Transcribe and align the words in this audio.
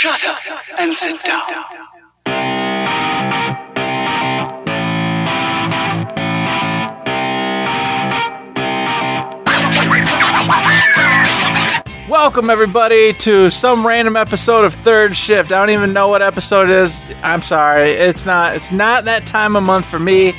Shut 0.00 0.24
up 0.24 0.38
and 0.78 0.96
sit 0.96 1.22
down. 1.24 1.42
Welcome 12.08 12.48
everybody 12.48 13.12
to 13.12 13.50
some 13.50 13.86
random 13.86 14.16
episode 14.16 14.64
of 14.64 14.72
Third 14.72 15.14
Shift. 15.14 15.52
I 15.52 15.58
don't 15.58 15.68
even 15.68 15.92
know 15.92 16.08
what 16.08 16.22
episode 16.22 16.70
it 16.70 16.76
is. 16.78 17.14
I'm 17.22 17.42
sorry. 17.42 17.90
It's 17.90 18.24
not 18.24 18.56
it's 18.56 18.72
not 18.72 19.04
that 19.04 19.26
time 19.26 19.54
of 19.54 19.64
month 19.64 19.84
for 19.84 19.98
me. 19.98 20.32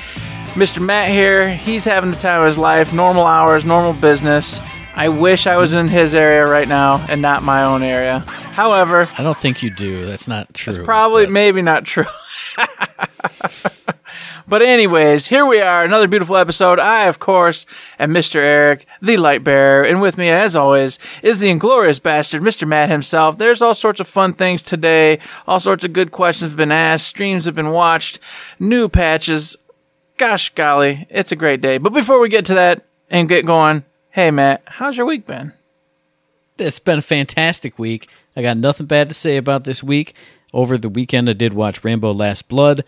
Mr. 0.56 0.84
Matt 0.84 1.10
here. 1.10 1.48
He's 1.48 1.86
having 1.86 2.10
the 2.10 2.18
time 2.18 2.42
of 2.42 2.48
his 2.48 2.58
life. 2.58 2.94
Normal 2.94 3.28
hours, 3.28 3.64
normal 3.64 3.94
business. 3.94 4.60
I 4.94 5.10
wish 5.10 5.48
I 5.48 5.58
was 5.58 5.74
in 5.74 5.88
his 5.88 6.14
area 6.14 6.46
right 6.46 6.68
now 6.68 7.04
and 7.10 7.22
not 7.22 7.44
my 7.44 7.64
own 7.64 7.82
area. 7.82 8.20
However, 8.20 9.08
I 9.18 9.24
don't 9.24 9.38
think 9.38 9.64
you 9.64 9.70
do. 9.70 10.06
That's 10.06 10.28
not 10.28 10.54
true. 10.54 10.74
it's 10.74 10.84
probably 10.84 11.26
but- 11.26 11.32
maybe 11.32 11.62
not 11.62 11.86
true. 11.86 12.06
but 14.48 14.62
anyways, 14.62 15.28
here 15.28 15.46
we 15.46 15.62
are, 15.62 15.84
another 15.84 16.08
beautiful 16.08 16.36
episode. 16.36 16.80
I, 16.80 17.06
of 17.06 17.20
course, 17.20 17.66
am 17.98 18.14
Mr. 18.14 18.36
Eric, 18.36 18.86
the 19.02 19.18
light 19.18 19.44
bearer, 19.44 19.84
and 19.84 20.02
with 20.02 20.18
me, 20.18 20.30
as 20.30 20.56
always, 20.56 21.00
is 21.24 21.40
the 21.40 21.50
inglorious 21.50 22.00
bastard, 22.00 22.42
Mr. 22.42 22.68
Matt 22.68 22.90
himself. 22.90 23.38
There's 23.38 23.62
all 23.62 23.74
sorts 23.74 24.00
of 24.00 24.08
fun 24.08 24.34
things 24.34 24.62
today. 24.62 25.20
All 25.48 25.60
sorts 25.60 25.86
of 25.86 25.94
good 25.94 26.12
questions 26.12 26.52
have 26.52 26.58
been 26.58 26.72
asked. 26.72 27.08
Streams 27.08 27.46
have 27.46 27.56
been 27.56 27.72
watched. 27.72 28.20
New 28.60 28.90
patches. 28.90 29.56
Gosh 30.18 30.50
golly, 30.54 31.08
it's 31.10 31.32
a 31.32 31.36
great 31.38 31.62
day. 31.62 31.78
But 31.78 31.94
before 31.94 32.20
we 32.20 32.30
get 32.30 32.46
to 32.46 32.54
that 32.56 32.84
and 33.10 33.30
get 33.30 33.46
going, 33.46 33.84
hey 34.12 34.30
Matt, 34.30 34.62
how's 34.66 34.98
your 34.98 35.06
week 35.06 35.26
been? 35.26 35.54
It's 36.58 36.80
been 36.80 37.00
a 37.00 37.02
fantastic 37.02 37.80
week. 37.80 38.10
I 38.36 38.42
got 38.42 38.58
nothing 38.58 38.86
bad 38.86 39.08
to 39.08 39.16
say 39.16 39.38
about 39.38 39.64
this 39.64 39.82
week. 39.82 40.14
Over 40.54 40.78
the 40.78 40.90
weekend, 40.90 41.30
I 41.30 41.34
did 41.34 41.54
watch 41.54 41.84
Rambo 41.84 42.14
Last 42.14 42.50
Blood. 42.50 42.84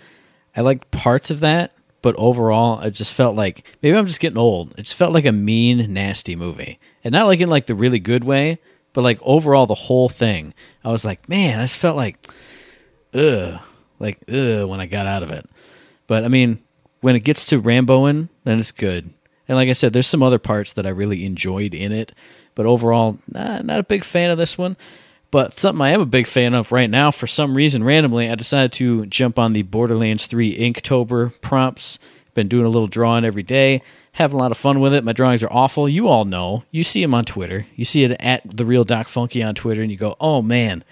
I 0.56 0.62
liked 0.62 0.92
parts 0.92 1.32
of 1.32 1.40
that, 1.40 1.72
but 2.02 2.14
overall, 2.18 2.82
it 2.82 2.92
just 2.92 3.14
felt 3.14 3.38
like 3.38 3.64
maybe 3.82 3.98
I'm 3.98 4.06
just 4.06 4.20
getting 4.20 4.38
old. 4.38 4.74
It 4.78 4.84
just 4.84 4.96
felt 4.96 5.14
like 5.14 5.26
a 5.26 5.32
mean, 5.32 5.94
nasty 5.94 6.36
movie, 6.36 6.78
and 7.04 7.14
not 7.14 7.28
like 7.28 7.40
in 7.40 7.50
like 7.50 7.68
the 7.68 7.76
really 7.76 8.00
good 8.00 8.26
way, 8.26 8.60
but 8.92 9.02
like 9.02 9.20
overall 9.22 9.66
the 9.66 9.76
whole 9.76 10.10
thing. 10.10 10.54
I 10.84 10.92
was 10.92 11.06
like, 11.06 11.30
man, 11.30 11.60
I 11.60 11.64
just 11.64 11.78
felt 11.78 11.96
like, 11.96 12.18
ugh, 13.14 13.62
like 13.98 14.20
ugh 14.28 14.68
when 14.68 14.82
I 14.82 14.88
got 14.88 15.08
out 15.08 15.24
of 15.24 15.32
it. 15.32 15.50
But 16.06 16.26
I 16.26 16.28
mean, 16.28 16.62
when 17.00 17.16
it 17.16 17.22
gets 17.22 17.46
to 17.48 17.62
Ramboing, 17.62 18.28
then 18.44 18.60
it's 18.60 18.74
good. 18.74 19.10
And 19.48 19.58
like 19.58 19.70
I 19.70 19.74
said, 19.74 19.94
there's 19.94 20.08
some 20.08 20.24
other 20.24 20.40
parts 20.40 20.74
that 20.74 20.86
I 20.86 20.90
really 20.90 21.26
enjoyed 21.26 21.74
in 21.74 21.92
it, 21.92 22.14
but 22.56 22.66
overall, 22.66 23.18
nah, 23.32 23.62
not 23.62 23.80
a 23.80 23.84
big 23.84 24.04
fan 24.04 24.30
of 24.30 24.38
this 24.38 24.58
one. 24.58 24.78
But 25.32 25.54
something 25.54 25.82
I 25.82 25.90
am 25.90 26.02
a 26.02 26.06
big 26.06 26.28
fan 26.28 26.54
of 26.54 26.72
right 26.72 26.90
now, 26.90 27.10
for 27.10 27.26
some 27.26 27.58
reason, 27.58 27.84
randomly, 27.84 28.30
I 28.30 28.36
decided 28.36 28.72
to 28.74 29.08
jump 29.08 29.40
on 29.40 29.54
the 29.54 29.64
Borderlands 29.64 30.28
3 30.28 30.58
Inktober 30.58 31.34
prompts. 31.42 31.98
Been 32.36 32.48
doing 32.48 32.66
a 32.66 32.70
little 32.70 32.88
drawing 32.88 33.26
every 33.26 33.44
day, 33.44 33.82
having 34.14 34.36
a 34.36 34.40
lot 34.40 34.52
of 34.52 34.58
fun 34.58 34.80
with 34.80 34.94
it. 34.94 35.04
My 35.04 35.12
drawings 35.12 35.44
are 35.44 35.52
awful. 35.52 35.90
You 35.90 36.08
all 36.08 36.26
know. 36.26 36.64
You 36.72 36.84
see 36.84 37.02
them 37.02 37.14
on 37.14 37.26
Twitter. 37.26 37.66
You 37.76 37.84
see 37.84 38.04
it 38.04 38.12
at 38.20 38.42
the 38.46 38.66
real 38.66 38.84
Doc 38.84 39.08
Funky 39.08 39.44
on 39.44 39.56
Twitter, 39.56 39.82
and 39.82 39.92
you 39.92 39.98
go, 39.98 40.16
"Oh 40.20 40.42
man, 40.42 40.84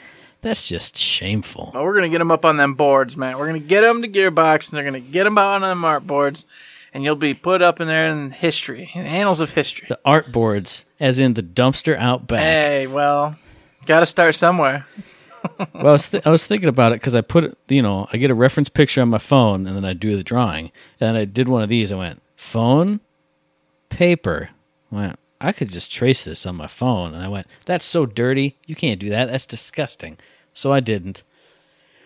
that's 0.41 0.67
just 0.67 0.97
shameful." 0.97 1.71
We're 1.73 1.95
gonna 1.95 2.09
get 2.09 2.19
them 2.19 2.31
up 2.31 2.45
on 2.45 2.57
them 2.57 2.73
boards, 2.73 3.15
man. 3.17 3.37
We're 3.37 3.47
gonna 3.47 3.59
get 3.59 3.81
them 3.81 4.01
to 4.01 4.07
Gearbox, 4.07 4.69
and 4.69 4.77
they're 4.77 4.83
gonna 4.83 4.99
get 4.99 5.23
them 5.23 5.37
out 5.37 5.53
on 5.53 5.61
them 5.61 5.85
art 5.85 6.05
boards, 6.05 6.45
and 6.93 7.03
you'll 7.03 7.15
be 7.15 7.33
put 7.33 7.61
up 7.61 7.79
in 7.79 7.87
there 7.87 8.11
in 8.11 8.31
history, 8.31 8.91
in 8.93 9.03
the 9.03 9.09
annals 9.09 9.39
of 9.39 9.51
history. 9.51 9.87
The 9.87 9.99
art 10.03 10.31
boards, 10.31 10.85
as 10.99 11.19
in 11.19 11.33
the 11.33 11.43
dumpster 11.43 11.97
out 11.97 12.27
back. 12.27 12.41
Hey, 12.41 12.87
well, 12.87 13.35
got 13.85 14.01
to 14.01 14.05
start 14.05 14.35
somewhere. 14.35 14.85
well, 15.73 15.87
I 15.87 15.91
was, 15.91 16.09
th- 16.09 16.27
I 16.27 16.29
was 16.29 16.45
thinking 16.45 16.69
about 16.69 16.91
it 16.91 16.95
because 16.95 17.15
I 17.15 17.21
put 17.21 17.43
it, 17.43 17.57
you 17.67 17.81
know, 17.81 18.07
I 18.11 18.17
get 18.17 18.31
a 18.31 18.35
reference 18.35 18.69
picture 18.69 19.01
on 19.01 19.09
my 19.09 19.17
phone 19.17 19.65
and 19.65 19.75
then 19.75 19.85
I 19.85 19.93
do 19.93 20.15
the 20.15 20.23
drawing. 20.23 20.71
And 20.99 21.17
I 21.17 21.25
did 21.25 21.47
one 21.47 21.63
of 21.63 21.69
these. 21.69 21.91
I 21.91 21.97
went, 21.97 22.21
phone, 22.35 22.99
paper. 23.89 24.49
I 24.91 24.95
went, 24.95 25.19
I 25.39 25.51
could 25.51 25.69
just 25.69 25.91
trace 25.91 26.23
this 26.23 26.45
on 26.45 26.55
my 26.55 26.67
phone. 26.67 27.13
And 27.13 27.23
I 27.23 27.27
went, 27.27 27.47
that's 27.65 27.85
so 27.85 28.05
dirty. 28.05 28.57
You 28.67 28.75
can't 28.75 28.99
do 28.99 29.09
that. 29.09 29.29
That's 29.29 29.45
disgusting. 29.47 30.17
So 30.53 30.71
I 30.71 30.79
didn't. 30.79 31.23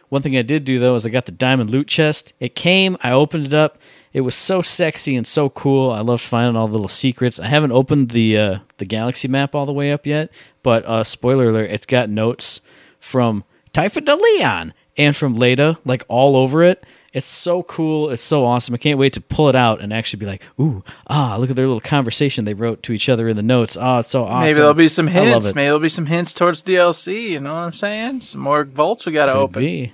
One 0.09 0.21
thing 0.21 0.37
I 0.37 0.41
did 0.41 0.63
do 0.63 0.79
though 0.79 0.95
is 0.95 1.05
I 1.05 1.09
got 1.09 1.25
the 1.25 1.31
diamond 1.31 1.69
loot 1.69 1.87
chest. 1.87 2.33
It 2.39 2.55
came, 2.55 2.97
I 3.01 3.11
opened 3.11 3.45
it 3.45 3.53
up. 3.53 3.77
It 4.13 4.21
was 4.21 4.35
so 4.35 4.61
sexy 4.61 5.15
and 5.15 5.27
so 5.27 5.49
cool. 5.49 5.91
I 5.91 5.99
loved 5.99 6.23
finding 6.23 6.55
all 6.55 6.67
the 6.67 6.73
little 6.73 6.87
secrets. 6.87 7.39
I 7.39 7.47
haven't 7.47 7.73
opened 7.73 8.09
the 8.09 8.37
uh, 8.37 8.59
the 8.77 8.85
galaxy 8.85 9.27
map 9.27 9.53
all 9.53 9.65
the 9.65 9.73
way 9.73 9.91
up 9.91 10.05
yet, 10.05 10.31
but 10.63 10.85
uh, 10.85 11.03
spoiler 11.03 11.49
alert, 11.49 11.69
it's 11.69 11.85
got 11.85 12.09
notes 12.09 12.61
from 12.99 13.43
Typhon 13.73 14.05
de 14.05 14.15
Leon 14.15 14.73
and 14.97 15.15
from 15.15 15.35
Leda, 15.35 15.77
like 15.85 16.03
all 16.07 16.35
over 16.35 16.63
it. 16.63 16.83
It's 17.13 17.27
so 17.27 17.63
cool. 17.63 18.09
It's 18.09 18.21
so 18.21 18.45
awesome. 18.45 18.75
I 18.75 18.77
can't 18.77 18.99
wait 18.99 19.13
to 19.13 19.21
pull 19.21 19.47
it 19.47 19.55
out 19.55 19.79
and 19.79 19.93
actually 19.93 20.19
be 20.19 20.25
like, 20.25 20.41
ooh, 20.59 20.83
ah, 21.07 21.37
look 21.37 21.49
at 21.49 21.55
their 21.55 21.65
little 21.65 21.79
conversation 21.79 22.43
they 22.43 22.53
wrote 22.53 22.83
to 22.83 22.91
each 22.91 23.07
other 23.07 23.29
in 23.29 23.37
the 23.37 23.41
notes. 23.41 23.77
Oh, 23.79 23.99
it's 23.99 24.09
so 24.09 24.25
awesome. 24.25 24.41
Maybe 24.41 24.53
there'll 24.55 24.73
be 24.73 24.89
some 24.89 25.07
hints. 25.07 25.55
Maybe 25.55 25.65
there'll 25.65 25.79
be 25.79 25.87
some 25.87 26.07
hints 26.07 26.33
towards 26.33 26.61
DLC. 26.61 27.29
You 27.29 27.39
know 27.39 27.53
what 27.53 27.59
I'm 27.59 27.71
saying? 27.71 28.19
Some 28.19 28.41
more 28.41 28.65
vaults 28.65 29.05
we 29.05 29.13
got 29.13 29.27
to 29.27 29.33
open. 29.33 29.61
be. 29.61 29.93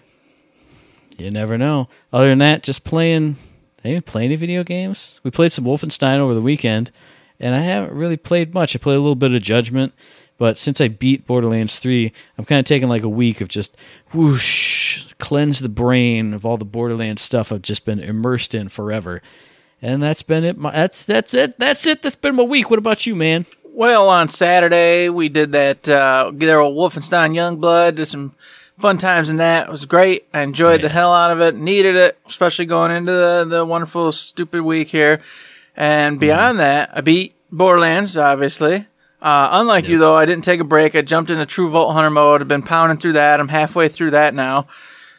You 1.20 1.30
never 1.30 1.60
know. 1.60 1.88
Other 2.12 2.30
than 2.30 2.40
that, 2.40 2.64
just 2.64 2.84
playing. 2.84 3.38
I 3.86 3.90
didn't 3.90 4.08
play 4.08 4.26
any 4.26 4.36
video 4.36 4.64
games. 4.64 5.20
We 5.24 5.30
played 5.30 5.52
some 5.52 5.66
Wolfenstein 5.66 6.18
over 6.18 6.34
the 6.34 6.42
weekend, 6.42 6.92
and 7.40 7.54
I 7.54 7.60
haven't 7.60 7.94
really 7.94 8.18
played 8.18 8.54
much. 8.54 8.76
I 8.76 8.80
played 8.80 8.96
a 8.96 9.00
little 9.00 9.16
bit 9.16 9.34
of 9.34 9.42
Judgment, 9.44 9.94
but 10.42 10.58
since 10.58 10.82
I 10.82 10.88
beat 10.88 11.28
Borderlands 11.28 11.78
3, 11.78 12.12
I'm 12.36 12.46
kind 12.46 12.58
of 12.58 12.66
taking 12.66 12.90
like 12.90 13.04
a 13.04 13.08
week 13.08 13.42
of 13.42 13.48
just 13.48 13.78
whoosh, 14.12 15.06
cleanse 15.20 15.60
the 15.60 15.70
brain 15.70 16.34
of 16.34 16.48
all 16.48 16.58
the 16.58 16.66
Borderlands 16.66 17.22
stuff 17.22 17.52
I've 17.52 17.62
just 17.62 17.86
been 17.86 18.00
immersed 18.00 18.56
in 18.56 18.68
forever. 18.68 19.22
And 19.84 20.02
that's 20.02 20.24
been 20.24 20.44
it. 20.44 20.58
My, 20.58 20.72
that's 20.72 21.06
that's 21.06 21.36
it. 21.36 21.60
That's 21.60 21.86
it. 21.86 22.02
That's 22.02 22.16
been 22.16 22.38
my 22.38 22.42
week. 22.42 22.72
What 22.72 22.80
about 22.80 23.06
you, 23.06 23.14
man? 23.14 23.46
Well, 23.66 24.10
on 24.10 24.30
Saturday 24.30 25.10
we 25.10 25.30
did 25.30 25.52
that. 25.52 25.88
Uh, 25.88 26.32
there 26.34 26.60
old 26.60 26.76
Wolfenstein 26.76 27.36
Youngblood. 27.36 27.94
Did 27.98 28.08
some 28.08 28.34
fun 28.80 28.98
times 28.98 29.30
in 29.30 29.38
that. 29.38 29.68
It 29.68 29.70
was 29.70 29.86
great. 29.86 30.26
I 30.34 30.42
enjoyed 30.42 30.82
the 30.82 30.90
hell 30.90 31.14
out 31.14 31.30
of 31.30 31.40
it. 31.40 31.56
Needed 31.56 31.96
it, 31.96 32.18
especially 32.26 32.66
going 32.66 32.90
into 32.90 33.12
the, 33.12 33.46
the 33.48 33.64
wonderful 33.64 34.12
stupid 34.12 34.64
week 34.64 34.88
here. 34.88 35.22
And 35.78 36.20
beyond 36.20 36.60
that, 36.60 36.90
I 36.98 37.02
beat 37.02 37.36
Borderlands, 37.52 38.18
obviously. 38.18 38.88
Uh, 39.22 39.50
unlike 39.52 39.88
you 39.88 40.00
though, 40.00 40.16
I 40.16 40.26
didn't 40.26 40.44
take 40.44 40.60
a 40.60 40.64
break. 40.66 40.96
I 40.96 41.02
jumped 41.02 41.30
into 41.30 41.46
True 41.46 41.70
Vault 41.70 41.94
Hunter 41.94 42.10
mode. 42.10 42.42
I've 42.42 42.48
been 42.48 42.64
pounding 42.64 42.98
through 42.98 43.14
that. 43.14 43.40
I'm 43.40 43.48
halfway 43.50 43.88
through 43.88 44.12
that 44.12 44.34
now. 44.34 44.68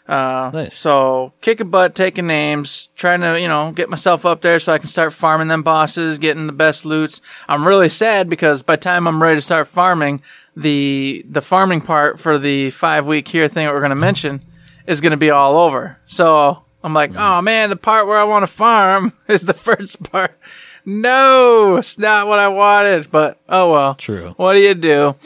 Uh, 0.09 0.51
Nice. 0.53 0.77
So 0.77 1.33
kicking 1.41 1.71
butt, 1.71 1.95
taking 1.95 2.27
names, 2.27 2.89
trying 2.97 3.21
to 3.21 3.41
you 3.41 3.47
know 3.47 3.71
get 3.71 3.89
myself 3.89 4.27
up 4.27 4.41
there 4.41 4.59
so 4.59 4.73
I 4.73 4.79
can 4.79 4.89
start 4.89 5.13
farming 5.13 5.47
them 5.49 5.63
bosses, 5.63 6.19
getting 6.19 6.47
the 6.49 6.53
best 6.53 6.85
loots. 6.85 7.21
I'm 7.49 7.67
really 7.67 7.89
sad 7.89 8.29
because 8.29 8.65
by 8.65 8.75
the 8.77 8.83
time 8.83 9.07
I'm 9.07 9.23
ready 9.23 9.37
to 9.37 9.41
start 9.43 9.69
farming, 9.69 10.21
the 10.57 11.25
the 11.29 11.41
farming 11.41 11.83
part 11.83 12.19
for 12.19 12.39
the 12.39 12.71
five 12.71 13.07
week 13.07 13.29
here 13.29 13.47
thing 13.47 13.67
that 13.67 13.73
we're 13.73 13.81
gonna 13.81 13.95
mention 13.95 14.43
is 14.89 15.01
gonna 15.01 15.17
be 15.17 15.31
all 15.31 15.57
over. 15.57 15.99
So 16.07 16.65
I'm 16.83 16.93
like, 16.93 17.15
oh 17.15 17.41
man, 17.41 17.71
the 17.71 17.77
part 17.77 18.09
where 18.09 18.19
I 18.19 18.25
want 18.25 18.43
to 18.43 18.49
farm 18.49 19.13
is 19.29 19.43
the 19.43 19.55
first 19.55 20.03
part. 20.11 20.37
No, 20.85 21.77
it's 21.77 21.99
not 21.99 22.27
what 22.27 22.39
I 22.39 22.49
wanted, 22.49 23.11
but 23.11 23.39
oh 23.49 23.71
well. 23.71 23.95
True. 23.95 24.35
What 24.37 24.55
do 24.55 24.61
you 24.61 24.75
do? 24.75 25.17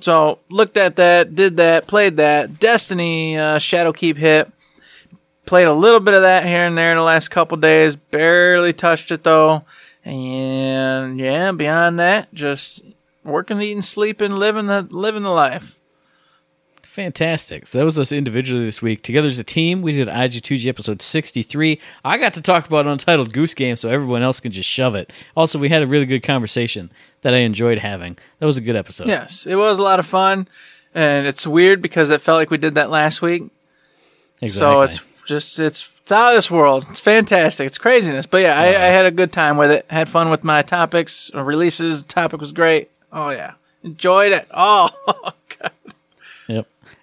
So 0.00 0.38
looked 0.50 0.76
at 0.76 0.96
that, 0.96 1.34
did 1.34 1.56
that, 1.56 1.86
played 1.86 2.16
that. 2.16 2.58
Destiny 2.60 3.38
uh, 3.38 3.58
Shadowkeep 3.58 4.16
hit. 4.16 4.50
Played 5.46 5.68
a 5.68 5.72
little 5.72 6.00
bit 6.00 6.14
of 6.14 6.22
that 6.22 6.46
here 6.46 6.64
and 6.64 6.76
there 6.76 6.90
in 6.90 6.96
the 6.96 7.02
last 7.02 7.28
couple 7.28 7.56
days. 7.56 7.96
Barely 7.96 8.72
touched 8.72 9.10
it 9.10 9.22
though. 9.24 9.64
And 10.04 11.18
yeah, 11.18 11.52
beyond 11.52 11.98
that, 11.98 12.32
just 12.34 12.82
working, 13.22 13.60
eating, 13.60 13.82
sleeping, 13.82 14.32
living 14.36 14.66
the 14.66 14.86
living 14.90 15.22
the 15.22 15.30
life. 15.30 15.78
Fantastic. 16.94 17.66
So 17.66 17.78
that 17.78 17.84
was 17.84 17.98
us 17.98 18.12
individually 18.12 18.66
this 18.66 18.80
week. 18.80 19.02
Together 19.02 19.26
as 19.26 19.36
a 19.36 19.42
team, 19.42 19.82
we 19.82 19.90
did 19.90 20.06
IG2G 20.06 20.68
episode 20.68 21.02
63. 21.02 21.80
I 22.04 22.18
got 22.18 22.34
to 22.34 22.40
talk 22.40 22.68
about 22.68 22.86
Untitled 22.86 23.32
Goose 23.32 23.52
Game 23.52 23.74
so 23.74 23.88
everyone 23.88 24.22
else 24.22 24.38
can 24.38 24.52
just 24.52 24.70
shove 24.70 24.94
it. 24.94 25.12
Also, 25.36 25.58
we 25.58 25.70
had 25.70 25.82
a 25.82 25.88
really 25.88 26.06
good 26.06 26.22
conversation 26.22 26.92
that 27.22 27.34
I 27.34 27.38
enjoyed 27.38 27.78
having. 27.78 28.16
That 28.38 28.46
was 28.46 28.58
a 28.58 28.60
good 28.60 28.76
episode. 28.76 29.08
Yes, 29.08 29.44
it 29.44 29.56
was 29.56 29.80
a 29.80 29.82
lot 29.82 29.98
of 29.98 30.06
fun, 30.06 30.46
and 30.94 31.26
it's 31.26 31.48
weird 31.48 31.82
because 31.82 32.10
it 32.10 32.20
felt 32.20 32.36
like 32.36 32.50
we 32.50 32.58
did 32.58 32.76
that 32.76 32.90
last 32.90 33.20
week. 33.20 33.42
exactly. 34.40 34.50
So 34.50 34.82
it's 34.82 35.22
just 35.26 35.58
it's 35.58 35.88
it's 36.00 36.12
out 36.12 36.30
of 36.32 36.36
this 36.36 36.48
world. 36.48 36.86
It's 36.90 37.00
fantastic. 37.00 37.66
It's 37.66 37.78
craziness. 37.78 38.26
But 38.26 38.42
yeah, 38.42 38.56
I, 38.56 38.66
I 38.66 38.90
had 38.92 39.04
a 39.04 39.10
good 39.10 39.32
time 39.32 39.56
with 39.56 39.72
it. 39.72 39.84
Had 39.90 40.08
fun 40.08 40.30
with 40.30 40.44
my 40.44 40.62
topics, 40.62 41.32
releases. 41.34 42.04
topic 42.04 42.40
was 42.40 42.52
great. 42.52 42.88
Oh 43.12 43.30
yeah, 43.30 43.54
enjoyed 43.82 44.30
it. 44.30 44.46
Oh. 44.52 44.90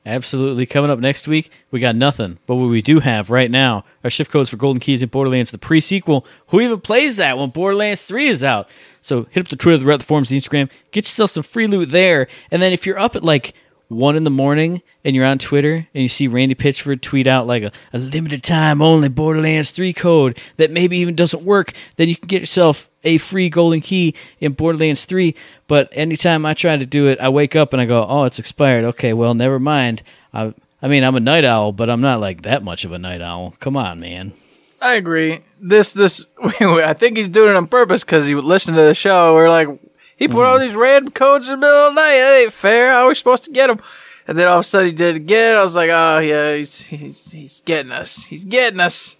Absolutely. 0.05 0.65
Coming 0.65 0.89
up 0.89 0.97
next 0.97 1.27
week, 1.27 1.51
we 1.69 1.79
got 1.79 1.95
nothing. 1.95 2.39
But 2.47 2.55
what 2.55 2.69
we 2.69 2.81
do 2.81 3.01
have 3.01 3.29
right 3.29 3.51
now 3.51 3.85
are 4.03 4.09
shift 4.09 4.31
codes 4.31 4.49
for 4.49 4.57
Golden 4.57 4.79
Keys 4.79 5.03
and 5.03 5.11
Borderlands, 5.11 5.51
the 5.51 5.59
pre 5.59 5.79
sequel. 5.79 6.25
Who 6.47 6.59
even 6.59 6.81
plays 6.81 7.17
that 7.17 7.37
when 7.37 7.51
Borderlands 7.51 8.05
3 8.05 8.27
is 8.27 8.43
out? 8.43 8.67
So 9.01 9.27
hit 9.29 9.41
up 9.41 9.49
the 9.49 9.55
Twitter, 9.55 9.77
the 9.77 9.85
Reddit, 9.85 9.99
the 9.99 10.05
forums, 10.05 10.29
the 10.29 10.39
Instagram. 10.39 10.71
Get 10.91 11.05
yourself 11.05 11.31
some 11.31 11.43
free 11.43 11.67
loot 11.67 11.91
there. 11.91 12.27
And 12.49 12.61
then 12.61 12.73
if 12.73 12.87
you're 12.87 12.97
up 12.97 13.15
at 13.15 13.23
like 13.23 13.53
one 13.89 14.15
in 14.15 14.23
the 14.23 14.31
morning 14.31 14.81
and 15.05 15.15
you're 15.15 15.25
on 15.25 15.37
Twitter 15.37 15.87
and 15.93 16.01
you 16.01 16.09
see 16.09 16.27
Randy 16.27 16.55
Pitchford 16.55 17.01
tweet 17.01 17.27
out 17.27 17.45
like 17.45 17.61
a, 17.61 17.71
a 17.93 17.99
limited 17.99 18.41
time 18.41 18.81
only 18.81 19.09
Borderlands 19.09 19.69
3 19.69 19.93
code 19.93 20.39
that 20.57 20.71
maybe 20.71 20.97
even 20.97 21.15
doesn't 21.15 21.43
work, 21.43 21.73
then 21.97 22.09
you 22.09 22.15
can 22.15 22.27
get 22.27 22.41
yourself 22.41 22.89
a 23.03 23.17
free 23.17 23.49
golden 23.49 23.81
key 23.81 24.13
in 24.39 24.53
Borderlands 24.53 25.05
3. 25.05 25.35
But 25.67 25.89
anytime 25.91 26.45
I 26.45 26.53
try 26.53 26.77
to 26.77 26.85
do 26.85 27.07
it, 27.07 27.19
I 27.19 27.29
wake 27.29 27.55
up 27.55 27.73
and 27.73 27.81
I 27.81 27.85
go, 27.85 28.05
oh, 28.05 28.23
it's 28.25 28.39
expired. 28.39 28.83
Okay, 28.83 29.13
well, 29.13 29.33
never 29.33 29.59
mind. 29.59 30.03
I, 30.33 30.53
I 30.81 30.87
mean, 30.87 31.03
I'm 31.03 31.15
a 31.15 31.19
night 31.19 31.45
owl, 31.45 31.71
but 31.71 31.89
I'm 31.89 32.01
not 32.01 32.19
like 32.19 32.43
that 32.43 32.63
much 32.63 32.85
of 32.85 32.91
a 32.91 32.99
night 32.99 33.21
owl. 33.21 33.55
Come 33.59 33.77
on, 33.77 33.99
man. 33.99 34.33
I 34.81 34.95
agree. 34.95 35.41
This, 35.59 35.93
this, 35.93 36.25
I 36.59 36.93
think 36.93 37.17
he's 37.17 37.29
doing 37.29 37.51
it 37.51 37.55
on 37.55 37.67
purpose 37.67 38.03
because 38.03 38.25
he 38.25 38.35
would 38.35 38.45
listen 38.45 38.73
to 38.75 38.81
the 38.81 38.95
show. 38.95 39.35
We're 39.35 39.49
like, 39.49 39.69
he 40.17 40.27
put 40.27 40.45
all 40.45 40.57
mm-hmm. 40.57 40.67
these 40.67 40.75
random 40.75 41.11
codes 41.11 41.47
in 41.47 41.59
the 41.59 41.65
middle 41.65 41.87
of 41.87 41.95
the 41.95 42.01
night. 42.01 42.17
That 42.17 42.41
ain't 42.43 42.53
fair. 42.53 42.91
How 42.91 43.05
are 43.05 43.07
we 43.07 43.15
supposed 43.15 43.43
to 43.45 43.51
get 43.51 43.67
them? 43.67 43.79
And 44.27 44.37
then 44.37 44.47
all 44.47 44.55
of 44.55 44.61
a 44.61 44.63
sudden 44.63 44.87
he 44.87 44.93
did 44.93 45.15
it 45.15 45.17
again. 45.17 45.57
I 45.57 45.63
was 45.63 45.75
like, 45.75 45.89
oh 45.91 46.19
yeah, 46.19 46.55
he's, 46.55 46.79
he's, 46.81 47.31
he's 47.31 47.61
getting 47.61 47.91
us. 47.91 48.25
He's 48.25 48.45
getting 48.45 48.79
us. 48.79 49.17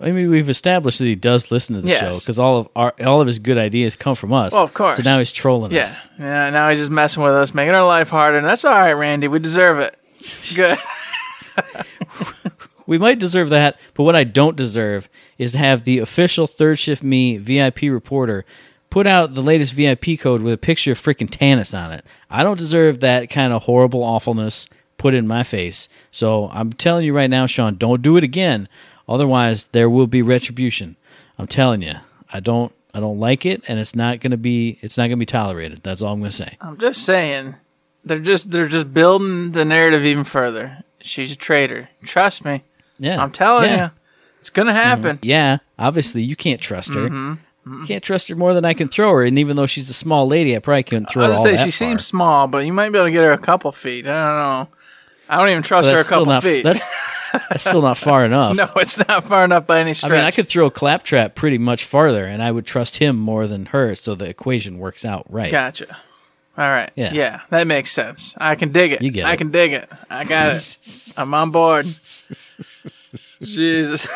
I 0.00 0.12
mean, 0.12 0.30
we've 0.30 0.48
established 0.48 0.98
that 1.00 1.06
he 1.06 1.16
does 1.16 1.50
listen 1.50 1.74
to 1.76 1.82
the 1.82 1.88
Yes. 1.88 2.00
show 2.00 2.18
because 2.18 2.38
all 2.38 2.58
of 2.58 2.68
our 2.76 2.94
all 3.04 3.20
of 3.20 3.26
his 3.26 3.38
good 3.40 3.58
ideas 3.58 3.96
come 3.96 4.14
from 4.14 4.32
us. 4.32 4.52
Well, 4.52 4.62
of 4.62 4.72
course. 4.74 4.96
So 4.96 5.02
now 5.02 5.18
he's 5.18 5.32
trolling 5.32 5.72
Yeah. 5.72 5.82
us. 5.82 6.08
Yeah. 6.18 6.50
Now 6.50 6.68
he's 6.68 6.78
just 6.78 6.90
messing 6.90 7.22
with 7.22 7.32
us, 7.34 7.52
making 7.52 7.74
our 7.74 7.84
life 7.86 8.08
harder. 8.10 8.38
And 8.38 8.46
that's 8.46 8.64
all 8.64 8.72
right, 8.74 8.92
Randy. 8.92 9.26
We 9.28 9.38
deserve 9.40 9.78
it. 9.80 9.96
Good. 10.54 10.78
We 12.84 12.98
might 12.98 13.20
deserve 13.20 13.48
that, 13.50 13.78
but 13.94 14.02
what 14.02 14.16
I 14.16 14.24
don't 14.24 14.56
deserve 14.56 15.08
is 15.38 15.52
to 15.52 15.58
have 15.58 15.84
the 15.84 16.00
official 16.00 16.48
Third 16.48 16.80
Shift 16.80 17.02
Me 17.02 17.36
VIP 17.38 17.82
reporter 17.82 18.44
put 18.90 19.06
out 19.06 19.34
the 19.34 19.40
latest 19.42 19.72
VIP 19.72 20.18
code 20.18 20.42
with 20.42 20.52
a 20.52 20.58
picture 20.58 20.90
of 20.92 20.98
freaking 21.00 21.28
Tannis 21.30 21.72
on 21.72 21.92
it. 21.92 22.04
I 22.28 22.42
don't 22.42 22.58
deserve 22.58 22.98
that 23.00 23.30
kind 23.30 23.52
of 23.52 23.62
horrible 23.62 24.02
awfulness 24.02 24.66
put 24.98 25.14
in 25.14 25.28
my 25.28 25.44
face. 25.44 25.88
So 26.10 26.50
I'm 26.52 26.72
telling 26.72 27.04
you 27.04 27.14
right 27.14 27.30
now, 27.30 27.46
Sean, 27.46 27.76
don't 27.76 28.02
do 28.02 28.16
it 28.16 28.24
again. 28.24 28.68
Otherwise, 29.08 29.64
there 29.68 29.90
will 29.90 30.06
be 30.06 30.22
retribution. 30.22 30.96
I'm 31.38 31.46
telling 31.46 31.82
you, 31.82 31.94
I 32.32 32.40
don't, 32.40 32.72
I 32.94 33.00
don't 33.00 33.18
like 33.18 33.44
it, 33.46 33.62
and 33.68 33.78
it's 33.78 33.94
not 33.94 34.20
gonna 34.20 34.36
be, 34.36 34.78
it's 34.82 34.96
not 34.96 35.04
gonna 35.04 35.16
be 35.16 35.26
tolerated. 35.26 35.82
That's 35.82 36.02
all 36.02 36.12
I'm 36.12 36.20
gonna 36.20 36.30
say. 36.32 36.56
I'm 36.60 36.78
just 36.78 37.04
saying. 37.04 37.56
They're 38.04 38.18
just, 38.18 38.50
they're 38.50 38.68
just 38.68 38.92
building 38.92 39.52
the 39.52 39.64
narrative 39.64 40.04
even 40.04 40.24
further. 40.24 40.82
She's 41.00 41.32
a 41.32 41.36
traitor. 41.36 41.88
Trust 42.04 42.44
me. 42.44 42.64
Yeah, 42.98 43.22
I'm 43.22 43.30
telling 43.32 43.64
Yeah. 43.70 43.84
you. 43.84 43.90
It's 44.40 44.50
going 44.50 44.66
to 44.66 44.74
happen. 44.74 45.20
Yeah, 45.22 45.58
obviously 45.78 46.20
you 46.24 46.34
can't 46.34 46.60
trust 46.60 46.94
her. 46.94 47.08
Mm-hmm. 47.08 47.80
You 47.80 47.86
can't 47.86 48.02
trust 48.02 48.26
her 48.28 48.34
more 48.34 48.54
than 48.54 48.64
I 48.64 48.74
can 48.74 48.88
throw 48.88 49.12
her, 49.12 49.22
and 49.22 49.38
even 49.38 49.54
though 49.54 49.66
she's 49.66 49.88
a 49.88 49.94
small 49.94 50.26
lady, 50.26 50.56
I 50.56 50.58
probably 50.58 50.82
couldn't 50.82 51.10
throw 51.10 51.22
I 51.22 51.26
her 51.26 51.32
was 51.34 51.44
gonna 51.44 51.56
say 51.58 51.64
she 51.64 51.70
far. 51.70 51.88
seems 51.90 52.04
small, 52.04 52.48
but 52.48 52.66
you 52.66 52.72
might 52.72 52.90
be 52.90 52.98
able 52.98 53.06
to 53.06 53.12
get 53.12 53.22
her 53.22 53.30
a 53.32 53.38
couple 53.38 53.70
feet. 53.70 54.04
I 54.04 54.08
don't 54.10 54.38
know. 54.68 54.68
I 55.28 55.36
don't 55.38 55.48
even 55.48 55.62
trust 55.62 55.88
her 55.88 55.96
a 56.00 56.02
couple 56.02 56.26
not. 56.26 56.42
feet. 56.42 56.62
That's 56.64 56.84
that's 57.32 57.62
still 57.64 57.82
not 57.82 57.98
far 57.98 58.24
enough. 58.26 58.56
no, 58.56 58.70
it's 58.76 58.98
not 59.08 59.24
far 59.24 59.44
enough 59.44 59.66
by 59.66 59.80
any 59.80 59.94
stretch. 59.94 60.12
I 60.12 60.16
mean, 60.16 60.24
I 60.24 60.30
could 60.30 60.48
throw 60.48 60.66
a 60.66 60.70
Claptrap 60.70 61.34
pretty 61.34 61.58
much 61.58 61.84
farther, 61.84 62.24
and 62.24 62.42
I 62.42 62.50
would 62.50 62.66
trust 62.66 62.98
him 62.98 63.16
more 63.16 63.46
than 63.46 63.66
her, 63.66 63.94
so 63.94 64.14
the 64.14 64.26
equation 64.28 64.78
works 64.78 65.04
out 65.04 65.26
right. 65.28 65.50
Gotcha. 65.50 65.96
All 66.58 66.68
right. 66.68 66.90
Yeah. 66.96 67.12
Yeah. 67.14 67.40
that 67.48 67.66
makes 67.66 67.90
sense. 67.90 68.34
I 68.38 68.56
can 68.56 68.72
dig 68.72 68.92
it. 68.92 69.00
You 69.00 69.10
get 69.10 69.24
I 69.24 69.32
it. 69.32 69.36
can 69.38 69.50
dig 69.50 69.72
it. 69.72 69.88
I 70.10 70.24
got 70.24 70.56
it. 70.56 70.78
I'm 71.16 71.32
on 71.32 71.50
board. 71.50 71.84
Jesus. 73.42 74.06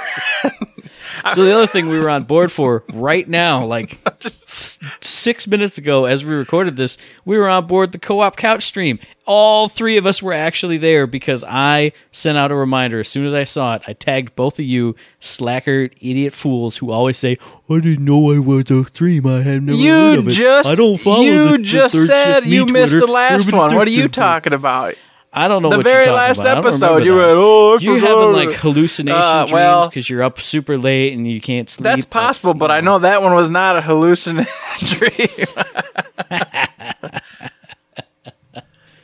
So 1.35 1.45
the 1.45 1.55
other 1.55 1.67
thing 1.67 1.89
we 1.89 1.99
were 1.99 2.11
on 2.11 2.25
board 2.25 2.53
for 2.53 2.85
right 2.93 3.29
now, 3.29 3.65
like 3.65 3.99
f- 4.07 4.79
six 5.01 5.47
minutes 5.47 5.79
ago, 5.79 6.05
as 6.05 6.25
we 6.25 6.35
recorded 6.35 6.77
this, 6.77 6.97
we 7.25 7.37
were 7.39 7.49
on 7.49 7.67
board 7.67 7.93
the 7.93 7.99
co-op 7.99 8.37
couch 8.37 8.63
stream. 8.65 8.99
All 9.25 9.69
three 9.69 9.97
of 9.97 10.07
us 10.07 10.23
were 10.23 10.33
actually 10.33 10.79
there 10.79 11.07
because 11.07 11.43
I 11.43 11.93
sent 12.13 12.39
out 12.39 12.53
a 12.53 12.55
reminder 12.55 13.01
as 13.01 13.09
soon 13.09 13.27
as 13.27 13.35
I 13.35 13.43
saw 13.45 13.75
it. 13.75 13.83
I 13.89 13.93
tagged 13.93 14.37
both 14.37 14.59
of 14.61 14.65
you 14.65 14.95
slacker 15.19 15.85
idiot 16.01 16.33
fools 16.33 16.77
who 16.77 16.91
always 16.93 17.19
say, 17.19 17.37
"I 17.69 17.81
didn't 17.81 18.05
know 18.05 18.33
I 18.33 18.39
was 18.39 18.71
a 18.71 18.85
stream. 18.85 19.27
I 19.27 19.43
had 19.43 19.63
never 19.65 19.77
heard 19.79 19.83
You 20.13 20.19
of 20.21 20.29
it. 20.29 20.33
just 20.33 20.69
I 20.69 20.75
don't 20.77 20.99
follow 20.99 21.23
you 21.23 21.45
the, 21.53 21.57
the 21.59 21.63
just 21.65 21.95
Third 21.97 22.07
said 22.07 22.47
you 22.47 22.67
missed 22.67 22.99
the 22.99 23.07
last 23.07 23.53
one. 23.53 23.75
What 23.75 23.89
are 23.89 23.91
you 23.91 24.09
talking 24.09 24.53
about? 24.53 24.95
I 25.39 25.49
don't 25.49 25.61
know 25.63 25.69
The 25.69 25.77
what 25.77 25.85
very 25.85 26.07
you're 26.07 26.15
last 26.15 26.41
about. 26.41 26.59
Episode, 26.59 27.05
you 27.05 27.15
went, 27.15 27.27
"Oh, 27.29 27.77
you 27.79 27.97
forgot." 28.01 28.09
having 28.09 28.33
like 28.33 28.53
hallucination 28.59 29.21
Uh, 29.23 29.45
dreams 29.47 29.89
because 29.89 30.09
you're 30.09 30.23
up 30.23 30.41
super 30.41 30.79
late 30.79 31.13
and 31.13 31.31
you 31.31 31.41
can't 31.43 31.69
sleep. 31.69 31.85
That's 31.85 32.07
possible, 32.07 32.55
but 32.55 32.71
I 32.71 32.81
know 32.81 32.99
that 33.01 33.21
one 33.21 33.35
was 33.35 33.51
not 33.51 33.77
a 33.77 33.83
hallucinatory 33.83 34.49
dream. 34.83 35.47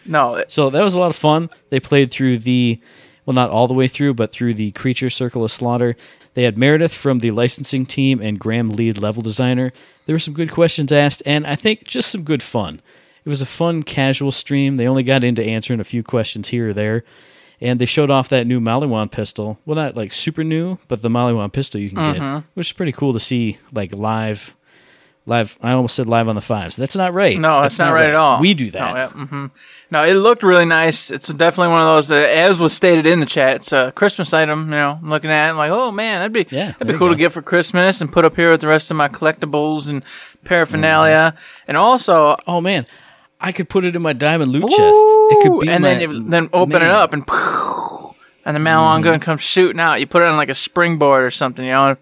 no, 0.06 0.43
So 0.49 0.70
that 0.70 0.82
was 0.82 0.94
a 0.94 0.99
lot 0.99 1.11
of 1.11 1.17
fun. 1.17 1.50
They 1.70 1.81
played 1.81 2.11
through 2.11 2.38
the, 2.38 2.81
well, 3.26 3.34
not 3.34 3.50
all 3.50 3.69
the 3.69 3.75
way 3.75 3.87
through, 3.88 4.14
but 4.14 4.32
through 4.32 4.55
the 4.55 4.73
Creature 4.73 5.11
Circle 5.11 5.44
of 5.44 5.52
Slaughter. 5.52 5.96
They 6.34 6.44
had 6.44 6.56
Meredith 6.56 6.94
from 6.94 7.19
the 7.19 7.31
licensing 7.31 7.84
team 7.87 8.20
and 8.20 8.38
Graham, 8.40 8.70
lead 8.70 8.96
level 8.99 9.23
designer. 9.23 9.73
There 10.06 10.14
were 10.14 10.19
some 10.20 10.34
good 10.34 10.50
questions 10.50 10.90
asked, 10.90 11.23
and 11.26 11.46
I 11.46 11.56
think 11.56 11.84
just 11.84 12.11
some 12.11 12.23
good 12.25 12.43
fun. 12.43 12.81
It 13.24 13.28
was 13.28 13.40
a 13.40 13.46
fun, 13.46 13.82
casual 13.82 14.32
stream. 14.32 14.76
They 14.76 14.88
only 14.88 15.02
got 15.02 15.24
into 15.24 15.42
answering 15.42 15.80
a 15.80 15.84
few 15.84 16.02
questions 16.02 16.48
here 16.48 16.70
or 16.70 16.72
there. 16.74 17.04
And 17.60 17.80
they 17.80 17.86
showed 17.86 18.10
off 18.10 18.28
that 18.30 18.46
new 18.46 18.60
Maliwan 18.60 19.10
pistol. 19.10 19.58
Well, 19.64 19.76
not 19.76 19.96
like 19.96 20.12
super 20.12 20.42
new, 20.42 20.78
but 20.88 21.02
the 21.02 21.08
Maliwan 21.08 21.52
pistol 21.52 21.80
you 21.80 21.90
can 21.90 22.12
get, 22.12 22.44
which 22.54 22.69
is 22.69 22.72
pretty 22.72 22.92
cool 22.92 23.12
to 23.12 23.20
see 23.20 23.58
like 23.72 23.94
live. 23.94 24.56
Live, 25.24 25.56
I 25.62 25.70
almost 25.70 25.94
said 25.94 26.08
live 26.08 26.26
on 26.26 26.34
the 26.34 26.40
fives. 26.40 26.74
That's 26.74 26.96
not 26.96 27.14
right. 27.14 27.38
no, 27.38 27.62
that's, 27.62 27.78
not, 27.78 27.92
right, 27.92 28.08
at 28.08 28.16
all. 28.16 28.40
We 28.40 28.54
do 28.54 28.72
that. 28.72 28.92
No, 28.92 28.96
yeah, 28.96 29.26
hmm 29.26 29.46
no, 29.92 30.02
it 30.02 30.14
looked 30.14 30.42
really 30.42 30.64
nice. 30.64 31.10
It's 31.10 31.28
definitely 31.28 31.69
one 31.69 31.82
of 31.82 31.86
those, 31.86 32.10
uh, 32.10 32.14
as 32.14 32.58
was 32.58 32.72
stated 32.72 33.06
in 33.06 33.20
the 33.20 33.26
chat, 33.26 33.56
it's 33.56 33.72
a 33.72 33.92
Christmas 33.94 34.32
item. 34.32 34.64
You 34.64 34.70
know, 34.70 34.98
I'm 35.02 35.10
looking 35.10 35.30
at 35.30 35.48
it, 35.48 35.50
I'm 35.50 35.58
like, 35.58 35.70
oh 35.70 35.92
man, 35.92 36.20
that'd 36.20 36.32
be 36.32 36.46
Yeah, 36.54 36.72
that'd 36.72 36.88
be 36.88 36.94
cool 36.94 37.10
to 37.10 37.16
get 37.16 37.30
for 37.30 37.42
Christmas 37.42 38.00
and 38.00 38.10
put 38.10 38.24
up 38.24 38.34
here 38.34 38.50
with 38.50 38.62
the 38.62 38.69
rest 38.69 38.90
of 38.90 38.96
my 38.96 39.08
collectibles 39.08 39.90
and 39.90 40.02
paraphernalia. 40.44 41.34
Mm-hmm. 41.36 41.64
And 41.69 41.76
also, 41.76 42.36
Oh 42.46 42.62
man, 42.62 42.86
I 43.44 43.52
could 43.52 43.68
put 43.68 43.84
it 43.84 43.96
in 43.96 44.02
my 44.02 44.12
diamond 44.12 44.52
loot 44.52 44.62
chest. 44.70 44.80
It 44.80 45.42
could 45.42 45.60
be 45.60 45.68
and 45.68 45.82
my, 45.82 45.94
then 45.94 46.30
then 46.30 46.48
open 46.52 46.74
man. 46.78 46.82
it 46.82 46.88
up 46.88 47.12
and 47.12 47.22
and 48.44 48.56
the 48.56 48.60
Maliwan 48.60 49.02
gun 49.02 49.20
comes 49.20 49.40
shooting 49.42 49.80
out. 49.80 50.00
You 50.00 50.06
put 50.06 50.22
it 50.22 50.26
on 50.28 50.36
like 50.36 50.48
a 50.48 50.54
springboard 50.54 51.24
or 51.24 51.30
something, 51.30 51.64
you 51.64 51.72
know, 51.72 51.96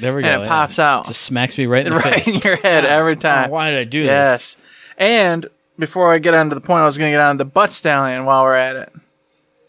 There 0.00 0.14
we 0.14 0.22
go. 0.22 0.28
and 0.28 0.42
it 0.42 0.44
yeah. 0.44 0.48
pops 0.48 0.78
out 0.78 1.06
Just 1.06 1.22
smacks 1.22 1.58
me 1.58 1.66
right 1.66 1.86
in 1.86 1.92
the 1.92 1.98
right 2.00 2.24
face. 2.24 2.28
in 2.34 2.40
your 2.40 2.56
head 2.56 2.84
every 2.84 3.12
Oh, 3.12 3.16
time. 3.16 3.50
why 3.50 3.70
did 3.70 3.80
I 3.80 3.84
do 3.84 4.02
this? 4.02 4.08
yes. 4.08 4.56
And 4.96 5.46
before 5.78 6.12
I 6.12 6.18
get 6.18 6.34
on 6.34 6.48
to 6.50 6.54
the 6.54 6.60
point, 6.60 6.82
I 6.82 6.84
was 6.86 6.96
going 6.98 7.10
to 7.10 7.14
get 7.16 7.20
on 7.20 7.36
the 7.36 7.44
butt 7.44 7.72
stallion 7.72 8.24
while 8.24 8.44
we're 8.44 8.54
at 8.54 8.76
it. 8.76 8.92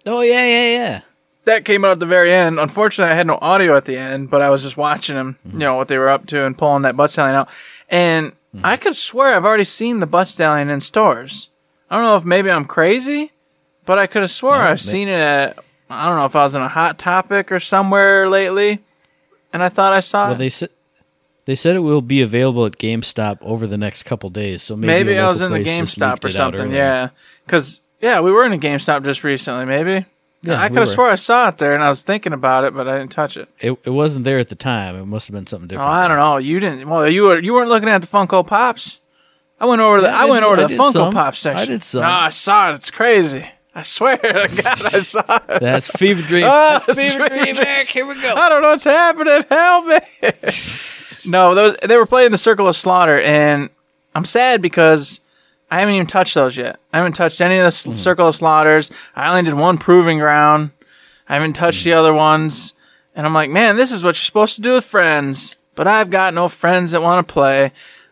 Oh 0.06 0.21
yeah, 0.21 0.45
yeah, 0.45 0.69
yeah. 0.78 1.01
That 1.45 1.66
came 1.66 1.83
out 1.86 1.92
at 1.92 2.00
the 2.00 2.06
very 2.07 2.31
end. 2.31 2.59
Unfortunately, 2.59 3.11
I 3.11 3.16
had 3.16 3.26
no 3.28 3.38
audio 3.42 3.76
at 3.78 3.85
the 3.85 3.97
end, 3.97 4.30
but 4.31 4.42
I 4.42 4.50
was 4.52 4.61
just 4.64 4.78
watching 4.78 5.16
them, 5.16 5.38
Mm-hmm. 5.47 5.59
you 5.61 5.66
know, 5.68 5.76
what 5.76 5.88
they 5.88 5.97
were 5.97 6.09
up 6.09 6.26
to 6.28 6.45
and 6.45 6.56
pulling 6.57 6.83
that 6.83 6.95
butt 6.97 7.09
stallion 7.11 7.35
out. 7.35 7.50
And 7.90 8.33
Mm-hmm. 8.56 8.66
I 8.66 8.78
could 8.78 8.95
swear 8.95 9.35
I've 9.35 9.45
already 9.45 9.64
seen 9.66 10.00
the 10.00 10.06
butt 10.06 10.28
stallion 10.28 10.69
in 10.69 10.81
stores. 10.81 11.50
I 11.90 11.95
don't 11.95 12.06
know 12.06 12.16
if 12.16 12.26
maybe 12.26 12.50
I'm 12.50 12.66
crazy, 12.66 13.31
but 13.85 14.00
I 14.00 14.07
could 14.07 14.21
have 14.21 14.31
swore 14.31 14.56
Yeah, 14.56 14.69
I've 14.69 14.81
seen 14.81 15.07
it 15.07 15.19
at, 15.19 15.59
I 15.90 16.07
don't 16.07 16.18
know 16.18 16.26
if 16.26 16.35
I 16.35 16.44
was 16.44 16.56
in 16.56 16.62
a 16.62 16.69
hot 16.69 16.97
topic 16.97 17.52
or 17.52 17.59
somewhere 17.59 18.30
lately, 18.30 18.83
and 19.54 19.62
I 19.62 19.69
thought 19.69 19.94
I 19.94 20.00
saw 20.00 20.26
Well, 20.28 20.35
it. 20.35 20.38
they 20.40 20.50
said 20.50 20.69
they 21.45 21.54
said 21.56 21.76
it 21.76 21.81
will 21.81 22.02
be 22.02 22.21
available 22.24 22.66
at 22.66 22.80
GameStop 22.80 23.38
over 23.42 23.68
the 23.68 23.78
next 23.78 24.04
couple 24.04 24.31
days. 24.31 24.64
So 24.64 24.76
maybe, 24.76 24.88
Maybe, 24.88 25.19
I 25.19 25.28
was 25.30 25.42
in 25.42 25.52
the 25.52 25.59
GameStop 25.59 26.24
or 26.24 26.30
something. 26.30 26.71
Yeah, 26.71 27.09
because 27.45 27.81
yeah, 28.02 28.19
we 28.21 28.31
were 28.31 28.45
in 28.45 28.54
a 28.54 28.57
GameStop 28.57 29.04
just 29.04 29.24
recently. 29.24 29.66
Maybe 29.66 30.06
Yeah, 30.47 30.59
I 30.61 30.64
we 30.66 30.69
could 30.69 30.78
have 30.80 30.87
were. 30.90 30.94
swore 30.94 31.09
I 31.09 31.16
saw 31.16 31.49
it 31.49 31.57
there, 31.57 31.73
and 31.73 31.83
I 31.83 31.90
was 31.90 32.02
thinking 32.04 32.33
about 32.33 32.64
it, 32.64 32.73
but 32.73 32.87
I 32.87 32.97
didn't 32.99 33.11
touch 33.11 33.37
it. 33.37 33.47
It, 33.59 33.78
it 33.83 33.90
wasn't 33.90 34.25
there 34.25 34.37
at 34.40 34.49
the 34.49 34.56
time. 34.56 34.95
It 34.95 35.06
must 35.06 35.28
have 35.28 35.33
been 35.33 35.47
something 35.47 35.66
Oh, 35.66 35.69
different. 35.69 35.90
I 35.92 36.07
don't 36.07 36.18
know. 36.18 36.37
You 36.37 36.59
didn't. 36.59 36.90
Well, 36.90 37.09
you 37.09 37.23
were 37.23 37.40
you 37.40 37.54
weren't 37.54 37.69
looking 37.69 37.90
at 37.90 38.02
the 38.02 38.07
Funko 38.07 38.45
Pops. 38.45 38.99
I 39.59 39.66
went 39.66 39.81
over 39.81 39.97
to 39.97 40.02
the 40.02 40.07
Yeah, 40.09 40.18
I, 40.18 40.23
I 40.23 40.25
went 40.25 40.42
did- 40.42 40.47
over 40.47 40.56
to 40.57 40.61
I 40.64 40.66
the 40.66 40.69
did 40.69 40.80
Funko 40.80 40.92
some. 40.94 41.14
Pop 41.14 41.35
section. 41.35 41.61
I 41.61 41.66
did 41.66 41.83
some. 41.83 42.02
No, 42.02 42.07
I 42.09 42.30
saw 42.30 42.71
it. 42.71 42.75
It's 42.75 42.92
crazy. 42.92 43.45
I 43.78 43.83
swear 43.83 44.18
to 44.18 44.31
God, 44.31 44.66
I 44.85 44.99
saw 44.99 45.40
it. 45.49 45.59
That's 45.61 45.87
fever 45.90 46.21
dream. 46.21 46.45
Ah, 46.47 46.81
That's 46.87 46.97
fever 46.99 47.28
dream. 47.28 47.57
Eric, 47.57 47.87
Here 47.87 48.06
we 48.06 48.21
go. 48.21 48.33
I 48.33 48.47
don't 48.49 48.61
know 48.61 48.69
what's 48.69 48.83
happening. 48.85 49.44
Help 49.49 49.85
me. 49.87 49.99
no, 51.25 51.56
those 51.56 51.75
they 51.78 51.97
were 51.97 52.06
playing 52.06 52.31
the 52.31 52.37
Circle 52.37 52.68
of 52.68 52.75
Slaughter, 52.78 53.19
and 53.19 53.69
I'm 54.14 54.25
sad 54.25 54.61
because 54.61 55.19
I 55.72 55.80
haven't 55.80 55.95
even 55.95 56.07
touched 56.07 56.36
those 56.36 56.56
yet. 56.57 56.80
I 56.94 56.98
haven't 56.98 57.14
touched 57.14 57.42
any 57.42 57.57
of 57.57 57.64
the 57.64 57.90
Hmm. 57.90 57.94
Circle 57.94 58.28
of 58.28 58.36
Slaughters. 58.36 58.92
I 59.16 59.30
only 59.30 59.44
did 59.44 59.56
one 59.56 59.78
Proving 59.78 60.19
Ground. 60.19 60.72
I 61.28 61.34
haven't 61.36 61.54
touched 61.54 61.84
Hmm. 61.84 61.90
the 61.90 61.94
other 61.94 62.14
ones, 62.14 62.74
and 63.16 63.26
I'm 63.26 63.34
like, 63.34 63.50
man, 63.50 63.76
this 63.76 63.92
is 63.92 64.04
what 64.04 64.10
you're 64.16 64.26
supposed 64.26 64.56
to 64.56 64.62
do 64.62 64.74
with 64.74 64.86
friends. 64.86 65.56
But 65.76 65.88
I've 65.88 66.10
got 66.10 66.34
no 66.34 66.48
friends 66.48 66.92
that 66.92 67.02
want 67.02 67.28
to 67.28 67.34
play. 67.34 67.64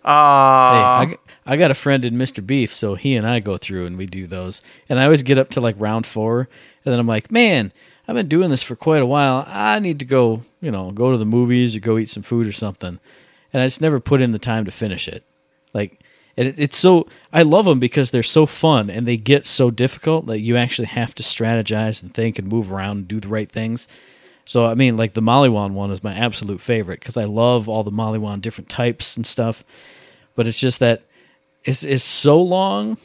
Hey, 0.03 0.10
Uh, 0.10 0.10
I, 0.10 1.05
g- 1.12 1.17
I 1.45 1.55
got 1.55 1.72
a 1.72 1.75
friend 1.75 2.03
in 2.03 2.15
Mr. 2.15 2.45
Beef, 2.45 2.74
so 2.74 2.95
he 2.95 3.15
and 3.15 3.25
I 3.25 3.39
go 3.39 3.55
through 3.55 3.86
and 3.86 3.98
we 3.98 4.05
do 4.05 4.27
those. 4.27 4.62
And 4.89 5.00
I 5.00 5.05
always 5.05 5.24
get 5.24 5.38
up 5.38 5.50
to 5.51 5.62
like 5.62 5.75
round 5.79 6.05
four, 6.05 6.50
and 6.83 6.91
then 6.91 7.00
I'm 7.00 7.07
like, 7.07 7.31
man, 7.31 7.72
I've 8.07 8.15
been 8.15 8.27
doing 8.27 8.50
this 8.50 8.63
for 8.63 8.75
quite 8.75 9.01
a 9.01 9.05
while. 9.05 9.45
I 9.48 9.79
need 9.79 10.00
to 10.00 10.05
go, 10.05 10.43
you 10.60 10.72
know, 10.72 10.91
go 10.91 11.12
to 11.13 11.17
the 11.17 11.24
movies 11.25 11.74
or 11.74 11.79
go 11.79 11.98
eat 11.98 12.10
some 12.10 12.24
food 12.24 12.45
or 12.48 12.51
something. 12.51 13.00
And 13.53 13.62
I 13.63 13.65
just 13.67 13.79
never 13.79 14.01
put 14.01 14.22
in 14.22 14.33
the 14.33 14.39
time 14.39 14.65
to 14.65 14.72
finish 14.72 15.07
it. 15.07 15.24
Like, 15.74 16.01
And 16.35 16.47
it, 16.47 16.59
it's 16.59 16.77
so 16.77 17.07
I 17.31 17.43
love 17.43 17.65
them 17.65 17.79
because 17.79 18.11
they're 18.11 18.23
so 18.23 18.45
fun 18.45 18.89
and 18.89 19.07
they 19.07 19.17
get 19.17 19.45
so 19.45 19.69
difficult 19.69 20.25
that 20.27 20.39
you 20.39 20.57
actually 20.57 20.87
have 20.87 21.13
to 21.15 21.23
strategize 21.23 22.01
and 22.01 22.13
think 22.13 22.39
and 22.39 22.47
move 22.47 22.71
around 22.71 22.97
and 22.97 23.07
do 23.07 23.19
the 23.19 23.27
right 23.27 23.51
things. 23.51 23.87
So 24.45 24.65
I 24.65 24.75
mean, 24.75 24.97
like 24.97 25.13
the 25.13 25.21
Maliwan 25.21 25.71
one 25.71 25.91
is 25.91 26.03
my 26.03 26.13
absolute 26.13 26.61
favorite 26.61 26.99
because 26.99 27.17
I 27.17 27.25
love 27.25 27.69
all 27.69 27.83
the 27.83 27.91
Maliwan 27.91 28.41
different 28.41 28.69
types 28.69 29.15
and 29.15 29.25
stuff. 29.25 29.63
But 30.35 30.47
it's 30.47 30.59
just 30.59 30.79
that 30.79 31.03
it's 31.63 31.83
it's 31.83 32.03
so 32.03 32.41
long, 32.41 32.97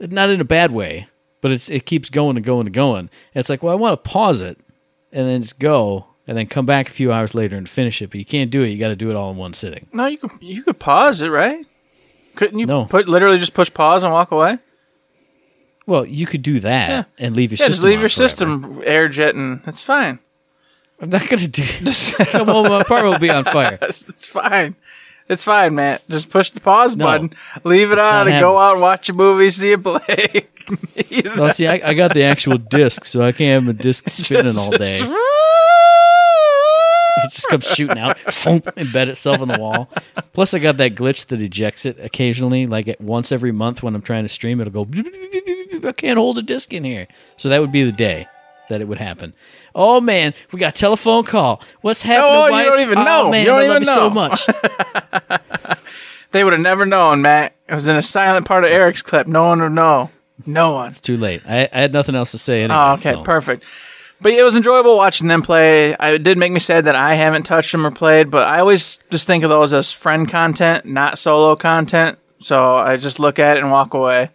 not 0.00 0.30
in 0.30 0.40
a 0.40 0.44
bad 0.44 0.72
way, 0.72 1.08
but 1.40 1.50
it's 1.50 1.68
it 1.68 1.86
keeps 1.86 2.08
going 2.10 2.36
and 2.36 2.44
going 2.44 2.66
and 2.66 2.74
going. 2.74 3.10
And 3.34 3.40
it's 3.40 3.48
like, 3.48 3.62
well, 3.62 3.72
I 3.72 3.76
want 3.76 4.02
to 4.02 4.10
pause 4.10 4.40
it 4.40 4.58
and 5.12 5.28
then 5.28 5.42
just 5.42 5.58
go 5.58 6.06
and 6.26 6.36
then 6.36 6.46
come 6.46 6.66
back 6.66 6.88
a 6.88 6.92
few 6.92 7.12
hours 7.12 7.34
later 7.34 7.56
and 7.56 7.68
finish 7.68 8.00
it. 8.00 8.10
But 8.10 8.18
you 8.18 8.24
can't 8.24 8.50
do 8.50 8.62
it. 8.62 8.68
You 8.68 8.78
got 8.78 8.88
to 8.88 8.96
do 8.96 9.10
it 9.10 9.16
all 9.16 9.30
in 9.30 9.36
one 9.36 9.52
sitting. 9.52 9.88
No, 9.92 10.06
you 10.06 10.18
could 10.18 10.30
you 10.40 10.62
could 10.62 10.78
pause 10.78 11.20
it, 11.20 11.28
right? 11.28 11.66
Couldn't 12.34 12.58
you 12.58 12.66
No. 12.66 12.84
put 12.86 13.08
literally 13.08 13.38
just 13.38 13.54
push 13.54 13.72
pause 13.72 14.02
and 14.02 14.12
walk 14.12 14.30
away? 14.30 14.58
Well, 15.86 16.06
you 16.06 16.26
could 16.26 16.42
do 16.42 16.60
that 16.60 16.88
Yeah. 16.88 17.04
and 17.26 17.36
leave 17.36 17.50
your 17.50 17.56
Yeah, 17.56 17.66
system. 17.66 17.72
just 17.72 17.82
leave 17.84 18.00
your 18.00 18.08
forever. 18.08 18.28
system 18.28 18.82
air 18.84 19.08
jetting. 19.08 19.62
It's 19.66 19.82
fine. 19.82 20.18
I'm 21.00 21.10
not 21.10 21.28
gonna 21.28 21.48
do. 21.48 21.62
Come 22.26 22.48
on, 22.48 22.68
my 22.68 22.80
apartment 22.82 23.12
will 23.14 23.18
be 23.18 23.30
on 23.30 23.44
fire. 23.44 23.78
It's, 23.82 24.24
fine. 24.26 24.76
It's 25.28 25.44
fine, 25.44 25.74
man. 25.74 25.98
Just 26.08 26.30
push 26.30 26.50
the 26.50 26.60
pause 26.60 26.94
No. 26.96 27.06
button, 27.06 27.34
leave 27.64 27.90
it 27.90 27.98
on, 27.98 28.28
and 28.28 28.40
go 28.40 28.58
out 28.58 28.72
and 28.74 28.80
watch 28.82 29.08
a 29.08 29.12
movie, 29.12 29.50
see 29.50 29.72
a 29.72 29.78
play. 29.78 30.46
Eat 30.94 31.26
it 31.26 31.36
No, 31.36 31.48
see, 31.50 31.66
I, 31.66 31.80
I 31.90 31.94
got 31.94 32.14
the 32.14 32.22
actual 32.22 32.56
disc, 32.56 33.04
so 33.04 33.20
I 33.22 33.32
can't 33.32 33.64
have 33.66 33.74
a 33.74 33.76
disc 33.76 34.08
spinning 34.08 34.56
all 34.56 34.70
day. 34.70 35.00
It 37.52 37.60
comes 37.60 37.66
shooting 37.74 37.98
out, 37.98 38.18
thump, 38.32 38.64
embed 38.76 39.08
itself 39.08 39.40
in 39.40 39.48
the 39.48 39.58
wall. 39.58 39.88
Plus, 40.32 40.54
I 40.54 40.58
got 40.58 40.76
that 40.78 40.94
glitch 40.94 41.26
that 41.26 41.42
ejects 41.42 41.84
it 41.84 41.98
occasionally, 42.00 42.66
like 42.66 42.88
at 42.88 43.00
once 43.00 43.30
every 43.32 43.52
month 43.52 43.82
when 43.82 43.94
I'm 43.94 44.02
trying 44.02 44.22
to 44.24 44.28
stream. 44.28 44.60
It'll 44.60 44.72
go. 44.72 44.84
"Beep, 44.84 45.04
beep, 45.04 45.20
beep, 45.32 45.32
beep, 45.44 45.44
beep, 45.46 45.70
beep, 45.70 45.84
I 45.84 45.92
can't 45.92 46.18
hold 46.18 46.38
a 46.38 46.42
disc 46.42 46.72
in 46.72 46.84
here, 46.84 47.06
so 47.36 47.48
that 47.48 47.60
would 47.60 47.72
be 47.72 47.84
the 47.84 47.92
day 47.92 48.26
that 48.68 48.80
it 48.80 48.88
would 48.88 48.98
happen. 48.98 49.34
Oh 49.74 50.00
man, 50.00 50.32
we 50.52 50.58
got 50.60 50.74
a 50.76 50.80
telephone 50.80 51.24
call. 51.24 51.62
What's 51.82 52.02
happening? 52.02 52.54
Oh, 52.54 52.58
you 52.58 52.70
don't 52.70 52.80
even 52.80 52.98
Oh, 52.98 53.04
know. 53.04 53.30
man, 53.30 53.40
You 53.40 53.46
don't 53.46 53.60
I 53.60 53.66
love 53.66 53.82
even 53.82 53.88
you 53.88 53.94
so 53.94 54.10
much. 54.10 54.46
They 56.32 56.44
would 56.44 56.54
have 56.54 56.62
never 56.62 56.86
known, 56.86 57.20
Matt. 57.20 57.54
It 57.68 57.74
was 57.74 57.86
in 57.88 57.96
a 57.96 58.02
silent 58.02 58.46
part 58.46 58.64
of 58.64 58.70
Eric's 58.70 59.02
clip. 59.02 59.26
No 59.26 59.44
one 59.44 59.60
would 59.60 59.72
know. 59.72 60.10
No 60.46 60.72
one. 60.72 60.88
It's 60.88 60.98
too 61.00 61.18
late. 61.18 61.42
I, 61.46 61.68
I 61.70 61.80
had 61.80 61.92
nothing 61.92 62.14
else 62.14 62.30
to 62.30 62.38
say 62.38 62.62
anyway. 62.62 62.78
Oh, 62.80 62.92
okay, 62.92 63.12
so. 63.12 63.22
perfect. 63.22 63.64
But 64.22 64.32
it 64.32 64.42
was 64.44 64.54
enjoyable 64.54 64.96
watching 64.96 65.26
them 65.28 65.42
play. 65.42 65.96
I, 65.96 66.12
it 66.12 66.22
did 66.22 66.38
make 66.38 66.52
me 66.52 66.60
sad 66.60 66.84
that 66.84 66.94
I 66.94 67.14
haven't 67.14 67.42
touched 67.42 67.72
them 67.72 67.84
or 67.86 67.90
played, 67.90 68.30
but 68.30 68.46
I 68.46 68.60
always 68.60 68.98
just 69.10 69.26
think 69.26 69.42
of 69.42 69.50
those 69.50 69.72
as 69.72 69.90
friend 69.90 70.28
content, 70.28 70.84
not 70.84 71.18
solo 71.18 71.56
content. 71.56 72.18
So 72.38 72.76
I 72.76 72.96
just 72.96 73.18
look 73.18 73.38
at 73.38 73.56
it 73.56 73.62
and 73.62 73.72
walk 73.72 73.94
away. 73.94 74.30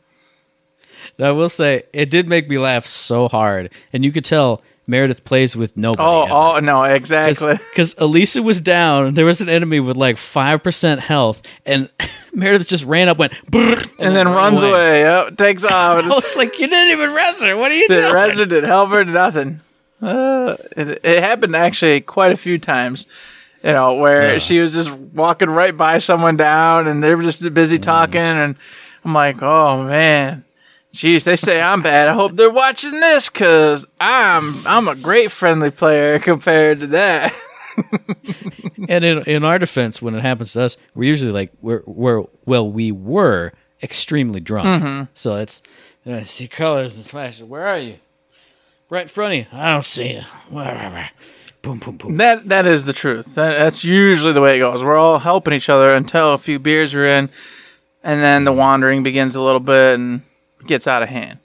I 1.20 1.32
will 1.32 1.50
say 1.50 1.84
it 1.94 2.10
did 2.10 2.28
make 2.28 2.48
me 2.48 2.58
laugh 2.58 2.86
so 2.86 3.28
hard, 3.28 3.72
and 3.92 4.06
you 4.06 4.12
could 4.12 4.26
tell 4.26 4.62
Meredith 4.86 5.26
plays 5.26 5.56
with 5.56 5.76
nobody. 5.76 6.04
Oh, 6.04 6.24
ever. 6.24 6.34
oh 6.34 6.60
no, 6.60 6.84
exactly. 6.84 7.58
Because 7.72 7.96
Elisa 7.98 8.44
was 8.44 8.62
down, 8.62 9.16
there 9.16 9.26
was 9.26 9.42
an 9.42 9.50
enemy 9.50 9.80
with 9.80 9.98
like 9.98 10.18
five 10.18 10.62
percent 10.62 11.02
health, 11.02 11.42
and 11.66 11.90
Meredith 12.34 12.68
just 12.68 12.86
ran 12.86 13.10
up, 13.10 13.18
went, 13.18 13.34
"Brrr," 13.52 13.90
And 14.00 14.16
then 14.16 14.28
runs 14.30 14.62
away. 14.62 15.02
Yep, 15.02 15.38
takes 15.38 15.64
off. 15.64 15.74
I 16.04 16.08
was 16.08 16.36
like, 16.38 16.60
"You 16.60 16.68
didn't 16.68 16.92
even 16.92 17.14
res 17.14 17.42
her. 17.42 17.58
What 17.58 17.72
are 17.72 17.76
you 17.76 17.88
the 17.88 18.02
doing?" 18.02 18.14
resident 18.14 18.66
Helver, 18.66 19.08
nothing. 19.08 19.62
Uh, 20.02 20.56
it, 20.76 21.00
it 21.04 21.24
happened 21.24 21.56
actually 21.56 22.02
quite 22.02 22.32
a 22.32 22.38
few 22.38 22.58
times. 22.60 23.08
You 23.64 23.72
know, 23.74 23.96
where 23.96 24.34
Yeah. 24.34 24.38
she 24.38 24.60
was 24.60 24.72
just 24.74 24.92
walking 24.92 25.50
right 25.50 25.76
by 25.76 25.98
someone 25.98 26.38
down, 26.38 26.88
and 26.88 27.02
they 27.02 27.16
were 27.16 27.24
just 27.24 27.42
Mm. 27.42 27.54
busy 27.54 27.80
talking, 27.80 28.22
and 28.22 28.56
I'm 29.04 29.14
like, 29.14 29.42
oh 29.42 29.84
man, 29.84 30.46
jeez, 30.94 31.24
they 31.24 31.36
say 31.36 31.60
I'm 31.60 31.82
bad. 31.82 32.08
I 32.08 32.14
hope 32.14 32.36
they're 32.36 32.50
watching 32.52 32.92
this 32.92 33.30
because 33.30 33.88
I'm 34.00 34.54
I'm 34.68 34.88
a 34.88 34.96
great 34.96 35.32
friendly 35.32 35.72
player 35.72 36.20
compared 36.32 36.82
to 36.82 36.88
that. 36.88 37.34
and 38.90 39.04
in 39.04 39.24
in 39.24 39.44
our 39.44 39.58
defense, 39.60 40.02
when 40.02 40.14
it 40.16 40.22
happens 40.22 40.54
to 40.54 40.62
us, 40.62 40.78
we're 40.96 41.10
usually 41.10 41.32
like 41.32 41.52
we're 41.62 41.82
we're 41.88 42.24
well, 42.46 42.70
we 42.70 42.92
were 42.92 43.54
extremely 43.82 44.40
drunk. 44.40 44.84
Mm-hmm. 44.84 45.04
So 45.16 45.36
it's 45.38 45.62
I 46.06 46.22
see 46.24 46.48
colors 46.48 46.96
and 46.96 47.06
flashes. 47.06 47.44
Where 47.44 47.66
are 47.68 47.80
you? 47.80 47.96
Right 48.90 49.04
in 49.04 49.08
front 49.08 49.34
of 49.34 49.40
you. 49.40 49.46
I 49.52 49.72
don't 49.72 49.86
see 49.86 50.14
you. 50.14 50.22
Whatever. 50.50 51.10
Boom, 51.62 51.80
boom, 51.80 51.98
boom. 51.98 52.18
That 52.18 52.48
that 52.48 52.66
is 52.66 52.86
the 52.86 52.94
truth. 52.94 53.36
That, 53.36 53.58
that's 53.58 53.84
usually 53.84 54.32
the 54.32 54.42
way 54.42 54.56
it 54.56 54.60
goes. 54.60 54.84
We're 54.84 54.96
all 54.98 55.20
helping 55.20 55.54
each 55.54 55.70
other 55.70 55.94
until 55.94 56.34
a 56.34 56.38
few 56.38 56.60
beers 56.60 56.94
are 56.94 57.06
in, 57.06 57.30
and 58.04 58.22
then 58.22 58.46
the 58.46 58.54
wandering 58.54 59.04
begins 59.04 59.36
a 59.36 59.42
little 59.42 59.60
bit 59.60 59.96
and 59.96 60.22
gets 60.66 60.88
out 60.88 61.04
of 61.04 61.10
hand. 61.10 61.40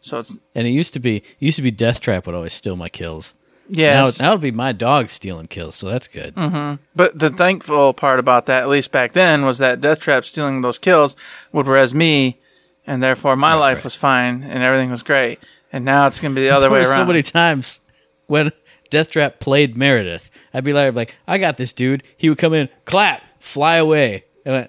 So 0.00 0.20
it's 0.20 0.38
And 0.54 0.66
it 0.66 0.70
used 0.70 0.92
to 0.92 1.00
be 1.00 1.16
it 1.16 1.24
used 1.40 1.56
to 1.56 1.62
be 1.62 1.72
Death 1.72 2.00
Trap 2.00 2.26
would 2.26 2.34
always 2.36 2.52
steal 2.52 2.76
my 2.76 2.88
kills. 2.88 3.34
yeah. 3.68 3.94
Now, 3.94 4.10
now 4.20 4.32
it'll 4.34 4.38
be 4.38 4.52
my 4.52 4.70
dog 4.72 5.08
stealing 5.08 5.48
kills, 5.48 5.74
so 5.74 5.88
that's 5.88 6.06
good. 6.06 6.34
Mm-hmm. 6.36 6.82
But 6.94 7.18
the 7.18 7.30
thankful 7.30 7.94
part 7.94 8.20
about 8.20 8.46
that, 8.46 8.62
at 8.62 8.68
least 8.68 8.92
back 8.92 9.12
then, 9.12 9.44
was 9.44 9.58
that 9.58 9.80
Death 9.80 9.98
Trap 9.98 10.24
stealing 10.24 10.60
those 10.60 10.78
kills 10.78 11.16
would 11.50 11.66
res 11.66 11.94
me, 11.94 12.38
and 12.86 13.02
therefore 13.02 13.34
my 13.34 13.54
life 13.54 13.78
right. 13.78 13.84
was 13.84 13.94
fine 13.96 14.44
and 14.44 14.62
everything 14.62 14.90
was 14.90 15.02
great. 15.02 15.40
And 15.74 15.84
now 15.84 16.06
it's 16.06 16.20
gonna 16.20 16.34
be 16.36 16.42
the 16.42 16.50
other 16.54 16.70
way 16.70 16.78
around. 16.82 16.94
so 16.94 17.04
many 17.04 17.20
times 17.22 17.80
when 18.28 18.52
Death 18.90 19.10
Trap 19.10 19.40
played 19.40 19.76
Meredith, 19.76 20.30
I'd 20.54 20.62
be 20.62 20.72
like, 20.72 20.94
like, 20.94 21.16
I 21.26 21.38
got 21.38 21.56
this 21.56 21.72
dude. 21.72 22.04
He 22.16 22.28
would 22.28 22.38
come 22.38 22.54
in, 22.54 22.68
clap, 22.84 23.22
fly 23.40 23.76
away. 23.76 24.24
Because 24.44 24.68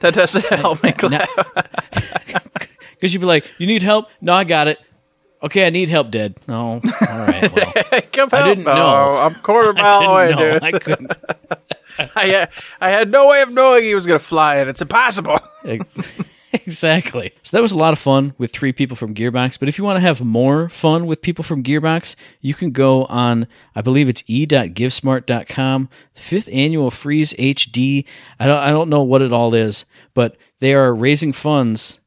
that 0.00 0.14
doesn't 0.14 0.44
help 0.60 0.82
me. 0.82 0.90
Clap. 0.92 1.28
Because 2.96 3.12
you'd 3.12 3.20
be 3.20 3.26
like, 3.26 3.48
you 3.58 3.66
need 3.66 3.82
help? 3.82 4.08
No, 4.22 4.32
I 4.32 4.44
got 4.44 4.66
it. 4.66 4.78
Okay, 5.42 5.66
I 5.66 5.70
need 5.70 5.90
help, 5.90 6.10
Dead. 6.10 6.36
No, 6.48 6.80
all 6.80 6.80
right. 7.18 7.52
Well, 7.52 8.02
Come 8.12 8.28
I 8.32 8.36
help. 8.36 8.48
didn't 8.48 8.64
No, 8.64 8.74
know. 8.74 9.14
I'm 9.18 9.34
a 9.34 9.38
quarter 9.40 9.74
I 9.76 9.82
mile 9.82 10.10
away, 10.10 10.30
know. 10.30 10.52
dude. 10.54 10.62
I 10.64 10.78
couldn't. 10.78 11.12
I, 12.16 12.34
uh, 12.34 12.46
I 12.80 12.90
had 12.90 13.10
no 13.10 13.28
way 13.28 13.42
of 13.42 13.52
knowing 13.52 13.84
he 13.84 13.94
was 13.94 14.06
gonna 14.06 14.18
fly, 14.18 14.56
and 14.56 14.70
it's 14.70 14.80
impossible. 14.80 15.38
Ex- 16.54 16.62
exactly. 16.66 17.32
So 17.42 17.56
that 17.56 17.62
was 17.62 17.72
a 17.72 17.76
lot 17.76 17.92
of 17.92 17.98
fun 17.98 18.34
with 18.38 18.52
three 18.52 18.72
people 18.72 18.96
from 18.96 19.14
Gearbox. 19.14 19.58
But 19.58 19.68
if 19.68 19.78
you 19.78 19.84
want 19.84 19.96
to 19.96 20.00
have 20.00 20.20
more 20.20 20.68
fun 20.68 21.06
with 21.06 21.22
people 21.22 21.44
from 21.44 21.62
Gearbox, 21.62 22.14
you 22.40 22.54
can 22.54 22.70
go 22.70 23.04
on, 23.06 23.46
I 23.74 23.82
believe 23.82 24.08
it's 24.08 24.22
e.givesmart.com, 24.26 25.88
fifth 26.14 26.48
annual 26.52 26.90
Freeze 26.90 27.32
HD. 27.34 28.04
I 28.38 28.46
don't, 28.46 28.58
I 28.62 28.70
don't 28.70 28.88
know 28.88 29.02
what 29.02 29.22
it 29.22 29.32
all 29.32 29.54
is, 29.54 29.84
but 30.14 30.36
they 30.60 30.74
are 30.74 30.94
raising 30.94 31.32
funds. 31.32 32.00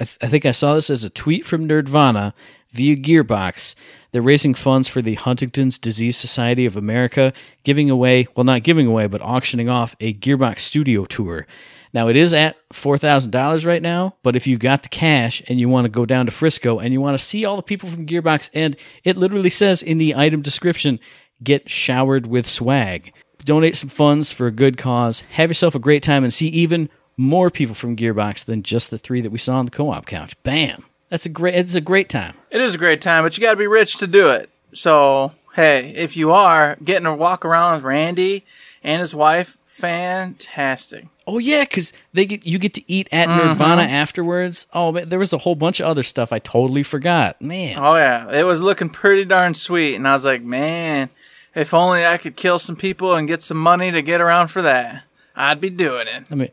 I, 0.00 0.04
th- 0.04 0.18
I 0.20 0.26
think 0.28 0.44
I 0.44 0.52
saw 0.52 0.74
this 0.74 0.90
as 0.90 1.04
a 1.04 1.10
tweet 1.10 1.46
from 1.46 1.68
Nerdvana 1.68 2.32
via 2.70 2.96
Gearbox. 2.96 3.74
They're 4.12 4.22
raising 4.22 4.54
funds 4.54 4.88
for 4.88 5.02
the 5.02 5.14
Huntington's 5.14 5.78
Disease 5.78 6.16
Society 6.16 6.64
of 6.64 6.76
America, 6.76 7.32
giving 7.64 7.90
away, 7.90 8.28
well, 8.34 8.44
not 8.44 8.62
giving 8.62 8.86
away, 8.86 9.06
but 9.06 9.20
auctioning 9.20 9.68
off 9.68 9.94
a 10.00 10.14
Gearbox 10.14 10.60
studio 10.60 11.04
tour. 11.04 11.46
Now, 11.92 12.08
it 12.08 12.16
is 12.16 12.32
at 12.32 12.56
$4,000 12.70 13.66
right 13.66 13.82
now, 13.82 14.16
but 14.22 14.36
if 14.36 14.46
you 14.46 14.58
got 14.58 14.82
the 14.82 14.88
cash 14.88 15.42
and 15.48 15.58
you 15.60 15.68
want 15.68 15.84
to 15.84 15.88
go 15.88 16.04
down 16.04 16.26
to 16.26 16.32
Frisco 16.32 16.78
and 16.78 16.92
you 16.92 17.00
want 17.00 17.18
to 17.18 17.24
see 17.24 17.44
all 17.44 17.56
the 17.56 17.62
people 17.62 17.88
from 17.88 18.06
Gearbox, 18.06 18.50
and 18.52 18.76
it 19.04 19.16
literally 19.16 19.50
says 19.50 19.82
in 19.82 19.98
the 19.98 20.14
item 20.14 20.42
description, 20.42 21.00
get 21.42 21.70
showered 21.70 22.26
with 22.26 22.46
swag. 22.46 23.12
Donate 23.44 23.76
some 23.76 23.88
funds 23.88 24.32
for 24.32 24.46
a 24.46 24.50
good 24.50 24.76
cause, 24.76 25.20
have 25.32 25.50
yourself 25.50 25.74
a 25.74 25.78
great 25.78 26.02
time, 26.02 26.24
and 26.24 26.34
see 26.34 26.48
even 26.48 26.88
more 27.16 27.50
people 27.50 27.74
from 27.74 27.96
Gearbox 27.96 28.44
than 28.44 28.62
just 28.62 28.90
the 28.90 28.98
three 28.98 29.20
that 29.20 29.30
we 29.30 29.38
saw 29.38 29.56
on 29.56 29.64
the 29.64 29.70
co-op 29.70 30.06
couch. 30.06 30.34
Bam! 30.42 30.84
That's 31.08 31.26
a 31.26 31.28
great. 31.28 31.54
It's 31.54 31.74
a 31.74 31.80
great 31.80 32.08
time. 32.08 32.34
It 32.50 32.60
is 32.60 32.74
a 32.74 32.78
great 32.78 33.00
time, 33.00 33.24
but 33.24 33.36
you 33.36 33.42
got 33.42 33.52
to 33.52 33.56
be 33.56 33.66
rich 33.66 33.98
to 33.98 34.06
do 34.06 34.28
it. 34.28 34.50
So, 34.72 35.32
hey, 35.54 35.92
if 35.94 36.16
you 36.16 36.32
are 36.32 36.76
getting 36.82 37.04
to 37.04 37.14
walk 37.14 37.44
around 37.44 37.74
with 37.74 37.84
Randy 37.84 38.44
and 38.82 39.00
his 39.00 39.14
wife, 39.14 39.56
fantastic. 39.76 41.06
Oh 41.26 41.38
yeah, 41.38 41.62
because 41.64 41.92
they 42.12 42.24
get 42.24 42.46
you 42.46 42.58
get 42.58 42.74
to 42.74 42.82
eat 42.90 43.08
at 43.12 43.28
mm-hmm. 43.28 43.48
Nirvana 43.48 43.82
afterwards. 43.82 44.66
Oh 44.72 44.92
man, 44.92 45.08
there 45.08 45.18
was 45.18 45.32
a 45.32 45.38
whole 45.38 45.54
bunch 45.54 45.80
of 45.80 45.86
other 45.86 46.02
stuff 46.02 46.32
I 46.32 46.38
totally 46.38 46.82
forgot. 46.82 47.40
Man, 47.42 47.78
Oh 47.78 47.94
yeah, 47.96 48.30
it 48.32 48.44
was 48.44 48.62
looking 48.62 48.88
pretty 48.88 49.24
darn 49.24 49.54
sweet, 49.54 49.94
and 49.94 50.08
I 50.08 50.14
was 50.14 50.24
like, 50.24 50.42
man, 50.42 51.10
if 51.54 51.74
only 51.74 52.06
I 52.06 52.16
could 52.16 52.36
kill 52.36 52.58
some 52.58 52.76
people 52.76 53.14
and 53.14 53.28
get 53.28 53.42
some 53.42 53.58
money 53.58 53.90
to 53.90 54.02
get 54.02 54.20
around 54.20 54.48
for 54.48 54.62
that, 54.62 55.04
I'd 55.34 55.60
be 55.60 55.70
doing 55.70 56.06
it. 56.08 56.26
I 56.30 56.34
mean, 56.34 56.50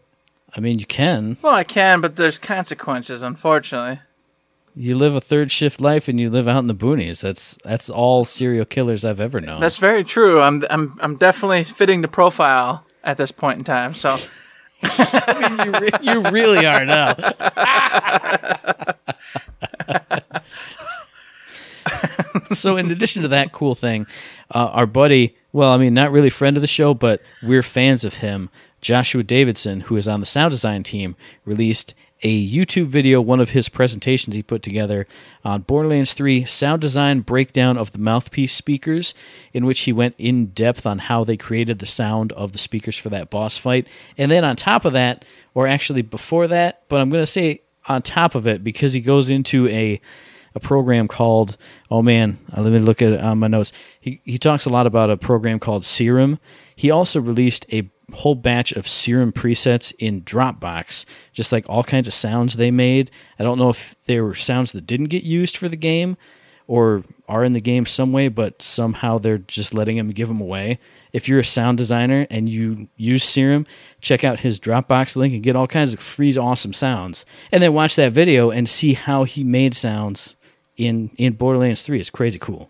I 0.55 0.59
mean 0.59 0.79
you 0.79 0.85
can. 0.85 1.37
Well, 1.41 1.55
I 1.55 1.63
can, 1.63 2.01
but 2.01 2.17
there's 2.17 2.39
consequences, 2.39 3.23
unfortunately. 3.23 4.01
You 4.75 4.97
live 4.97 5.15
a 5.15 5.21
third 5.21 5.51
shift 5.51 5.79
life 5.79 6.07
and 6.07 6.19
you 6.19 6.29
live 6.29 6.47
out 6.47 6.59
in 6.59 6.67
the 6.67 6.75
boonies. 6.75 7.21
That's 7.21 7.57
that's 7.63 7.89
all 7.89 8.25
serial 8.25 8.65
killers 8.65 9.05
I've 9.05 9.19
ever 9.19 9.39
known. 9.39 9.61
That's 9.61 9.77
very 9.77 10.03
true. 10.03 10.41
I'm 10.41 10.65
I'm 10.69 10.97
I'm 10.99 11.15
definitely 11.15 11.63
fitting 11.63 12.01
the 12.01 12.07
profile 12.07 12.83
at 13.03 13.17
this 13.17 13.31
point 13.31 13.59
in 13.59 13.63
time. 13.63 13.93
So 13.93 14.17
you, 14.83 15.71
re- 15.71 15.89
you 16.01 16.21
really 16.29 16.65
are 16.65 16.85
now. 16.85 17.15
so, 22.51 22.77
in 22.77 22.91
addition 22.91 23.21
to 23.23 23.27
that 23.29 23.51
cool 23.51 23.75
thing, 23.75 24.05
uh, 24.51 24.69
our 24.73 24.85
buddy, 24.85 25.35
well, 25.51 25.71
I 25.71 25.77
mean, 25.77 25.93
not 25.93 26.11
really 26.11 26.29
friend 26.29 26.57
of 26.57 26.61
the 26.61 26.67
show, 26.67 26.93
but 26.93 27.21
we're 27.41 27.63
fans 27.63 28.03
of 28.03 28.15
him. 28.15 28.49
Joshua 28.81 29.23
Davidson, 29.23 29.81
who 29.81 29.95
is 29.95 30.07
on 30.07 30.19
the 30.19 30.25
sound 30.25 30.51
design 30.51 30.83
team, 30.83 31.15
released 31.45 31.95
a 32.23 32.49
YouTube 32.49 32.87
video, 32.87 33.21
one 33.21 33.41
of 33.41 33.49
his 33.49 33.67
presentations 33.67 34.35
he 34.35 34.41
put 34.41 34.63
together 34.63 35.05
on 35.43 35.61
Borderlands 35.61 36.13
3 36.13 36.45
sound 36.45 36.81
design 36.81 37.19
breakdown 37.19 37.77
of 37.77 37.91
the 37.91 37.99
mouthpiece 37.99 38.53
speakers, 38.53 39.13
in 39.51 39.65
which 39.65 39.81
he 39.81 39.91
went 39.91 40.15
in 40.17 40.47
depth 40.47 40.85
on 40.85 40.99
how 40.99 41.25
they 41.25 41.35
created 41.35 41.79
the 41.79 41.85
sound 41.85 42.31
of 42.31 42.53
the 42.53 42.57
speakers 42.57 42.97
for 42.97 43.09
that 43.09 43.29
boss 43.29 43.57
fight. 43.57 43.87
And 44.17 44.31
then 44.31 44.45
on 44.45 44.55
top 44.55 44.85
of 44.85 44.93
that, 44.93 45.25
or 45.53 45.67
actually 45.67 46.01
before 46.01 46.47
that, 46.47 46.83
but 46.87 47.01
I'm 47.01 47.09
going 47.09 47.21
to 47.21 47.27
say 47.27 47.61
on 47.87 48.01
top 48.01 48.35
of 48.35 48.47
it 48.47 48.63
because 48.63 48.93
he 48.93 49.01
goes 49.01 49.29
into 49.29 49.67
a 49.67 49.99
a 50.55 50.59
program 50.59 51.07
called 51.07 51.57
oh 51.89 52.03
man 52.03 52.37
uh, 52.55 52.61
let 52.61 52.71
me 52.71 52.77
look 52.77 53.01
at 53.01 53.11
it 53.11 53.19
on 53.19 53.39
my 53.39 53.47
notes 53.47 53.71
he, 53.99 54.21
he 54.23 54.37
talks 54.37 54.65
a 54.65 54.69
lot 54.69 54.85
about 54.85 55.09
a 55.09 55.17
program 55.17 55.59
called 55.59 55.83
serum 55.83 56.39
he 56.75 56.91
also 56.91 57.19
released 57.19 57.65
a 57.71 57.89
whole 58.11 58.35
batch 58.35 58.71
of 58.73 58.87
serum 58.87 59.31
presets 59.31 59.93
in 59.97 60.21
dropbox 60.23 61.05
just 61.31 61.51
like 61.51 61.65
all 61.67 61.83
kinds 61.83 62.07
of 62.07 62.13
sounds 62.13 62.55
they 62.55 62.71
made. 62.71 63.09
I 63.39 63.43
don't 63.43 63.57
know 63.57 63.69
if 63.69 63.95
they 64.05 64.19
were 64.19 64.35
sounds 64.35 64.71
that 64.73 64.85
didn't 64.85 65.07
get 65.07 65.23
used 65.23 65.57
for 65.57 65.69
the 65.69 65.77
game 65.77 66.17
or 66.67 67.03
are 67.27 67.43
in 67.43 67.53
the 67.53 67.61
game 67.61 67.85
some 67.85 68.11
way 68.11 68.27
but 68.27 68.61
somehow 68.61 69.17
they're 69.17 69.37
just 69.37 69.73
letting 69.73 69.97
him 69.97 70.09
give 70.11 70.27
them 70.27 70.41
away. 70.41 70.79
If 71.11 71.27
you're 71.29 71.39
a 71.39 71.45
sound 71.45 71.77
designer 71.77 72.27
and 72.29 72.49
you 72.49 72.87
use 72.97 73.23
serum 73.23 73.65
check 74.01 74.23
out 74.23 74.39
his 74.39 74.59
dropbox 74.59 75.15
link 75.15 75.33
and 75.33 75.43
get 75.43 75.55
all 75.55 75.67
kinds 75.67 75.93
of 75.93 75.99
free 75.99 76.35
awesome 76.37 76.73
sounds. 76.73 77.25
And 77.51 77.63
then 77.63 77.73
watch 77.73 77.95
that 77.95 78.11
video 78.11 78.51
and 78.51 78.67
see 78.67 78.93
how 78.93 79.23
he 79.23 79.43
made 79.43 79.75
sounds 79.75 80.35
in 80.77 81.11
in 81.17 81.33
Borderlands 81.33 81.83
3 81.83 81.99
It's 81.99 82.09
crazy 82.09 82.39
cool. 82.39 82.69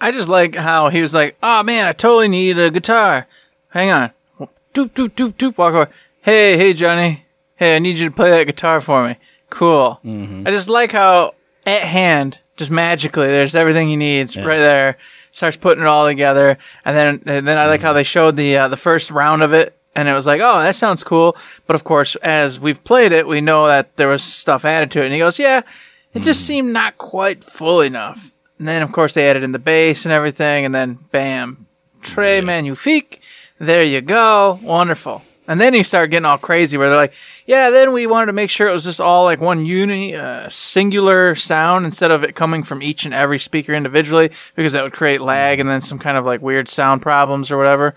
I 0.00 0.12
just 0.12 0.28
like 0.28 0.54
how 0.54 0.90
he 0.90 1.02
was 1.02 1.14
like, 1.14 1.36
"Oh 1.42 1.62
man, 1.62 1.88
I 1.88 1.92
totally 1.92 2.28
need 2.28 2.58
a 2.58 2.70
guitar. 2.70 3.26
Hang 3.70 3.90
on, 3.90 4.10
doop 4.78 4.90
doop 4.90 5.10
doop 5.10 5.34
doop. 5.34 5.58
Walk 5.58 5.74
over. 5.74 5.90
Hey, 6.22 6.56
hey, 6.56 6.72
Johnny. 6.72 7.24
Hey, 7.56 7.74
I 7.74 7.78
need 7.80 7.98
you 7.98 8.08
to 8.08 8.14
play 8.14 8.30
that 8.30 8.44
guitar 8.44 8.80
for 8.80 9.06
me. 9.06 9.16
Cool. 9.50 9.98
Mm-hmm. 10.04 10.46
I 10.46 10.50
just 10.52 10.68
like 10.68 10.92
how 10.92 11.34
at 11.66 11.82
hand, 11.82 12.38
just 12.56 12.70
magically, 12.70 13.26
there's 13.26 13.56
everything 13.56 13.88
he 13.88 13.96
needs 13.96 14.36
right 14.36 14.58
there. 14.58 14.98
Starts 15.32 15.56
putting 15.56 15.82
it 15.82 15.86
all 15.86 16.06
together, 16.06 16.58
and 16.84 16.96
then 16.96 17.22
and 17.26 17.46
then 17.46 17.58
I 17.58 17.66
like 17.66 17.80
how 17.80 17.88
mm-hmm. 17.88 17.96
they 17.96 18.04
showed 18.04 18.36
the 18.36 18.56
uh, 18.56 18.68
the 18.68 18.76
first 18.76 19.10
round 19.10 19.42
of 19.42 19.52
it. 19.52 19.74
And 19.96 20.08
it 20.08 20.12
was 20.12 20.28
like, 20.28 20.40
oh, 20.40 20.60
that 20.60 20.76
sounds 20.76 21.02
cool. 21.02 21.36
But 21.66 21.74
of 21.74 21.82
course, 21.82 22.14
as 22.16 22.60
we've 22.60 22.82
played 22.84 23.10
it, 23.10 23.26
we 23.26 23.40
know 23.40 23.66
that 23.66 23.96
there 23.96 24.06
was 24.06 24.22
stuff 24.22 24.64
added 24.64 24.92
to 24.92 25.00
it. 25.00 25.06
And 25.06 25.12
he 25.12 25.18
goes, 25.18 25.40
yeah, 25.40 25.62
it 26.14 26.22
just 26.22 26.42
mm-hmm. 26.42 26.46
seemed 26.46 26.72
not 26.72 26.98
quite 26.98 27.42
full 27.42 27.80
enough. 27.80 28.32
And 28.60 28.68
then, 28.68 28.82
of 28.82 28.92
course, 28.92 29.14
they 29.14 29.28
added 29.28 29.42
in 29.42 29.50
the 29.50 29.58
bass 29.58 30.04
and 30.04 30.12
everything, 30.12 30.64
and 30.64 30.72
then 30.72 30.98
bam, 31.10 31.66
Trey 32.00 32.40
Magnifique. 32.40 33.17
There 33.58 33.82
you 33.82 34.00
go. 34.00 34.58
Wonderful. 34.62 35.22
And 35.48 35.58
then 35.60 35.72
you 35.72 35.82
start 35.82 36.10
getting 36.10 36.26
all 36.26 36.36
crazy 36.36 36.76
where 36.76 36.90
they're 36.90 36.98
like, 36.98 37.14
yeah, 37.46 37.70
then 37.70 37.94
we 37.94 38.06
wanted 38.06 38.26
to 38.26 38.34
make 38.34 38.50
sure 38.50 38.68
it 38.68 38.72
was 38.72 38.84
just 38.84 39.00
all 39.00 39.24
like 39.24 39.40
one 39.40 39.64
uni, 39.64 40.14
uh, 40.14 40.46
singular 40.50 41.34
sound 41.34 41.86
instead 41.86 42.10
of 42.10 42.22
it 42.22 42.34
coming 42.34 42.62
from 42.62 42.82
each 42.82 43.06
and 43.06 43.14
every 43.14 43.38
speaker 43.38 43.72
individually 43.72 44.30
because 44.54 44.74
that 44.74 44.82
would 44.82 44.92
create 44.92 45.22
lag 45.22 45.58
and 45.58 45.68
then 45.68 45.80
some 45.80 45.98
kind 45.98 46.18
of 46.18 46.26
like 46.26 46.42
weird 46.42 46.68
sound 46.68 47.00
problems 47.00 47.50
or 47.50 47.56
whatever. 47.56 47.94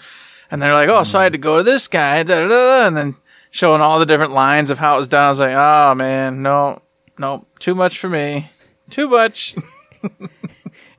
And 0.50 0.62
they're 0.62 0.74
like, 0.74 0.88
oh, 0.88 1.04
so 1.04 1.20
I 1.20 1.24
had 1.24 1.34
to 1.34 1.38
go 1.38 1.58
to 1.58 1.64
this 1.64 1.90
guy, 1.90 2.24
da, 2.24 2.42
da, 2.42 2.48
da, 2.48 2.88
and 2.88 2.96
then 2.96 3.16
showing 3.52 3.82
all 3.82 4.00
the 4.00 4.06
different 4.06 4.32
lines 4.32 4.70
of 4.70 4.80
how 4.80 4.96
it 4.96 5.00
was 5.00 5.10
done. 5.10 5.26
I 5.26 5.30
was 5.30 5.40
like, 5.40 5.54
oh 5.54 5.94
man, 5.94 6.42
no, 6.42 6.82
no, 7.18 7.46
too 7.60 7.76
much 7.76 8.00
for 8.00 8.08
me. 8.08 8.50
Too 8.90 9.10
much. 9.10 9.56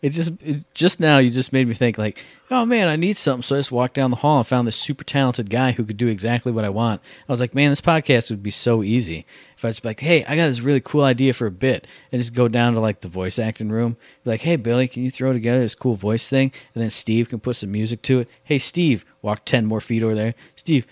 It 0.03 0.11
just 0.11 0.33
it, 0.43 0.65
just 0.75 0.99
now 0.99 1.19
you 1.19 1.31
just 1.31 1.53
made 1.53 1.69
me 1.69 1.75
think 1.75 1.97
like, 1.97 2.19
oh 2.53 2.67
man, 2.67 2.87
I 2.87 2.97
need 2.97 3.17
something. 3.17 3.43
So 3.43 3.57
I 3.57 3.59
just 3.59 3.73
walked 3.73 3.95
down 3.95 4.11
the 4.11 4.19
hall 4.19 4.39
and 4.39 4.47
found 4.47 4.69
this 4.69 4.77
super 4.77 5.05
talented 5.05 5.49
guy 5.49 5.73
who 5.73 5.85
could 5.85 5.97
do 5.97 6.09
exactly 6.09 6.53
what 6.53 6.65
I 6.65 6.69
want. 6.69 7.01
I 7.29 7.33
was 7.33 7.41
like, 7.41 7.55
man, 7.55 7.71
this 7.71 7.81
podcast 7.81 8.31
would 8.31 8.43
be 8.43 8.51
so 8.51 8.83
easy 8.83 9.25
if 9.57 9.65
I 9.65 9.69
was 9.69 9.85
like, 9.85 10.01
hey, 10.01 10.25
I 10.27 10.37
got 10.37 10.49
this 10.49 10.61
really 10.61 10.81
cool 10.81 11.03
idea 11.03 11.33
for 11.33 11.47
a 11.47 11.51
bit, 11.51 11.87
and 12.11 12.21
just 12.21 12.35
go 12.35 12.49
down 12.49 12.75
to 12.75 12.81
like 12.81 13.01
the 13.01 13.09
voice 13.09 13.39
acting 13.39 13.71
room, 13.71 13.97
be 14.25 14.31
like, 14.31 14.43
hey 14.43 14.57
Billy, 14.57 14.87
can 14.87 15.03
you 15.03 15.11
throw 15.11 15.33
together 15.33 15.61
this 15.61 15.75
cool 15.75 15.95
voice 15.95 16.29
thing? 16.29 16.53
And 16.75 16.83
then 16.83 16.91
Steve 16.91 17.31
can 17.31 17.41
put 17.41 17.57
some 17.57 17.73
music 17.73 18.03
to 18.03 18.21
it. 18.21 18.29
Hey 18.45 18.59
Steve, 18.59 19.05
walk 19.23 19.45
ten 19.45 19.67
more 19.67 19.81
feet 19.81 20.03
over 20.03 20.15
there. 20.15 20.35
Steve, 20.55 20.87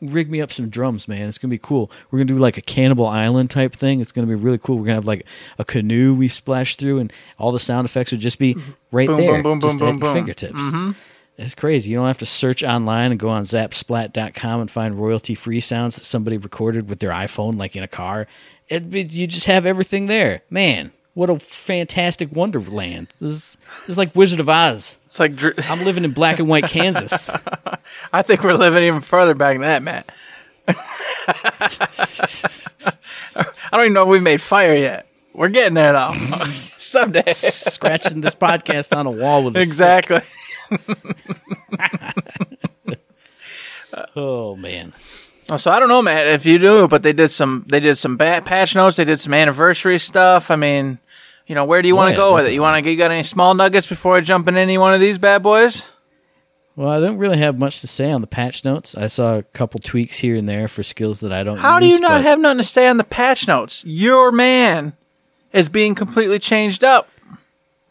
rig 0.00 0.30
me 0.30 0.40
up 0.40 0.52
some 0.52 0.68
drums, 0.68 1.08
man. 1.08 1.28
It's 1.28 1.38
gonna 1.38 1.50
be 1.50 1.58
cool. 1.58 1.90
We're 2.10 2.18
gonna 2.18 2.28
do 2.28 2.38
like 2.38 2.56
a 2.56 2.62
Cannibal 2.62 3.06
Island 3.06 3.50
type 3.50 3.74
thing. 3.74 4.00
It's 4.00 4.12
gonna 4.12 4.26
be 4.26 4.34
really 4.34 4.58
cool. 4.58 4.78
We're 4.78 4.86
gonna 4.86 4.96
have 4.96 5.06
like 5.06 5.26
a 5.58 5.64
canoe 5.64 6.14
we 6.14 6.28
splash 6.28 6.76
through, 6.76 6.98
and 6.98 7.12
all 7.38 7.52
the 7.52 7.58
sound 7.58 7.84
effects 7.84 8.10
would 8.12 8.20
just 8.20 8.38
be 8.38 8.54
mm-hmm. 8.54 8.70
right 8.90 9.08
Boom, 9.08 9.16
there, 9.18 9.42
boom, 9.42 9.58
boom, 9.58 9.60
just 9.60 9.82
at 9.82 9.98
your 9.98 10.12
fingertips. 10.12 10.58
Mm-hmm. 10.58 10.92
It's 11.38 11.54
crazy. 11.54 11.90
You 11.90 11.96
don't 11.96 12.06
have 12.06 12.18
to 12.18 12.26
search 12.26 12.62
online 12.62 13.10
and 13.10 13.18
go 13.18 13.28
on 13.28 13.44
zapsplat.com 13.44 14.60
and 14.60 14.70
find 14.70 14.94
royalty 14.94 15.34
free 15.34 15.60
sounds 15.60 15.96
that 15.96 16.04
somebody 16.04 16.36
recorded 16.36 16.88
with 16.88 16.98
their 16.98 17.10
iPhone, 17.10 17.56
like 17.58 17.74
in 17.74 17.82
a 17.82 17.88
car. 17.88 18.26
It- 18.68 18.92
you 18.92 19.26
just 19.26 19.46
have 19.46 19.64
everything 19.66 20.06
there. 20.06 20.42
Man, 20.50 20.92
what 21.14 21.30
a 21.30 21.38
fantastic 21.38 22.32
wonderland. 22.32 23.08
This 23.18 23.32
is, 23.32 23.56
this 23.80 23.90
is 23.90 23.98
like 23.98 24.14
Wizard 24.16 24.40
of 24.40 24.48
Oz. 24.48 24.96
It's 25.04 25.20
like, 25.20 25.32
I'm 25.70 25.84
living 25.84 26.04
in 26.04 26.12
black 26.12 26.38
and 26.38 26.48
white 26.48 26.64
Kansas. 26.68 27.30
I 28.12 28.22
think 28.22 28.42
we're 28.42 28.54
living 28.54 28.84
even 28.84 29.00
further 29.00 29.34
back 29.34 29.58
than 29.58 29.62
that, 29.62 29.82
Matt. 29.82 30.08
I 33.36 33.46
don't 33.72 33.80
even 33.82 33.92
know 33.92 34.02
if 34.02 34.08
we've 34.08 34.22
made 34.22 34.40
fire 34.40 34.74
yet. 34.74 35.06
We're 35.34 35.48
getting 35.48 35.74
there 35.74 35.92
though. 35.92 36.12
Someday. 36.46 37.32
Scratching 37.32 38.20
this 38.20 38.34
podcast 38.34 38.96
on 38.96 39.06
a 39.06 39.10
wall 39.10 39.44
with 39.44 39.56
a 39.56 39.60
stick. 39.60 39.68
exactly. 39.68 40.20
Oh 44.14 44.56
man. 44.56 44.92
Oh, 45.50 45.56
so 45.56 45.70
I 45.70 45.80
don't 45.80 45.88
know, 45.88 46.02
Matt, 46.02 46.26
if 46.26 46.46
you 46.46 46.58
do, 46.58 46.88
but 46.88 47.02
they 47.02 47.12
did 47.12 47.30
some 47.30 47.64
they 47.68 47.80
did 47.80 47.96
some 47.96 48.16
ba- 48.16 48.42
patch 48.44 48.74
notes, 48.74 48.96
they 48.96 49.04
did 49.04 49.20
some 49.20 49.34
anniversary 49.34 49.98
stuff. 49.98 50.50
I 50.50 50.56
mean, 50.56 50.98
you 51.46 51.54
know, 51.54 51.64
where 51.64 51.82
do 51.82 51.88
you 51.88 51.96
want 51.96 52.14
to 52.14 52.20
oh, 52.20 52.24
yeah, 52.24 52.30
go 52.30 52.34
with 52.34 52.46
it? 52.46 52.52
You 52.52 52.60
want 52.60 52.82
to 52.82 52.90
you 52.90 52.96
got 52.96 53.10
any 53.10 53.22
small 53.22 53.54
nuggets 53.54 53.86
before 53.86 54.16
I 54.16 54.20
jump 54.20 54.48
in 54.48 54.56
any 54.56 54.78
one 54.78 54.94
of 54.94 55.00
these 55.00 55.18
bad 55.18 55.42
boys? 55.42 55.86
Well, 56.74 56.88
I 56.88 57.00
don't 57.00 57.18
really 57.18 57.38
have 57.38 57.58
much 57.58 57.80
to 57.82 57.86
say 57.86 58.10
on 58.10 58.22
the 58.22 58.26
patch 58.26 58.64
notes. 58.64 58.94
I 58.94 59.06
saw 59.06 59.36
a 59.36 59.42
couple 59.42 59.78
tweaks 59.80 60.18
here 60.18 60.36
and 60.36 60.48
there 60.48 60.68
for 60.68 60.82
skills 60.82 61.20
that 61.20 61.32
I 61.32 61.42
don't. 61.42 61.58
How 61.58 61.78
do 61.78 61.86
you 61.86 62.00
not 62.00 62.22
have 62.22 62.38
nothing 62.38 62.58
to 62.58 62.64
say 62.64 62.86
on 62.88 62.96
the 62.96 63.04
patch 63.04 63.46
notes? 63.46 63.84
Your 63.84 64.32
man 64.32 64.94
is 65.52 65.68
being 65.68 65.94
completely 65.94 66.38
changed 66.38 66.82
up. 66.82 67.10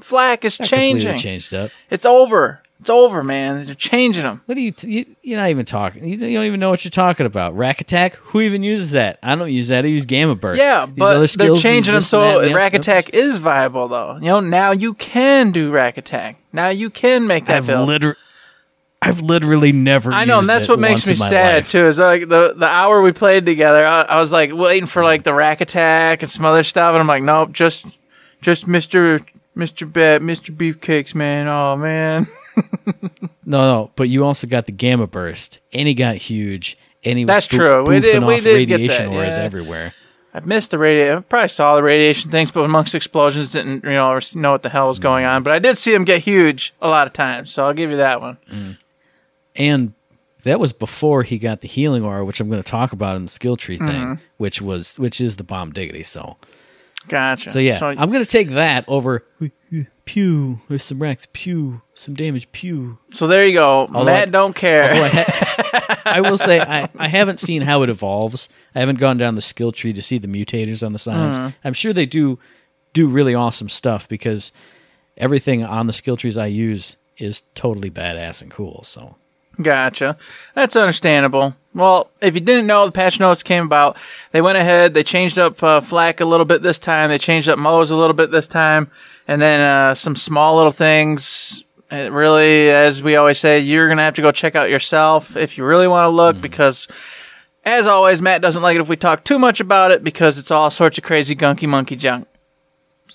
FL4K 0.01 0.45
is 0.45 0.57
changing. 0.57 1.17
changed 1.17 1.53
up? 1.53 1.69
It's 1.91 2.05
over. 2.05 2.63
It's 2.81 2.89
over, 2.89 3.23
man. 3.23 3.65
They're 3.65 3.75
changing 3.75 4.23
them. 4.23 4.41
What 4.47 4.57
are 4.57 4.61
you, 4.61 4.71
t- 4.71 4.89
you? 4.89 5.15
You're 5.21 5.39
not 5.39 5.49
even 5.51 5.65
talking. 5.65 6.03
You, 6.03 6.17
you 6.17 6.35
don't 6.35 6.45
even 6.45 6.59
know 6.59 6.71
what 6.71 6.83
you're 6.83 6.89
talking 6.89 7.27
about. 7.27 7.53
Rakk 7.55 7.79
Attack. 7.79 8.15
Who 8.15 8.41
even 8.41 8.63
uses 8.63 8.91
that? 8.91 9.19
I 9.21 9.35
don't 9.35 9.51
use 9.51 9.67
that. 9.67 9.85
I 9.85 9.87
use 9.87 10.05
gamma 10.05 10.33
burst. 10.35 10.59
Yeah, 10.59 10.87
These 10.87 10.95
but 10.97 11.31
they're 11.37 11.55
changing 11.55 11.93
them 11.93 12.01
so 12.01 12.41
that, 12.41 12.51
Rakk 12.51 12.73
Attack 12.73 13.11
is 13.11 13.37
viable, 13.37 13.87
though. 13.87 14.15
You 14.15 14.21
know, 14.21 14.39
now 14.39 14.71
you 14.71 14.95
can 14.95 15.51
do 15.51 15.71
Rakk 15.71 15.97
Attack. 15.97 16.37
Now 16.51 16.69
you 16.69 16.89
can 16.89 17.27
make 17.27 17.45
that 17.45 17.57
I've 17.57 17.67
build. 17.67 17.87
literally, 17.87 18.17
I've 18.99 19.21
literally 19.21 19.71
never. 19.71 20.11
I 20.11 20.25
know, 20.25 20.39
and 20.39 20.49
that's 20.49 20.67
what 20.67 20.79
makes 20.79 21.05
me 21.05 21.13
sad 21.13 21.63
life. 21.63 21.69
too. 21.69 21.85
Is 21.85 21.99
like 21.99 22.29
the 22.29 22.53
the 22.57 22.65
hour 22.67 23.01
we 23.01 23.11
played 23.11 23.45
together, 23.45 23.85
I, 23.85 24.01
I 24.01 24.19
was 24.19 24.31
like 24.31 24.51
waiting 24.53 24.87
for 24.87 25.03
like 25.03 25.23
the 25.23 25.31
Rakk 25.31 25.61
Attack 25.61 26.23
and 26.23 26.31
some 26.31 26.45
other 26.45 26.63
stuff, 26.63 26.93
and 26.93 26.99
I'm 26.99 27.07
like, 27.07 27.21
nope, 27.23 27.51
just 27.51 27.99
just 28.41 28.67
Mister 28.67 29.19
Mister 29.55 29.85
Bet 29.85 30.21
Mister 30.21 30.51
Beefcakes, 30.51 31.13
man. 31.15 31.47
Oh 31.47 31.77
man, 31.77 32.27
No, 33.45 33.61
no, 33.61 33.91
but 33.95 34.07
you 34.09 34.23
also 34.23 34.47
got 34.47 34.65
the 34.65 34.71
gamma 34.71 35.07
burst, 35.07 35.59
and 35.73 35.87
he 35.87 35.93
got 35.93 36.15
huge, 36.15 36.77
and 37.03 37.17
he 37.17 37.25
was 37.25 37.27
That's 37.27 37.47
boo- 37.47 37.57
true. 37.57 37.83
We 37.85 37.99
did- 37.99 38.23
we 38.23 38.35
off 38.35 38.43
did 38.43 38.65
get 38.67 38.75
radiation 38.79 39.11
that, 39.11 39.15
auras 39.17 39.37
yeah. 39.37 39.43
everywhere. 39.43 39.93
I 40.33 40.39
missed 40.39 40.71
the 40.71 40.77
radiation. 40.77 41.17
I 41.17 41.21
probably 41.21 41.47
saw 41.49 41.75
the 41.75 41.83
radiation 41.83 42.31
things, 42.31 42.51
but 42.51 42.61
amongst 42.61 42.95
explosions, 42.95 43.51
didn't 43.51 43.83
you 43.83 43.89
know 43.91 44.17
know 44.35 44.51
what 44.51 44.63
the 44.63 44.69
hell 44.69 44.87
was 44.87 44.99
going 44.99 45.25
on. 45.25 45.43
But 45.43 45.51
I 45.53 45.59
did 45.59 45.77
see 45.77 45.93
him 45.93 46.05
get 46.05 46.21
huge 46.21 46.73
a 46.81 46.87
lot 46.87 47.07
of 47.07 47.13
times, 47.13 47.51
so 47.51 47.65
I'll 47.65 47.73
give 47.73 47.89
you 47.89 47.97
that 47.97 48.21
one. 48.21 48.37
and 49.55 49.93
that 50.43 50.59
was 50.59 50.71
before 50.73 51.23
he 51.23 51.37
got 51.37 51.61
the 51.61 51.67
healing 51.67 52.03
aura, 52.03 52.23
which 52.25 52.39
I'm 52.39 52.49
going 52.49 52.63
to 52.63 52.69
talk 52.69 52.93
about 52.93 53.15
in 53.15 53.23
the 53.23 53.31
skill 53.31 53.57
tree 53.57 53.77
thing, 53.77 53.87
Mm-hmm. 53.87 54.13
which 54.37 54.61
was 54.61 54.97
which 54.97 55.19
is 55.19 55.35
the 55.35 55.43
bomb 55.43 55.71
diggity. 55.73 56.03
So, 56.03 56.37
Gotcha. 57.07 57.51
so 57.51 57.59
yeah, 57.59 57.77
So, 57.77 57.87
I'm 57.87 58.11
going 58.11 58.23
to 58.23 58.25
take 58.25 58.49
that 58.49 58.85
over. 58.87 59.25
Pew, 60.05 60.59
there's 60.67 60.83
some 60.83 60.99
wrecks. 60.99 61.27
Pew, 61.31 61.81
some 61.93 62.13
damage. 62.15 62.51
Pew. 62.51 62.97
so 63.13 63.27
there 63.27 63.45
you 63.45 63.53
go. 63.53 63.81
Although 63.93 64.05
Matt 64.05 64.27
I- 64.27 64.31
don't 64.31 64.55
care. 64.55 64.83
I, 64.91 65.07
ha- 65.07 66.01
I 66.05 66.21
will 66.21 66.37
say 66.37 66.59
I, 66.59 66.89
I 66.97 67.07
haven't 67.07 67.39
seen 67.39 67.61
how 67.61 67.81
it 67.83 67.89
evolves. 67.89 68.49
I 68.75 68.79
haven't 68.79 68.99
gone 68.99 69.17
down 69.17 69.35
the 69.35 69.41
skill 69.41 69.71
tree 69.71 69.93
to 69.93 70.01
see 70.01 70.17
the 70.17 70.27
mutators 70.27 70.85
on 70.85 70.91
the 70.93 70.99
signs. 70.99 71.37
Mm-hmm. 71.37 71.55
I'm 71.63 71.73
sure 71.73 71.93
they 71.93 72.05
do 72.05 72.39
do 72.93 73.07
really 73.07 73.33
awesome 73.33 73.69
stuff 73.69 74.09
because 74.09 74.51
everything 75.15 75.63
on 75.63 75.87
the 75.87 75.93
skill 75.93 76.17
trees 76.17 76.37
I 76.37 76.47
use 76.47 76.97
is 77.17 77.43
totally 77.55 77.89
badass 77.89 78.41
and 78.41 78.51
cool. 78.51 78.83
So 78.83 79.15
Gotcha. 79.59 80.17
That's 80.55 80.75
understandable. 80.75 81.55
Well, 81.73 82.11
if 82.21 82.35
you 82.35 82.41
didn't 82.41 82.67
know, 82.67 82.85
the 82.85 82.91
patch 82.91 83.19
notes 83.19 83.43
came 83.43 83.65
about. 83.65 83.97
They 84.31 84.41
went 84.41 84.57
ahead. 84.57 84.93
They 84.93 85.03
changed 85.03 85.39
up 85.39 85.61
uh, 85.63 85.79
FL4K 85.79 86.21
a 86.21 86.25
little 86.25 86.45
bit 86.45 86.61
this 86.61 86.79
time. 86.79 87.09
They 87.09 87.17
changed 87.17 87.47
up 87.47 87.57
Moze 87.57 87.91
a 87.91 87.95
little 87.95 88.13
bit 88.13 88.31
this 88.31 88.47
time, 88.47 88.91
and 89.27 89.41
then 89.41 89.61
uh, 89.61 89.93
some 89.93 90.15
small 90.15 90.57
little 90.57 90.71
things. 90.71 91.63
It 91.89 92.11
really, 92.11 92.69
as 92.69 93.01
we 93.03 93.15
always 93.15 93.37
say, 93.37 93.59
you're 93.59 93.87
gonna 93.89 94.03
have 94.03 94.15
to 94.15 94.21
go 94.21 94.31
check 94.31 94.55
out 94.55 94.69
yourself 94.69 95.35
if 95.37 95.57
you 95.57 95.65
really 95.65 95.87
want 95.87 96.05
to 96.05 96.09
look, 96.09 96.41
because 96.41 96.87
As 97.63 97.85
always, 97.85 98.21
Matt 98.21 98.41
doesn't 98.41 98.63
like 98.63 98.75
it 98.75 98.81
if 98.81 98.89
we 98.89 98.95
talk 98.95 99.23
too 99.23 99.37
much 99.37 99.59
about 99.59 99.91
it 99.91 100.03
because 100.03 100.39
it's 100.39 100.49
all 100.49 100.69
sorts 100.71 100.97
of 100.97 101.03
crazy 101.03 101.35
gunky 101.35 101.67
monkey 101.69 101.95
junk. 101.95 102.27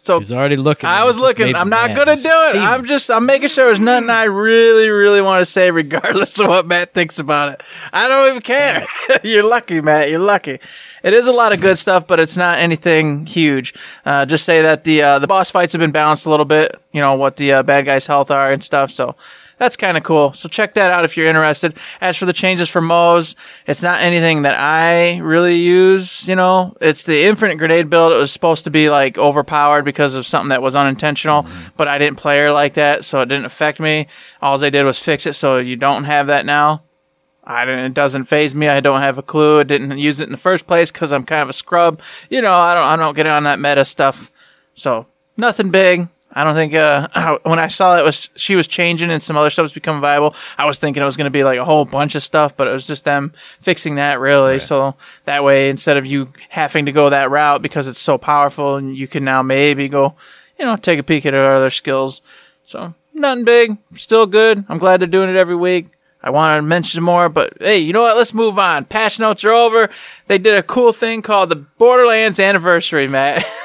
So 0.03 0.19
He's 0.19 0.33
already 0.33 0.57
looking. 0.57 0.89
I 0.89 1.05
was 1.05 1.19
looking. 1.19 1.55
I'm 1.55 1.69
not 1.69 1.91
mad. 1.91 1.97
gonna 1.97 2.17
do 2.17 2.29
it. 2.29 2.57
I'm 2.57 2.85
just. 2.85 3.11
I'm 3.11 3.27
making 3.27 3.49
sure 3.49 3.67
there's 3.67 3.81
nothing 3.81 4.11
I 4.11 4.25
really, 4.25 4.89
really 4.89 5.21
want 5.21 5.41
to 5.43 5.47
say, 5.47 5.71
regardless 5.71 6.39
of 6.41 6.49
what 6.49 6.67
Matt 6.67 6.93
thinks 6.95 7.19
about 7.19 7.51
it. 7.51 7.63
I 7.93 8.09
don't 8.09 8.29
even 8.29 8.43
care. 8.43 8.87
You're 9.25 9.43
lucky, 9.49 9.81
Matt. 9.81 10.11
You're 10.11 10.21
lucky. 10.21 10.59
It 11.03 11.15
is 11.15 11.27
a 11.27 11.33
lot 11.33 11.53
of 11.53 11.61
good 11.61 11.79
stuff, 11.79 12.07
but 12.07 12.21
it's 12.21 12.37
not 12.37 12.59
anything 12.59 13.27
huge. 13.27 13.75
Uh, 14.05 14.27
just 14.27 14.45
say 14.45 14.63
that 14.63 14.85
the 14.85 15.03
uh, 15.03 15.19
the 15.19 15.27
boss 15.27 15.51
fights 15.51 15.73
have 15.73 15.81
been 15.81 15.93
balanced 15.93 16.27
a 16.27 16.31
little 16.31 16.47
bit. 16.47 16.81
You 16.93 17.01
know 17.01 17.15
what 17.15 17.37
the 17.37 17.53
uh, 17.53 17.63
bad 17.63 17.87
guys' 17.87 18.07
health 18.07 18.31
are 18.31 18.53
and 18.53 18.63
stuff. 18.63 18.91
So 18.91 19.17
that's 19.59 19.77
kind 19.77 19.97
of 19.97 20.03
cool. 20.03 20.33
So 20.33 20.49
check 20.49 20.75
that 20.75 20.91
out 20.91 21.05
if 21.05 21.17
you're 21.17 21.27
interested. 21.27 21.77
As 22.01 22.17
for 22.17 22.27
the 22.27 22.33
changes 22.33 22.69
for 22.69 22.81
Moze, 22.81 23.35
it's 23.67 23.83
not 23.83 24.03
anything 24.03 24.43
that 24.43 24.59
I 24.59 25.19
really 25.19 25.57
use, 25.57 26.29
you 26.29 26.37
know. 26.37 26.77
It's 26.81 27.05
the 27.05 27.25
infinite 27.25 27.57
grenade 27.57 27.89
build. 27.89 28.13
It 28.13 28.19
was 28.19 28.33
supposed 28.33 28.65
to 28.65 28.71
be 28.71 28.91
like 28.91 29.17
overpowered 29.17 29.85
because 29.85 30.15
of 30.15 30.27
something 30.27 30.51
that 30.51 30.63
was 30.63 30.77
unintentional, 30.77 31.45
mm-hmm. 31.45 31.69
but 31.77 31.89
I 31.89 31.99
didn't 31.99 32.19
play 32.19 32.39
her 32.41 32.53
like 32.53 32.75
that, 32.75 33.05
so 33.05 33.21
it 33.23 33.27
didn't 33.27 33.47
affect 33.47 33.81
me. 33.81 34.09
All 34.43 34.59
they 34.59 34.71
did 34.71 34.85
was 34.85 34.99
fix 34.99 35.27
it 35.27 35.33
so 35.35 35.59
you 35.59 35.77
don't 35.77 36.05
have 36.05 36.27
that 36.27 36.45
now. 36.45 36.83
I 37.47 37.65
don't, 37.65 37.79
it 37.79 37.95
doesn't 37.95 38.25
phase 38.25 38.55
me. 38.55 38.69
I 38.69 38.81
don't 38.81 39.01
have 39.01 39.19
a 39.19 39.23
clue. 39.23 39.61
I 39.61 39.63
didn't 39.63 39.97
use 39.99 40.19
it 40.19 40.25
in 40.25 40.33
the 40.33 40.37
first 40.37 40.67
place 40.67 40.91
because 40.91 41.13
I'm 41.13 41.25
kind 41.25 41.43
of 41.43 41.49
a 41.49 41.53
scrub. 41.53 42.03
You 42.29 42.43
know, 42.43 42.57
I 42.57 42.75
don't, 42.75 42.89
I 42.89 42.97
don't 42.97 43.15
get 43.15 43.27
on 43.27 43.45
that 43.45 43.61
meta 43.61 43.85
stuff. 43.85 44.33
So 44.75 45.07
nothing 45.37 45.71
big. 45.71 46.09
I 46.37 46.45
don't 46.45 46.55
think, 46.55 46.75
uh, 46.75 47.39
when 47.45 47.59
I 47.59 47.69
saw 47.69 47.97
it 47.97 48.05
was, 48.05 48.29
she 48.37 48.57
was 48.57 48.69
changing 48.69 49.11
and 49.11 49.23
some 49.23 49.39
other 49.39 49.49
stuff 49.49 49.65
was 49.65 49.73
becoming 49.73 50.03
viable, 50.03 50.35
I 50.59 50.67
was 50.67 50.79
thinking 50.79 51.03
it 51.03 51.07
was 51.07 51.17
going 51.17 51.25
to 51.25 51.31
be 51.31 51.45
like 51.45 51.59
a 51.59 51.65
whole 51.65 51.87
bunch 51.87 52.15
of 52.15 52.23
stuff, 52.23 52.55
but 52.59 52.69
it 52.69 52.73
was 52.73 52.87
just 52.87 53.07
them 53.07 53.33
fixing 53.59 53.95
that 53.95 54.21
really. 54.21 54.59
So 54.59 54.97
that 55.25 55.43
way, 55.43 55.71
instead 55.71 55.97
of 55.97 56.05
you 56.05 56.35
having 56.51 56.85
to 56.85 56.93
go 56.93 57.09
that 57.09 57.31
route 57.31 57.63
because 57.63 57.89
it's 57.89 57.99
so 57.99 58.19
powerful 58.19 58.77
and 58.77 58.95
you 58.95 59.09
can 59.09 59.25
now 59.25 59.43
maybe 59.43 59.89
go, 59.89 60.15
you 60.59 60.67
know, 60.67 60.77
take 60.77 60.99
a 60.99 61.03
peek 61.03 61.25
at 61.25 61.33
her 61.33 61.55
other 61.57 61.71
skills. 61.71 62.21
So 62.65 62.93
nothing 63.15 63.45
big, 63.45 63.79
still 63.95 64.27
good. 64.27 64.63
I'm 64.69 64.77
glad 64.77 65.01
they're 65.01 65.09
doing 65.09 65.31
it 65.31 65.37
every 65.37 65.57
week. 65.57 65.87
I 66.23 66.29
want 66.29 66.59
to 66.59 66.63
mention 66.63 67.03
more, 67.03 67.31
but 67.31 67.55
hey, 67.61 67.79
you 67.79 67.95
know 67.95 68.03
what? 68.03 68.17
Let's 68.17 68.35
move 68.35 68.59
on. 68.59 68.85
Patch 68.85 69.19
notes 69.19 69.43
are 69.45 69.53
over. 69.53 69.89
They 70.27 70.37
did 70.37 70.57
a 70.57 70.63
cool 70.63 70.93
thing 70.93 71.23
called 71.23 71.49
the 71.49 71.57
Borderlands 71.57 72.39
anniversary, 72.39 73.09
Matt. 73.09 73.47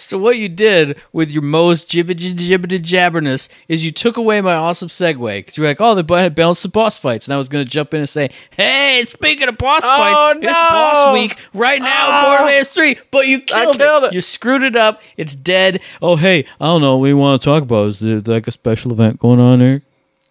So 0.00 0.16
what 0.18 0.36
you 0.38 0.48
did 0.48 1.00
with 1.12 1.30
your 1.30 1.42
most 1.42 1.88
jibbity 1.88 2.34
jibbity 2.34 2.78
jabberness 2.78 3.48
is 3.68 3.84
you 3.84 3.90
took 3.92 4.16
away 4.16 4.40
my 4.40 4.54
awesome 4.54 4.88
segue 4.88 5.38
because 5.38 5.56
you 5.56 5.62
were 5.62 5.68
like, 5.68 5.80
oh, 5.80 5.94
they 6.00 6.22
had 6.22 6.34
balanced 6.34 6.62
the 6.62 6.68
boss 6.68 6.96
fights, 6.96 7.26
and 7.26 7.34
I 7.34 7.36
was 7.36 7.48
going 7.48 7.64
to 7.64 7.70
jump 7.70 7.92
in 7.94 8.00
and 8.00 8.08
say, 8.08 8.30
hey, 8.52 9.02
speaking 9.06 9.48
of 9.48 9.58
boss 9.58 9.82
Oh, 9.84 9.88
fights, 9.96 10.38
it's 10.42 10.46
no. 10.52 10.52
boss 10.52 11.14
week 11.14 11.36
right 11.52 11.80
now, 11.82 12.06
Oh. 12.08 12.36
Borderlands 12.38 12.68
Three, 12.68 12.96
but 13.10 13.26
you 13.26 13.40
killed, 13.40 13.76
killed 13.76 14.04
it. 14.04 14.12
You 14.14 14.20
screwed 14.20 14.62
it 14.62 14.76
up. 14.76 15.02
It's 15.16 15.34
dead. 15.34 15.80
Oh, 16.00 16.16
hey, 16.16 16.44
I 16.60 16.66
don't 16.66 16.80
know. 16.80 16.96
What 16.96 17.02
we 17.02 17.14
want 17.14 17.40
to 17.40 17.44
talk 17.44 17.62
about 17.62 17.88
is 17.88 17.98
there 17.98 18.20
like 18.20 18.46
a 18.46 18.52
special 18.52 18.92
event 18.92 19.18
going 19.18 19.40
on 19.40 19.58
there? 19.58 19.82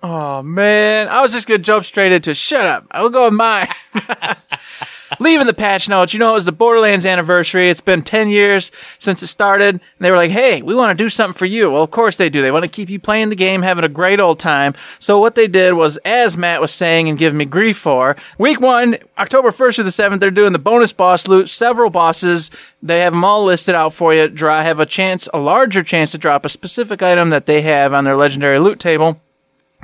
Oh 0.04 0.44
man, 0.44 1.08
I 1.08 1.22
was 1.22 1.32
just 1.32 1.48
gonna 1.48 1.58
jump 1.58 1.84
straight 1.84 2.12
into 2.12 2.34
shut 2.36 2.68
up. 2.68 2.86
I 2.92 3.02
will 3.02 3.10
go 3.10 3.26
with 3.26 3.34
mine. 3.34 3.68
Leaving 5.20 5.48
the 5.48 5.54
patch 5.54 5.88
notes, 5.90 6.14
you 6.14 6.20
know, 6.20 6.32
it 6.32 6.34
was 6.34 6.46
the 6.46 6.52
Borderlands 6.52 7.06
anniversary. 7.06 7.70
It's 7.70 7.82
been 7.82 8.02
10 8.02 8.30
years 8.30 8.72
since 8.98 9.24
it 9.24 9.28
started. 9.28 9.76
And 9.76 9.82
they 10.00 10.12
were 10.12 10.18
like, 10.18 10.32
hey, 10.32 10.62
we 10.62 10.76
want 10.76 10.98
to 10.98 11.04
do 11.04 11.10
something 11.10 11.38
for 11.38 11.46
you. 11.46 11.72
Well, 11.72 11.84
of 11.84 11.92
course 11.92 12.18
they 12.18 12.30
do. 12.30 12.42
They 12.42 12.52
want 12.52 12.64
to 12.64 12.70
keep 12.70 12.90
you 12.90 13.00
playing 13.00 13.30
the 13.30 13.36
game, 13.36 13.62
having 13.62 13.84
a 13.84 13.90
great 13.90 14.20
old 14.20 14.40
time. 14.40 14.74
So 15.00 15.20
what 15.20 15.36
they 15.36 15.48
did 15.48 15.74
was, 15.74 15.98
as 16.06 16.38
Matt 16.38 16.62
was 16.62 16.72
saying 16.72 17.10
and 17.10 17.18
giving 17.18 17.38
me 17.38 17.46
grief 17.46 17.78
for, 17.78 18.16
week 18.38 18.60
one, 18.60 18.98
October 19.18 19.52
1st 19.52 19.76
to 19.78 19.84
the 19.84 19.90
7th, 19.90 20.20
they're 20.20 20.32
doing 20.32 20.54
the 20.54 20.60
bonus 20.60 20.94
boss 20.94 21.28
loot, 21.28 21.50
several 21.50 21.90
bosses. 21.90 22.52
They 22.82 23.00
have 23.00 23.14
them 23.14 23.24
all 23.24 23.44
listed 23.46 23.76
out 23.76 23.94
for 23.94 24.14
you. 24.14 24.28
Draw, 24.28 24.62
have 24.62 24.80
a 24.80 24.86
chance, 24.86 25.28
a 25.34 25.40
larger 25.40 25.84
chance 25.84 26.12
to 26.12 26.18
drop 26.18 26.46
a 26.46 26.50
specific 26.50 27.02
item 27.02 27.30
that 27.30 27.46
they 27.46 27.62
have 27.62 27.94
on 27.94 28.04
their 28.04 28.18
legendary 28.18 28.60
loot 28.60 28.80
table. 28.80 29.22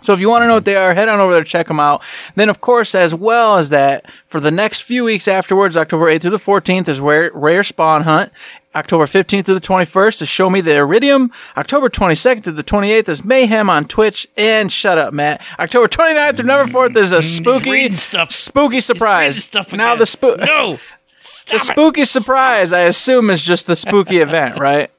So 0.03 0.13
if 0.13 0.19
you 0.19 0.29
want 0.29 0.43
to 0.43 0.47
know 0.47 0.55
what 0.55 0.65
they 0.65 0.75
are, 0.75 0.93
head 0.93 1.07
on 1.09 1.19
over 1.19 1.33
there, 1.33 1.43
check 1.43 1.67
them 1.67 1.79
out. 1.79 2.01
Then, 2.35 2.49
of 2.49 2.59
course, 2.61 2.93
as 2.93 3.15
well 3.15 3.57
as 3.57 3.69
that, 3.69 4.05
for 4.27 4.39
the 4.39 4.51
next 4.51 4.81
few 4.81 5.03
weeks 5.05 5.27
afterwards, 5.27 5.77
October 5.77 6.07
8th 6.07 6.21
through 6.21 6.31
the 6.31 6.37
14th 6.37 6.87
is 6.89 6.99
Rare, 6.99 7.31
Rare 7.33 7.63
Spawn 7.63 8.03
Hunt. 8.03 8.31
October 8.75 9.05
15th 9.05 9.45
through 9.45 9.53
the 9.53 9.61
21st 9.61 10.23
is 10.23 10.27
Show 10.27 10.49
Me 10.49 10.59
the 10.59 10.75
Iridium. 10.75 11.31
October 11.55 11.89
22nd 11.89 12.43
to 12.45 12.51
the 12.51 12.63
28th 12.63 13.07
is 13.07 13.23
Mayhem 13.23 13.69
on 13.69 13.85
Twitch. 13.85 14.27
And 14.35 14.71
shut 14.71 14.97
up, 14.97 15.13
Matt. 15.13 15.41
October 15.59 15.87
29th 15.87 16.37
through 16.37 16.47
November 16.47 16.89
4th 16.89 16.97
is 16.97 17.11
a 17.11 17.21
spooky, 17.21 17.95
stuff. 17.95 18.31
spooky 18.31 18.81
surprise. 18.81 19.43
stuff 19.43 19.71
now 19.73 19.95
the 19.95 20.05
spook, 20.07 20.39
No, 20.39 20.79
the 21.49 21.59
spooky 21.59 22.03
surprise, 22.03 22.73
I 22.73 22.81
assume, 22.81 23.29
is 23.29 23.41
just 23.43 23.67
the 23.67 23.75
spooky 23.75 24.17
event, 24.21 24.59
right? 24.59 24.89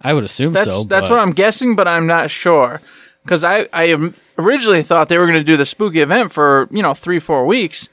I 0.00 0.14
would 0.14 0.24
assume 0.24 0.52
That's 0.52 0.70
so. 0.70 0.84
that's 0.84 1.08
but- 1.08 1.14
what 1.14 1.20
I'm 1.20 1.32
guessing, 1.32 1.74
but 1.76 1.86
I'm 1.88 2.06
not 2.06 2.30
sure 2.30 2.80
because 3.24 3.44
I 3.44 3.68
I 3.72 4.12
originally 4.38 4.82
thought 4.82 5.08
they 5.08 5.18
were 5.18 5.26
going 5.26 5.38
to 5.38 5.44
do 5.44 5.56
the 5.56 5.66
spooky 5.66 6.00
event 6.00 6.32
for 6.32 6.68
you 6.70 6.82
know 6.82 6.94
three 6.94 7.18
four 7.18 7.46
weeks, 7.46 7.88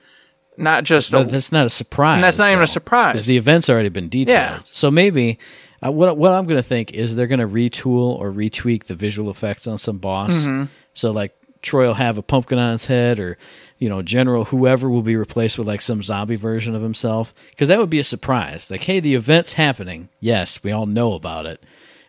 not 0.57 0.83
just 0.83 1.13
a, 1.13 1.23
that's 1.23 1.51
not 1.51 1.65
a 1.65 1.69
surprise. 1.69 2.15
And 2.15 2.23
that's 2.23 2.37
not 2.37 2.51
even 2.51 2.63
a 2.63 2.67
surprise. 2.67 3.13
because 3.13 3.27
the 3.27 3.37
event's 3.37 3.69
already 3.69 3.89
been 3.89 4.09
detailed. 4.09 4.59
Yeah. 4.59 4.59
So 4.71 4.91
maybe 4.91 5.39
uh, 5.85 5.91
what 5.91 6.17
what 6.17 6.31
I'm 6.31 6.45
going 6.45 6.57
to 6.57 6.63
think 6.63 6.93
is 6.93 7.15
they're 7.15 7.27
going 7.27 7.39
to 7.39 7.47
retool 7.47 8.17
or 8.19 8.31
retweak 8.31 8.85
the 8.85 8.95
visual 8.95 9.29
effects 9.29 9.67
on 9.67 9.77
some 9.77 9.97
boss. 9.97 10.33
Mm-hmm. 10.33 10.65
So 10.93 11.11
like 11.11 11.35
Troy 11.61 11.87
will 11.87 11.93
have 11.95 12.17
a 12.17 12.21
pumpkin 12.21 12.57
on 12.57 12.73
his 12.73 12.85
head, 12.85 13.19
or 13.19 13.37
you 13.77 13.89
know 13.89 14.01
General 14.01 14.45
whoever 14.45 14.89
will 14.89 15.01
be 15.01 15.15
replaced 15.15 15.57
with 15.57 15.67
like 15.67 15.81
some 15.81 16.03
zombie 16.03 16.35
version 16.35 16.75
of 16.75 16.81
himself. 16.81 17.33
Because 17.51 17.67
that 17.67 17.79
would 17.79 17.89
be 17.89 17.99
a 17.99 18.03
surprise. 18.03 18.69
Like, 18.69 18.83
hey, 18.83 18.99
the 18.99 19.15
event's 19.15 19.53
happening. 19.53 20.09
Yes, 20.19 20.61
we 20.63 20.71
all 20.71 20.85
know 20.85 21.13
about 21.13 21.45
it, 21.45 21.63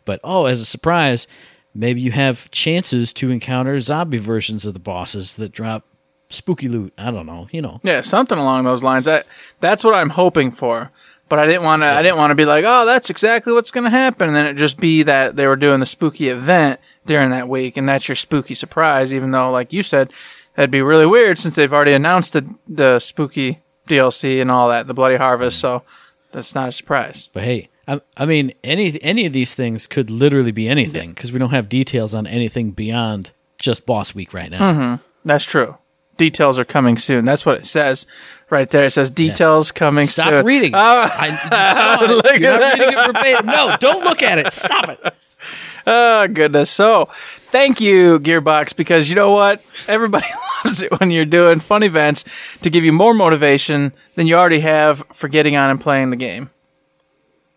but 0.04 0.20
oh, 0.24 0.46
as 0.46 0.60
a 0.60 0.66
surprise. 0.66 1.26
Maybe 1.74 2.00
you 2.00 2.12
have 2.12 2.50
chances 2.50 3.12
to 3.14 3.30
encounter 3.30 3.78
zombie 3.80 4.18
versions 4.18 4.64
of 4.64 4.74
the 4.74 4.80
bosses 4.80 5.34
that 5.36 5.52
drop 5.52 5.86
spooky 6.28 6.68
loot. 6.68 6.92
I 6.98 7.10
don't 7.10 7.26
know. 7.26 7.48
You 7.50 7.62
know, 7.62 7.80
yeah 7.82 8.00
something 8.00 8.38
along 8.38 8.64
those 8.64 8.82
lines. 8.82 9.06
I 9.06 9.24
that's 9.60 9.84
what 9.84 9.94
I'm 9.94 10.10
hoping 10.10 10.50
for. 10.50 10.90
But 11.28 11.38
I 11.38 11.46
didn't 11.46 11.62
want 11.62 11.82
to. 11.82 11.86
I 11.86 12.02
didn't 12.02 12.18
want 12.18 12.32
to 12.32 12.34
be 12.34 12.44
like, 12.44 12.64
oh, 12.66 12.84
that's 12.84 13.08
exactly 13.08 13.52
what's 13.52 13.70
going 13.70 13.84
to 13.84 13.90
happen, 13.90 14.26
and 14.26 14.36
then 14.36 14.46
it 14.46 14.54
just 14.54 14.78
be 14.78 15.04
that 15.04 15.36
they 15.36 15.46
were 15.46 15.54
doing 15.54 15.78
the 15.78 15.86
spooky 15.86 16.28
event 16.28 16.80
during 17.06 17.30
that 17.30 17.48
week, 17.48 17.76
and 17.76 17.88
that's 17.88 18.08
your 18.08 18.16
spooky 18.16 18.54
surprise. 18.54 19.14
Even 19.14 19.30
though, 19.30 19.48
like 19.52 19.72
you 19.72 19.84
said, 19.84 20.12
that'd 20.56 20.72
be 20.72 20.82
really 20.82 21.06
weird 21.06 21.38
since 21.38 21.54
they've 21.54 21.72
already 21.72 21.92
announced 21.92 22.32
the 22.32 22.52
the 22.66 22.98
spooky 22.98 23.60
DLC 23.86 24.40
and 24.40 24.50
all 24.50 24.68
that, 24.70 24.88
the 24.88 24.94
Bloody 24.94 25.14
Harvest. 25.16 25.60
So 25.60 25.84
that's 26.32 26.52
not 26.56 26.68
a 26.68 26.72
surprise. 26.72 27.30
But 27.32 27.44
hey, 27.44 27.68
I, 27.88 28.00
I 28.16 28.26
mean, 28.26 28.52
any 28.62 29.02
any 29.02 29.26
of 29.26 29.32
these 29.32 29.54
things 29.54 29.86
could 29.86 30.10
literally 30.10 30.52
be 30.52 30.68
anything 30.68 31.10
because 31.12 31.32
we 31.32 31.38
don't 31.38 31.50
have 31.50 31.68
details 31.68 32.14
on 32.14 32.26
anything 32.26 32.70
beyond 32.72 33.32
just 33.58 33.86
boss 33.86 34.14
week 34.14 34.32
right 34.32 34.50
now. 34.50 34.72
Mm-hmm. 34.72 35.02
That's 35.24 35.44
true. 35.44 35.76
Details 36.16 36.58
are 36.58 36.64
coming 36.64 36.98
soon. 36.98 37.24
That's 37.24 37.46
what 37.46 37.56
it 37.56 37.66
says 37.66 38.06
right 38.50 38.68
there. 38.68 38.84
It 38.84 38.90
says 38.90 39.10
details 39.10 39.72
coming 39.72 40.04
soon. 40.04 40.24
Stop 40.24 40.34
soon. 40.34 40.46
reading. 40.46 40.74
Oh, 40.74 40.78
I, 40.78 41.28
you 41.28 42.08
saw 42.10 42.28
it. 42.28 42.40
You're 42.40 42.58
not 42.58 42.78
reading 42.78 42.98
it 42.98 43.06
verbatim. 43.06 43.46
No, 43.46 43.76
don't 43.80 44.04
look 44.04 44.22
at 44.22 44.38
it. 44.38 44.52
Stop 44.52 44.88
it. 44.90 45.14
oh, 45.86 46.28
goodness. 46.28 46.70
So, 46.70 47.08
thank 47.48 47.80
you, 47.80 48.18
Gearbox, 48.20 48.76
because 48.76 49.08
you 49.08 49.14
know 49.14 49.32
what? 49.32 49.62
Everybody 49.88 50.26
loves 50.64 50.82
it 50.82 50.98
when 51.00 51.10
you're 51.10 51.24
doing 51.24 51.60
fun 51.60 51.82
events 51.82 52.24
to 52.62 52.70
give 52.70 52.84
you 52.84 52.92
more 52.92 53.14
motivation 53.14 53.92
than 54.14 54.26
you 54.26 54.36
already 54.36 54.60
have 54.60 55.02
for 55.12 55.28
getting 55.28 55.56
on 55.56 55.70
and 55.70 55.80
playing 55.80 56.10
the 56.10 56.16
game. 56.16 56.50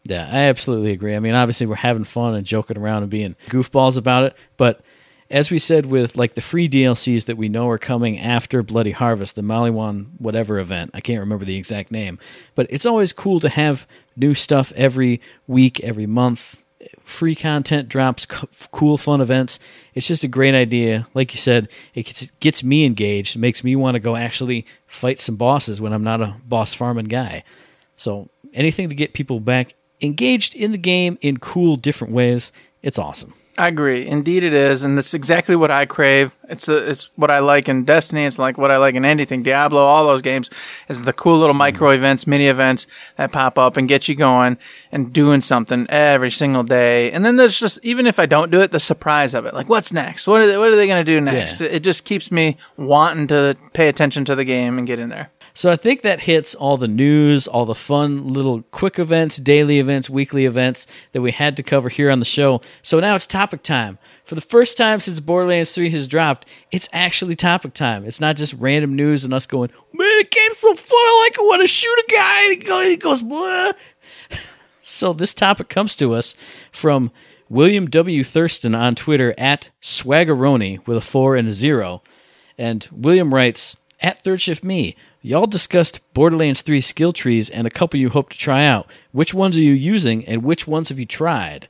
Yeah, 0.06 0.28
I 0.30 0.42
absolutely 0.50 0.92
agree. 0.92 1.16
I 1.16 1.20
mean, 1.20 1.34
obviously, 1.34 1.66
we're 1.66 1.76
having 1.76 2.04
fun 2.04 2.36
and 2.36 2.46
joking 2.46 2.78
around 2.78 3.04
and 3.04 3.10
being 3.10 3.36
goofballs 3.48 3.98
about 3.98 4.26
it, 4.26 4.36
but 4.58 4.82
as 5.30 5.50
we 5.50 5.58
said 5.58 5.88
with 5.88 6.16
like 6.16 6.36
the 6.36 6.42
free 6.42 6.70
DLCs 6.70 7.26
that 7.26 7.38
we 7.38 7.50
know 7.50 7.68
are 7.70 7.80
coming 7.80 8.20
after 8.20 8.62
Bloody 8.62 8.92
Harvest, 8.92 9.36
the 9.36 9.42
Maliwan 9.42 10.08
whatever 10.20 10.60
event, 10.60 10.92
I 10.94 11.02
can't 11.02 11.20
remember 11.20 11.44
the 11.44 11.58
exact 11.58 11.92
name, 11.92 12.20
but 12.54 12.68
it's 12.70 12.86
always 12.86 13.14
cool 13.14 13.40
to 13.40 13.50
have 13.50 13.88
new 14.16 14.36
stuff 14.36 14.72
every 14.76 15.22
week, 15.48 15.80
every 15.80 16.06
month. 16.06 16.64
Free 17.00 17.34
content 17.34 17.90
drops, 17.90 18.26
co- 18.26 18.48
cool, 18.72 18.98
fun 18.98 19.22
events. 19.22 19.58
It's 19.96 20.08
just 20.08 20.24
a 20.24 20.28
great 20.28 20.54
idea. 20.54 21.08
Like 21.14 21.34
you 21.34 21.40
said, 21.40 21.68
it 21.96 22.32
gets 22.40 22.64
me 22.64 22.86
engaged, 22.86 23.38
makes 23.38 23.64
me 23.64 23.76
want 23.76 23.96
to 23.96 24.00
go 24.00 24.16
actually 24.16 24.66
fight 24.86 25.20
some 25.20 25.36
bosses 25.36 25.82
when 25.82 25.94
I'm 25.94 26.04
not 26.04 26.22
a 26.22 26.36
boss 26.46 26.74
farming 26.74 27.06
guy. 27.06 27.44
So 27.98 28.30
anything 28.54 28.90
to 28.90 28.96
get 28.96 29.14
people 29.14 29.40
back 29.40 29.76
engaged 30.04 30.54
in 30.54 30.72
the 30.72 30.78
game 30.78 31.18
in 31.22 31.38
cool, 31.38 31.76
different 31.76 32.14
ways, 32.14 32.52
it's 32.82 33.00
awesome. 33.00 33.34
I 33.56 33.68
agree. 33.68 34.08
Indeed, 34.08 34.42
it 34.42 34.54
is, 34.54 34.84
and 34.84 34.98
it's 34.98 35.14
exactly 35.14 35.56
what 35.56 35.70
I 35.70 35.86
crave. 35.86 36.36
It's 36.50 36.68
a, 36.68 36.90
it's 36.90 37.12
what 37.16 37.30
I 37.30 37.38
like 37.38 37.70
in 37.70 37.86
Destiny. 37.86 38.26
It's 38.26 38.40
like 38.40 38.58
what 38.58 38.72
I 38.72 38.78
like 38.78 38.96
in 38.96 39.06
anything. 39.06 39.44
Diablo, 39.44 39.80
all 39.80 40.08
those 40.08 40.24
games 40.24 40.50
is 40.90 41.04
the 41.04 41.14
cool 41.14 41.38
little 41.38 41.54
micro 41.54 41.90
mm-hmm. 41.90 42.00
events, 42.00 42.26
mini 42.26 42.48
events 42.48 42.88
that 43.16 43.32
pop 43.32 43.60
up 43.60 43.78
and 43.78 43.88
get 43.88 44.08
you 44.08 44.16
going 44.16 44.58
and 44.92 45.14
doing 45.14 45.40
something 45.40 45.86
every 45.90 46.32
single 46.32 46.64
day. 46.64 47.12
And 47.12 47.24
then 47.24 47.36
there's 47.36 47.60
just 47.60 47.80
even 47.84 48.08
if 48.08 48.18
I 48.18 48.26
don't 48.26 48.50
do 48.50 48.62
it, 48.62 48.72
the 48.72 48.80
surprise 48.80 49.36
of 49.36 49.46
it. 49.46 49.54
Like, 49.54 49.70
what's 49.70 49.94
next? 49.94 50.26
What 50.26 50.42
are 50.42 50.48
they, 50.48 50.58
what 50.58 50.70
are 50.70 50.76
they 50.76 50.88
going 50.88 51.06
to 51.06 51.12
do 51.12 51.22
next? 51.22 51.62
Yeah. 51.62 51.68
It 51.68 51.82
just 51.82 52.06
keeps 52.06 52.32
me 52.32 52.58
wanting 52.76 53.28
to 53.28 53.56
pay 53.74 53.88
attention 53.88 54.26
to 54.26 54.36
the 54.36 54.46
game 54.46 54.80
and 54.80 54.88
get 54.88 54.98
in 54.98 55.10
there. 55.10 55.30
So 55.56 55.70
I 55.70 55.76
think 55.76 56.02
that 56.02 56.22
hits 56.22 56.56
all 56.56 56.78
the 56.78 56.88
news, 56.88 57.46
all 57.46 57.66
the 57.66 57.76
fun 57.76 58.34
little 58.34 58.64
quick 58.72 58.98
events, 58.98 59.38
daily 59.38 59.80
events, 59.80 60.10
weekly 60.10 60.46
events 60.46 60.88
that 61.12 61.22
we 61.22 61.32
had 61.32 61.56
to 61.58 61.64
cover 61.64 61.90
here 61.90 62.10
on 62.10 62.20
the 62.20 62.26
show. 62.26 62.62
So 62.82 63.00
now 63.00 63.16
it's 63.16 63.28
topic 63.28 63.62
time. 63.62 64.00
For 64.26 64.34
the 64.34 64.42
first 64.42 64.78
time 64.78 65.00
since 65.00 65.20
Borderlands 65.20 65.72
3 65.72 65.92
has 65.92 66.08
dropped, 66.08 66.48
it's 66.72 66.90
actually 66.92 67.36
topic 67.36 67.74
time. 67.74 68.04
It's 68.06 68.20
not 68.20 68.36
just 68.36 68.54
random 68.54 68.96
news 68.96 69.24
and 69.24 69.34
us 69.34 69.46
going, 69.46 69.70
man, 69.94 70.18
the 70.18 70.28
game's 70.30 70.58
so 70.58 70.74
fun. 70.74 70.98
I 70.98 71.24
like 71.26 71.38
it 71.38 71.50
when 71.50 71.62
I 71.62 71.66
shoot 71.66 72.00
a 72.00 72.12
guy 72.12 72.46
and 72.46 72.92
he 72.92 72.98
goes, 72.98 73.22
blah. 73.22 73.72
So 74.86 75.14
this 75.14 75.34
topic 75.34 75.70
comes 75.70 75.96
to 75.96 76.14
us 76.14 76.36
from 76.70 77.10
William 77.48 77.90
W. 77.90 78.22
Thurston 78.26 78.76
on 78.76 78.96
Twitter 78.96 79.34
at 79.38 79.70
Swaggeroni 79.82 80.86
with 80.86 80.98
a 80.98 81.02
four 81.02 81.38
and 81.38 81.48
a 81.48 81.54
zero. 81.54 82.04
And 82.58 82.86
William 82.92 83.34
writes, 83.34 83.78
at 84.02 84.20
Third 84.20 84.42
Shift 84.42 84.64
Me, 84.64 84.96
y'all 85.24 85.48
discussed 85.48 86.00
Borderlands 86.14 86.62
3 86.62 86.82
skill 86.82 87.14
trees 87.14 87.50
and 87.50 87.66
a 87.66 87.72
couple 87.72 88.00
you 88.00 88.10
hope 88.10 88.30
to 88.30 88.38
try 88.38 88.66
out. 88.66 88.88
Which 89.12 89.34
ones 89.34 89.58
are 89.58 89.62
you 89.62 89.74
using 89.74 90.24
and 90.26 90.44
which 90.44 90.68
ones 90.68 90.90
have 90.90 91.00
you 91.00 91.08
tried? 91.08 91.68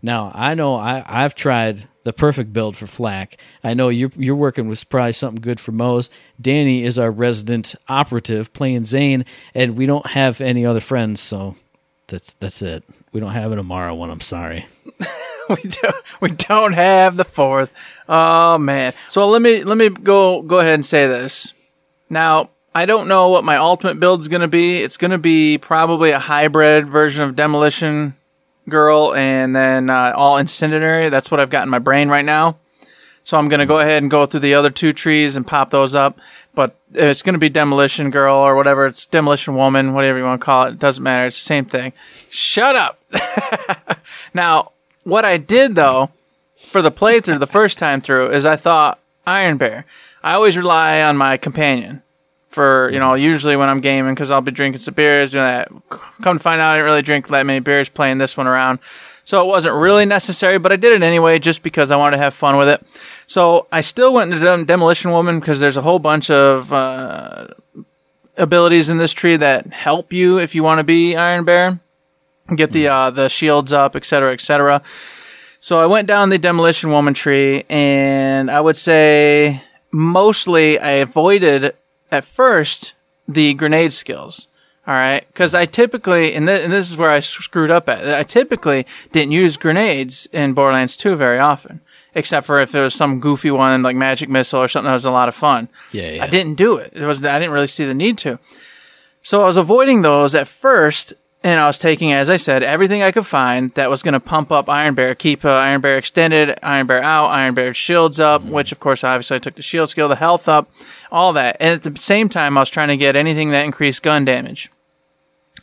Now, 0.00 0.32
I 0.34 0.54
know 0.54 0.76
I, 0.76 1.04
I've 1.06 1.34
tried 1.34 1.88
the 2.04 2.12
perfect 2.12 2.52
build 2.52 2.76
for 2.76 2.86
FL4K. 2.86 3.34
I 3.62 3.74
know 3.74 3.88
you're, 3.88 4.10
you're 4.16 4.36
working 4.36 4.68
with 4.68 4.88
probably 4.88 5.12
something 5.12 5.42
good 5.42 5.60
for 5.60 5.72
Moze. 5.72 6.10
Danny 6.40 6.84
is 6.84 6.98
our 6.98 7.10
resident 7.10 7.74
operative 7.88 8.52
playing 8.52 8.86
Zane, 8.86 9.24
and 9.54 9.76
we 9.76 9.86
don't 9.86 10.06
have 10.06 10.40
any 10.40 10.64
other 10.64 10.80
friends, 10.80 11.20
so 11.20 11.56
that's 12.08 12.34
that's 12.34 12.62
it. 12.62 12.84
We 13.12 13.20
don't 13.20 13.30
have 13.30 13.52
an 13.52 13.58
Amara 13.58 13.94
one. 13.94 14.10
I'm 14.10 14.20
sorry. 14.20 14.66
we 15.48 15.62
don't 15.62 16.04
we 16.20 16.30
don't 16.30 16.72
have 16.72 17.16
the 17.16 17.24
fourth. 17.24 17.72
Oh 18.08 18.58
man. 18.58 18.92
So 19.08 19.28
let 19.28 19.40
me 19.40 19.62
let 19.62 19.78
me 19.78 19.88
go 19.88 20.42
go 20.42 20.58
ahead 20.58 20.74
and 20.74 20.84
say 20.84 21.06
this. 21.06 21.54
Now, 22.10 22.50
I 22.74 22.86
don't 22.86 23.06
know 23.06 23.28
what 23.28 23.44
my 23.44 23.56
ultimate 23.58 24.00
build 24.00 24.20
is 24.22 24.28
going 24.28 24.40
to 24.40 24.48
be. 24.48 24.78
It's 24.78 24.96
going 24.96 25.10
to 25.10 25.18
be 25.18 25.58
probably 25.58 26.10
a 26.10 26.18
hybrid 26.18 26.88
version 26.88 27.22
of 27.22 27.36
Demolition 27.36 28.14
Girl 28.68 29.14
and 29.14 29.54
then 29.54 29.90
uh, 29.90 30.12
all 30.16 30.38
Incendiary. 30.38 31.10
That's 31.10 31.30
what 31.30 31.38
I've 31.38 31.50
got 31.50 31.64
in 31.64 31.68
my 31.68 31.78
brain 31.78 32.08
right 32.08 32.24
now. 32.24 32.56
So 33.24 33.36
I'm 33.36 33.48
going 33.48 33.60
to 33.60 33.66
go 33.66 33.78
ahead 33.78 34.02
and 34.02 34.10
go 34.10 34.24
through 34.24 34.40
the 34.40 34.54
other 34.54 34.70
two 34.70 34.92
trees 34.92 35.36
and 35.36 35.46
pop 35.46 35.70
those 35.70 35.94
up. 35.94 36.18
But 36.54 36.74
it's 36.94 37.22
going 37.22 37.34
to 37.34 37.38
be 37.38 37.50
Demolition 37.50 38.10
Girl 38.10 38.36
or 38.36 38.56
whatever. 38.56 38.86
It's 38.86 39.06
Demolition 39.06 39.54
Woman, 39.54 39.94
whatever 39.94 40.18
you 40.18 40.24
want 40.24 40.40
to 40.40 40.44
call 40.44 40.66
it. 40.66 40.72
It 40.72 40.78
doesn't 40.78 41.02
matter. 41.02 41.26
It's 41.26 41.36
the 41.36 41.42
same 41.42 41.66
thing. 41.66 41.92
Shut 42.30 42.74
up. 42.74 42.98
now, 44.34 44.72
what 45.04 45.24
I 45.24 45.36
did 45.36 45.74
though 45.74 46.10
for 46.56 46.80
the 46.80 46.90
playthrough 46.90 47.38
the 47.38 47.46
first 47.46 47.78
time 47.78 48.00
through 48.00 48.30
is 48.30 48.46
I 48.46 48.56
thought 48.56 48.98
Iron 49.26 49.58
Bear. 49.58 49.84
I 50.22 50.34
always 50.34 50.56
rely 50.56 51.02
on 51.02 51.16
my 51.16 51.36
companion 51.36 52.02
for, 52.52 52.90
you 52.92 52.98
know, 52.98 53.14
usually 53.14 53.56
when 53.56 53.68
I'm 53.68 53.80
gaming 53.80 54.14
because 54.14 54.30
I'll 54.30 54.40
be 54.40 54.52
drinking 54.52 54.82
some 54.82 54.94
beers, 54.94 55.32
doing 55.32 55.44
that. 55.44 55.68
Come 56.22 56.38
to 56.38 56.42
find 56.42 56.60
out, 56.60 56.72
I 56.72 56.76
didn't 56.76 56.86
really 56.86 57.02
drink 57.02 57.28
that 57.28 57.46
many 57.46 57.60
beers 57.60 57.88
playing 57.88 58.18
this 58.18 58.36
one 58.36 58.46
around. 58.46 58.78
So 59.24 59.42
it 59.42 59.46
wasn't 59.46 59.76
really 59.76 60.04
necessary, 60.04 60.58
but 60.58 60.72
I 60.72 60.76
did 60.76 60.92
it 60.92 61.02
anyway 61.02 61.38
just 61.38 61.62
because 61.62 61.90
I 61.90 61.96
wanted 61.96 62.16
to 62.16 62.22
have 62.22 62.34
fun 62.34 62.56
with 62.56 62.68
it. 62.68 62.84
So 63.26 63.66
I 63.70 63.80
still 63.80 64.12
went 64.12 64.32
into 64.32 64.44
Dem- 64.44 64.64
Demolition 64.64 65.10
Woman 65.10 65.40
because 65.40 65.60
there's 65.60 65.76
a 65.76 65.82
whole 65.82 65.98
bunch 65.98 66.28
of 66.30 66.72
uh, 66.72 67.48
abilities 68.36 68.90
in 68.90 68.98
this 68.98 69.12
tree 69.12 69.36
that 69.36 69.72
help 69.72 70.12
you 70.12 70.38
if 70.38 70.54
you 70.54 70.62
want 70.62 70.78
to 70.78 70.84
be 70.84 71.16
Iron 71.16 71.44
Bear. 71.44 71.80
Get 72.54 72.72
the 72.72 72.88
uh, 72.88 73.10
the 73.10 73.28
shields 73.28 73.72
up, 73.72 73.94
etc., 73.94 74.32
etc. 74.32 74.82
So 75.60 75.78
I 75.78 75.86
went 75.86 76.08
down 76.08 76.28
the 76.28 76.38
Demolition 76.38 76.90
Woman 76.90 77.14
tree, 77.14 77.64
and 77.70 78.50
I 78.50 78.60
would 78.60 78.76
say 78.76 79.62
mostly 79.92 80.78
I 80.78 80.90
avoided 80.90 81.76
at 82.12 82.24
first 82.24 82.92
the 83.26 83.54
grenade 83.54 83.92
skills. 83.92 84.46
All 84.84 84.94
right, 84.94 85.24
because 85.28 85.54
I 85.54 85.64
typically, 85.66 86.34
and, 86.34 86.48
th- 86.48 86.64
and 86.64 86.72
this 86.72 86.90
is 86.90 86.96
where 86.96 87.10
I 87.10 87.20
screwed 87.20 87.70
up 87.70 87.88
at. 87.88 88.12
I 88.14 88.24
typically 88.24 88.84
didn't 89.12 89.30
use 89.30 89.56
grenades 89.56 90.26
in 90.32 90.54
Borderlands 90.54 90.96
2 90.96 91.14
very 91.14 91.38
often, 91.38 91.80
except 92.16 92.46
for 92.48 92.60
if 92.60 92.72
there 92.72 92.82
was 92.82 92.92
some 92.92 93.20
goofy 93.20 93.52
one 93.52 93.82
like 93.82 93.94
Magic 93.94 94.28
Missile 94.28 94.58
or 94.58 94.66
something 94.66 94.88
that 94.88 94.94
was 94.94 95.04
a 95.04 95.12
lot 95.12 95.28
of 95.28 95.36
fun. 95.36 95.68
Yeah, 95.92 96.10
yeah. 96.10 96.24
I 96.24 96.26
didn't 96.26 96.54
do 96.54 96.78
it. 96.78 96.92
It 96.94 97.04
was 97.04 97.24
I 97.24 97.38
didn't 97.38 97.54
really 97.54 97.68
see 97.68 97.84
the 97.84 97.94
need 97.94 98.18
to. 98.18 98.40
So 99.22 99.42
I 99.42 99.46
was 99.46 99.56
avoiding 99.56 100.02
those 100.02 100.34
at 100.34 100.48
first, 100.48 101.14
and 101.44 101.58
I 101.60 101.66
was 101.66 101.78
taking, 101.78 102.12
as 102.12 102.30
I 102.30 102.36
said, 102.36 102.62
everything 102.62 103.02
I 103.02 103.10
could 103.10 103.26
find 103.26 103.72
that 103.74 103.90
was 103.90 104.02
going 104.02 104.14
to 104.14 104.20
pump 104.20 104.52
up 104.52 104.68
Iron 104.68 104.94
Bear, 104.94 105.14
keep 105.14 105.44
uh, 105.44 105.50
Iron 105.50 105.80
Bear 105.80 105.98
extended, 105.98 106.58
Iron 106.62 106.86
Bear 106.86 107.02
out, 107.02 107.26
Iron 107.28 107.54
Bear 107.54 107.74
shields 107.74 108.20
up, 108.20 108.44
which 108.44 108.70
of 108.70 108.78
course 108.78 109.02
obviously 109.02 109.36
I 109.36 109.40
took 109.40 109.56
the 109.56 109.62
shield 109.62 109.88
skill, 109.90 110.08
the 110.08 110.16
health 110.16 110.48
up, 110.48 110.70
all 111.10 111.32
that. 111.32 111.56
And 111.58 111.74
at 111.74 111.82
the 111.82 111.98
same 112.00 112.28
time, 112.28 112.56
I 112.56 112.60
was 112.60 112.70
trying 112.70 112.88
to 112.88 112.96
get 112.96 113.16
anything 113.16 113.50
that 113.50 113.64
increased 113.64 114.02
gun 114.02 114.24
damage. 114.24 114.70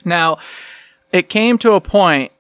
Now, 0.04 0.38
it 1.12 1.30
came 1.30 1.58
to 1.60 1.74
a 1.74 1.82
point 1.82 2.32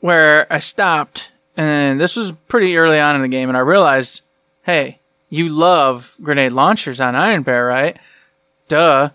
where 0.00 0.52
I 0.52 0.58
stopped, 0.58 1.30
and 1.56 2.00
this 2.00 2.16
was 2.16 2.32
pretty 2.48 2.76
early 2.76 2.98
on 2.98 3.16
in 3.16 3.22
the 3.22 3.28
game, 3.28 3.48
and 3.48 3.56
I 3.56 3.60
realized, 3.60 4.20
hey, 4.64 4.98
you 5.30 5.48
love 5.48 6.16
grenade 6.22 6.52
launchers 6.52 7.00
on 7.00 7.14
Iron 7.14 7.42
Bear, 7.42 7.66
right? 7.66 7.96
Duh. 8.68 9.10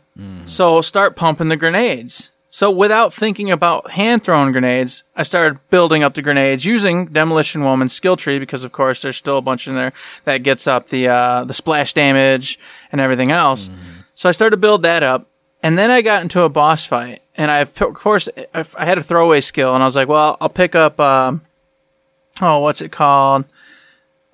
So 0.45 0.81
start 0.81 1.15
pumping 1.15 1.49
the 1.49 1.55
grenades. 1.55 2.31
So 2.49 2.71
without 2.71 3.13
thinking 3.13 3.51
about 3.51 3.91
hand 3.91 4.23
thrown 4.23 4.51
grenades, 4.51 5.03
I 5.15 5.23
started 5.23 5.59
building 5.69 6.01
up 6.03 6.13
the 6.13 6.21
grenades 6.21 6.63
using 6.65 7.07
Demolition 7.07 7.63
Woman's 7.63 7.93
skill 7.93 8.15
tree 8.15 8.39
because 8.39 8.63
of 8.63 8.71
course 8.71 9.01
there's 9.01 9.17
still 9.17 9.37
a 9.37 9.41
bunch 9.41 9.67
in 9.67 9.75
there 9.75 9.91
that 10.23 10.43
gets 10.43 10.65
up 10.65 10.87
the 10.87 11.09
uh, 11.09 11.43
the 11.43 11.53
splash 11.53 11.93
damage 11.93 12.57
and 12.91 13.01
everything 13.01 13.31
else. 13.31 13.69
So 14.15 14.29
I 14.29 14.31
started 14.31 14.55
to 14.55 14.61
build 14.61 14.81
that 14.83 15.03
up, 15.03 15.29
and 15.61 15.77
then 15.77 15.91
I 15.91 16.01
got 16.01 16.21
into 16.21 16.41
a 16.41 16.49
boss 16.49 16.85
fight, 16.85 17.21
and 17.35 17.51
I 17.51 17.59
of 17.59 17.75
course 17.75 18.29
I 18.53 18.63
I 18.77 18.85
had 18.85 18.97
a 18.97 19.03
throwaway 19.03 19.41
skill, 19.41 19.73
and 19.73 19.83
I 19.83 19.85
was 19.85 19.95
like, 19.95 20.07
well, 20.07 20.37
I'll 20.39 20.49
pick 20.49 20.73
up. 20.73 20.99
Um, 20.99 21.41
oh, 22.41 22.61
what's 22.61 22.81
it 22.81 22.91
called? 22.91 23.45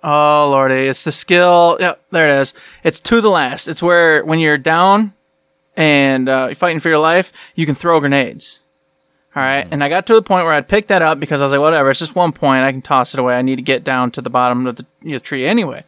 Oh 0.03 0.49
lordy, 0.51 0.87
it's 0.87 1.03
the 1.03 1.11
skill. 1.11 1.77
Yep, 1.79 2.03
there 2.11 2.29
it 2.29 2.41
is. 2.41 2.53
It's 2.83 2.99
to 2.99 3.21
the 3.21 3.29
last. 3.29 3.67
It's 3.67 3.81
where 3.81 4.23
when 4.23 4.39
you're 4.39 4.57
down 4.57 5.13
and 5.75 6.29
uh, 6.29 6.45
you're 6.47 6.55
fighting 6.55 6.79
for 6.79 6.89
your 6.89 6.99
life, 6.99 7.31
you 7.55 7.65
can 7.65 7.75
throw 7.75 7.99
grenades. 7.99 8.59
All 9.35 9.41
right, 9.41 9.63
mm-hmm. 9.63 9.73
and 9.73 9.83
I 9.83 9.89
got 9.89 10.05
to 10.07 10.13
the 10.13 10.21
point 10.21 10.45
where 10.45 10.53
I'd 10.53 10.67
pick 10.67 10.87
that 10.87 11.01
up 11.01 11.19
because 11.19 11.41
I 11.41 11.45
was 11.45 11.51
like, 11.51 11.61
whatever, 11.61 11.89
it's 11.89 11.99
just 11.99 12.15
one 12.15 12.33
point. 12.33 12.63
I 12.63 12.71
can 12.71 12.83
toss 12.83 13.13
it 13.15 13.19
away. 13.19 13.35
I 13.35 13.41
need 13.41 13.55
to 13.55 13.63
get 13.63 13.83
down 13.83 14.11
to 14.11 14.21
the 14.21 14.29
bottom 14.29 14.67
of 14.67 14.75
the, 14.75 14.85
you 15.01 15.13
know, 15.13 15.19
tree 15.19 15.45
anyway. 15.47 15.83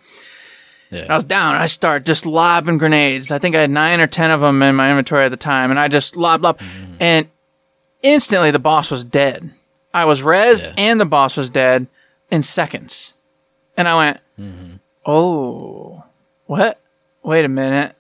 Yeah. 0.90 1.06
I 1.10 1.14
was 1.14 1.24
down 1.24 1.54
and 1.54 1.64
I 1.64 1.68
start 1.68 2.06
just 2.06 2.26
lobbing 2.26 2.78
grenades. 2.78 3.32
I 3.32 3.38
think 3.38 3.56
I 3.56 3.62
had 3.62 3.70
nine 3.70 4.00
or 4.00 4.08
ten 4.08 4.32
of 4.32 4.42
them 4.42 4.62
in 4.64 4.76
my 4.76 4.90
inventory 4.90 5.26
at 5.26 5.30
the 5.30 5.38
time, 5.38 5.70
and 5.70 5.80
I 5.80 5.88
just 5.88 6.16
lob, 6.16 6.44
lob, 6.44 6.60
mm-hmm. 6.60 6.94
and 7.00 7.28
instantly 8.02 8.50
the 8.50 8.60
boss 8.60 8.90
was 8.90 9.06
dead. 9.06 9.52
I 9.94 10.06
was 10.06 10.22
rezzed 10.22 10.64
Yeah. 10.64 10.74
and 10.78 11.00
the 11.00 11.06
boss 11.06 11.38
was 11.38 11.50
dead 11.50 11.88
in 12.32 12.44
seconds. 12.44 13.14
And 13.78 13.88
I 13.88 13.96
went, 13.96 14.20
mm-hmm. 14.40 14.76
oh, 15.06 16.04
what? 16.46 16.80
Wait 17.24 17.46
a 17.46 17.50
minute. 17.50 17.96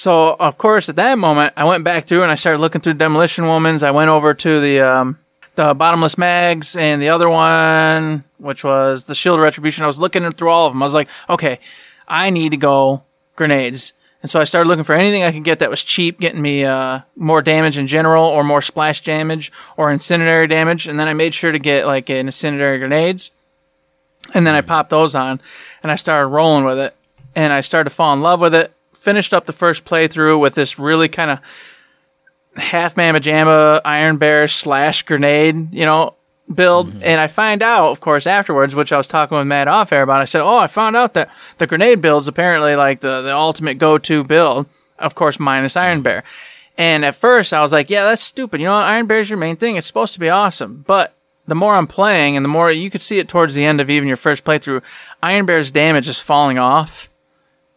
So, 0.00 0.34
of 0.40 0.56
course, 0.56 0.88
at 0.88 0.96
that 0.96 1.18
moment, 1.18 1.52
I 1.58 1.64
went 1.64 1.84
back 1.84 2.06
through 2.06 2.22
and 2.22 2.32
I 2.32 2.34
started 2.34 2.58
looking 2.58 2.80
through 2.80 2.94
Demolition 2.94 3.44
Woman's. 3.44 3.82
I 3.82 3.90
went 3.90 4.08
over 4.08 4.32
to 4.32 4.58
the, 4.58 4.80
um, 4.80 5.18
the 5.56 5.74
bottomless 5.74 6.16
mags 6.16 6.74
and 6.74 7.02
the 7.02 7.10
other 7.10 7.28
one, 7.28 8.24
which 8.38 8.64
was 8.64 9.04
the 9.04 9.14
shield 9.14 9.38
of 9.38 9.42
retribution. 9.42 9.84
I 9.84 9.88
was 9.88 9.98
looking 9.98 10.32
through 10.32 10.48
all 10.48 10.66
of 10.66 10.72
them. 10.72 10.82
I 10.82 10.86
was 10.86 10.94
like, 10.94 11.08
okay, 11.28 11.60
I 12.08 12.30
need 12.30 12.48
to 12.52 12.56
go 12.56 13.02
grenades. 13.36 13.92
And 14.22 14.30
so 14.30 14.40
I 14.40 14.44
started 14.44 14.70
looking 14.70 14.84
for 14.84 14.94
anything 14.94 15.22
I 15.22 15.32
could 15.32 15.44
get 15.44 15.58
that 15.58 15.68
was 15.68 15.84
cheap, 15.84 16.18
getting 16.18 16.40
me 16.40 16.64
uh, 16.64 17.00
more 17.14 17.42
damage 17.42 17.76
in 17.76 17.86
general, 17.86 18.24
or 18.24 18.42
more 18.42 18.62
splash 18.62 19.02
damage, 19.02 19.52
or 19.76 19.90
incendiary 19.90 20.46
damage. 20.46 20.88
And 20.88 20.98
then 20.98 21.08
I 21.08 21.12
made 21.12 21.34
sure 21.34 21.52
to 21.52 21.58
get 21.58 21.84
like 21.84 22.08
an 22.08 22.24
incendiary 22.24 22.78
grenades. 22.78 23.32
And 24.32 24.46
then 24.46 24.54
I 24.54 24.62
popped 24.62 24.88
those 24.88 25.14
on, 25.14 25.42
and 25.82 25.92
I 25.92 25.96
started 25.96 26.28
rolling 26.28 26.64
with 26.64 26.78
it, 26.78 26.96
and 27.34 27.52
I 27.52 27.60
started 27.60 27.90
to 27.90 27.94
fall 27.94 28.14
in 28.14 28.22
love 28.22 28.40
with 28.40 28.54
it. 28.54 28.72
Finished 29.00 29.32
up 29.32 29.46
the 29.46 29.52
first 29.52 29.84
playthrough 29.84 30.38
with 30.38 30.54
this 30.54 30.78
really 30.78 31.08
kind 31.08 31.30
of 31.30 31.40
half 32.56 32.96
mamma 32.96 33.20
jamma 33.20 33.80
iron 33.84 34.18
bear 34.18 34.46
slash 34.48 35.02
grenade, 35.02 35.72
you 35.72 35.86
know, 35.86 36.16
build. 36.54 36.88
Mm-hmm. 36.88 37.02
And 37.04 37.20
I 37.20 37.26
find 37.26 37.62
out, 37.62 37.90
of 37.90 38.00
course, 38.00 38.26
afterwards, 38.26 38.74
which 38.74 38.92
I 38.92 38.96
was 38.96 39.08
talking 39.08 39.38
with 39.38 39.46
Matt 39.46 39.68
off 39.68 39.92
air 39.92 40.02
about. 40.02 40.20
I 40.20 40.24
said, 40.24 40.42
"Oh, 40.42 40.58
I 40.58 40.66
found 40.66 40.96
out 40.96 41.14
that 41.14 41.30
the 41.58 41.66
grenade 41.66 42.00
build's 42.00 42.28
apparently 42.28 42.76
like 42.76 43.00
the 43.00 43.22
the 43.22 43.34
ultimate 43.34 43.78
go 43.78 43.98
to 43.98 44.24
build, 44.24 44.66
of 44.98 45.14
course, 45.14 45.38
minus 45.38 45.76
Iron 45.76 45.98
mm-hmm. 45.98 46.04
Bear." 46.04 46.24
And 46.76 47.04
at 47.04 47.14
first, 47.14 47.52
I 47.52 47.62
was 47.62 47.72
like, 47.72 47.90
"Yeah, 47.90 48.04
that's 48.04 48.22
stupid. 48.22 48.60
You 48.60 48.66
know, 48.66 48.74
Iron 48.74 49.06
Bear's 49.06 49.30
your 49.30 49.38
main 49.38 49.56
thing. 49.56 49.76
It's 49.76 49.86
supposed 49.86 50.14
to 50.14 50.20
be 50.20 50.28
awesome." 50.28 50.84
But 50.86 51.14
the 51.46 51.54
more 51.54 51.74
I'm 51.74 51.86
playing 51.86 52.36
and 52.36 52.44
the 52.44 52.48
more 52.48 52.70
you 52.70 52.90
could 52.90 53.00
see 53.00 53.18
it 53.18 53.28
towards 53.28 53.54
the 53.54 53.64
end 53.64 53.80
of 53.80 53.90
even 53.90 54.06
your 54.06 54.16
first 54.16 54.44
playthrough, 54.44 54.82
Iron 55.22 55.46
Bear's 55.46 55.70
damage 55.70 56.08
is 56.08 56.18
falling 56.18 56.58
off. 56.58 57.09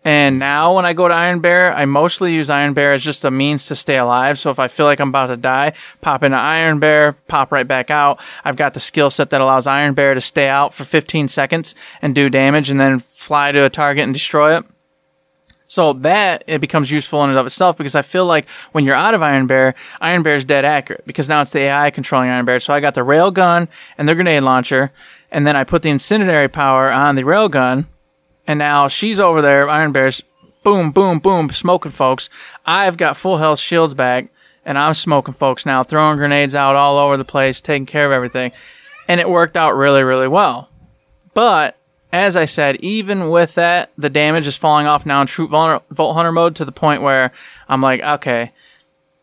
And 0.05 0.37
now 0.37 0.75
when 0.75 0.85
I 0.85 0.91
go 0.91 1.07
to 1.07 1.13
Iron 1.13 1.39
Bear, 1.39 1.73
I 1.73 1.85
mostly 1.85 2.33
use 2.33 2.49
Iron 2.49 2.73
Bear 2.73 2.91
as 2.91 3.03
just 3.03 3.23
a 3.23 3.31
means 3.31 3.67
to 3.67 3.75
stay 3.75 3.97
alive. 3.97 4.37
So 4.37 4.49
if 4.51 4.59
I 4.59 4.67
feel 4.67 4.85
like 4.85 4.99
I'm 4.99 5.09
about 5.09 5.27
to 5.27 5.37
die, 5.37 5.73
pop 6.01 6.23
into 6.23 6.37
Iron 6.37 6.79
Bear, 6.79 7.13
pop 7.13 7.51
right 7.53 7.67
back 7.67 7.89
out. 7.89 8.19
I've 8.43 8.57
got 8.57 8.73
the 8.73 8.81
skill 8.81 9.09
set 9.09 9.29
that 9.29 9.39
allows 9.39 9.65
Iron 9.65 9.93
Bear 9.93 10.13
to 10.13 10.21
stay 10.21 10.49
out 10.49 10.73
for 10.73 10.83
15 10.83 11.29
seconds 11.29 11.73
and 12.01 12.13
do 12.13 12.29
damage 12.29 12.69
and 12.69 12.81
then 12.81 12.99
fly 12.99 13.53
to 13.53 13.63
a 13.63 13.69
target 13.69 14.03
and 14.03 14.13
destroy 14.13 14.57
it. 14.57 14.65
So 15.67 15.93
that 15.93 16.43
it 16.45 16.59
becomes 16.59 16.91
useful 16.91 17.23
in 17.23 17.29
and 17.29 17.39
of 17.39 17.47
itself 17.47 17.77
because 17.77 17.95
I 17.95 18.01
feel 18.01 18.25
like 18.25 18.47
when 18.73 18.85
you're 18.85 18.95
out 18.95 19.13
of 19.13 19.23
Iron 19.23 19.47
Bear, 19.47 19.73
Iron 20.01 20.21
Bear 20.21 20.35
is 20.35 20.45
dead 20.45 20.65
accurate 20.65 21.07
because 21.07 21.29
now 21.29 21.41
it's 21.41 21.51
the 21.51 21.61
AI 21.61 21.89
controlling 21.89 22.29
Iron 22.29 22.45
Bear. 22.45 22.59
So 22.59 22.73
I 22.73 22.81
got 22.81 22.93
the 22.93 23.03
rail 23.03 23.31
gun 23.31 23.69
and 23.97 24.07
the 24.07 24.13
grenade 24.13 24.43
launcher, 24.43 24.91
and 25.31 25.47
then 25.47 25.55
I 25.55 25.63
put 25.63 25.81
the 25.81 25.89
incendiary 25.89 26.49
power 26.49 26.91
on 26.91 27.15
the 27.15 27.23
rail 27.23 27.49
gun, 27.49 27.87
and 28.47 28.60
now 28.60 28.88
she's 28.88 29.19
over 29.19 29.41
there, 29.41 29.69
Iron 29.69 29.91
Bear's 29.91 30.23
boom, 30.63 30.91
boom, 30.91 31.19
boom, 31.19 31.49
smoking 31.49 31.91
folks. 31.91 32.29
I've 32.65 32.97
got 32.97 33.17
full 33.17 33.38
health 33.38 33.60
shields 33.60 33.93
back, 33.93 34.29
and 34.65 34.77
I'm 34.77 34.93
smoking 34.93 35.34
folks 35.34 35.65
now, 35.65 35.84
throwing 35.84 36.17
grenades 36.17 36.56
out 36.56 36.75
all 36.75 36.97
over 36.97 37.17
the 37.17 37.25
place, 37.25 37.62
taking 37.62 37.86
care 37.86 38.06
of 38.06 38.12
everything. 38.12 38.51
And 39.08 39.19
it 39.19 39.29
worked 39.29 39.58
out 39.58 39.75
really, 39.75 40.03
really 40.03 40.27
well. 40.27 40.69
But 41.34 41.77
as 42.13 42.38
I 42.38 42.45
said, 42.45 42.77
even 42.77 43.29
with 43.29 43.56
that, 43.56 43.91
the 43.97 44.10
damage 44.10 44.47
is 44.47 44.56
falling 44.56 44.88
off 44.88 45.06
now 45.06 45.21
in 45.21 45.27
true 45.27 45.47
Vault 45.47 45.84
Hunter 46.15 46.32
mode 46.32 46.56
to 46.58 46.65
the 46.65 46.71
point 46.71 47.01
where 47.01 47.32
I'm 47.67 47.82
like, 47.82 48.01
okay, 48.01 48.51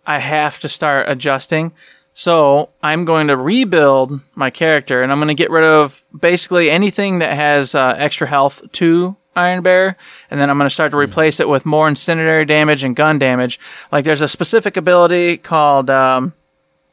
I 0.07 0.19
have 0.19 0.59
to 0.59 0.69
start 0.69 1.09
adjusting. 1.09 1.73
So 2.21 2.69
I'm 2.83 3.07
going 3.07 3.29
to 3.29 3.37
rebuild 3.39 4.21
my 4.35 4.51
character 4.51 5.03
and 5.03 5.11
I'm 5.11 5.17
going 5.17 5.29
to 5.29 5.35
get 5.35 5.49
rid 5.49 5.65
of 5.65 6.05
basically 6.15 6.69
anything 6.69 7.21
that 7.21 7.33
has 7.33 7.75
uh, 7.75 7.95
extra 7.97 8.27
health 8.27 8.61
to 8.73 9.17
Iron 9.35 9.63
Bear, 9.63 9.97
and 10.31 10.39
then 10.39 10.51
I'm 10.51 10.59
going 10.59 10.69
to 10.69 10.75
start 10.75 10.91
to 10.91 10.99
replace 10.99 11.41
it 11.41 11.49
with 11.49 11.65
more 11.65 11.89
incendiary 11.89 12.45
damage 12.45 12.85
and 12.85 12.95
gun 12.95 13.19
damage. 13.19 13.59
Like 13.91 14.05
there's 14.05 14.21
a 14.21 14.29
specific 14.29 14.77
ability 14.77 15.39
called 15.39 15.89
um, 15.89 16.35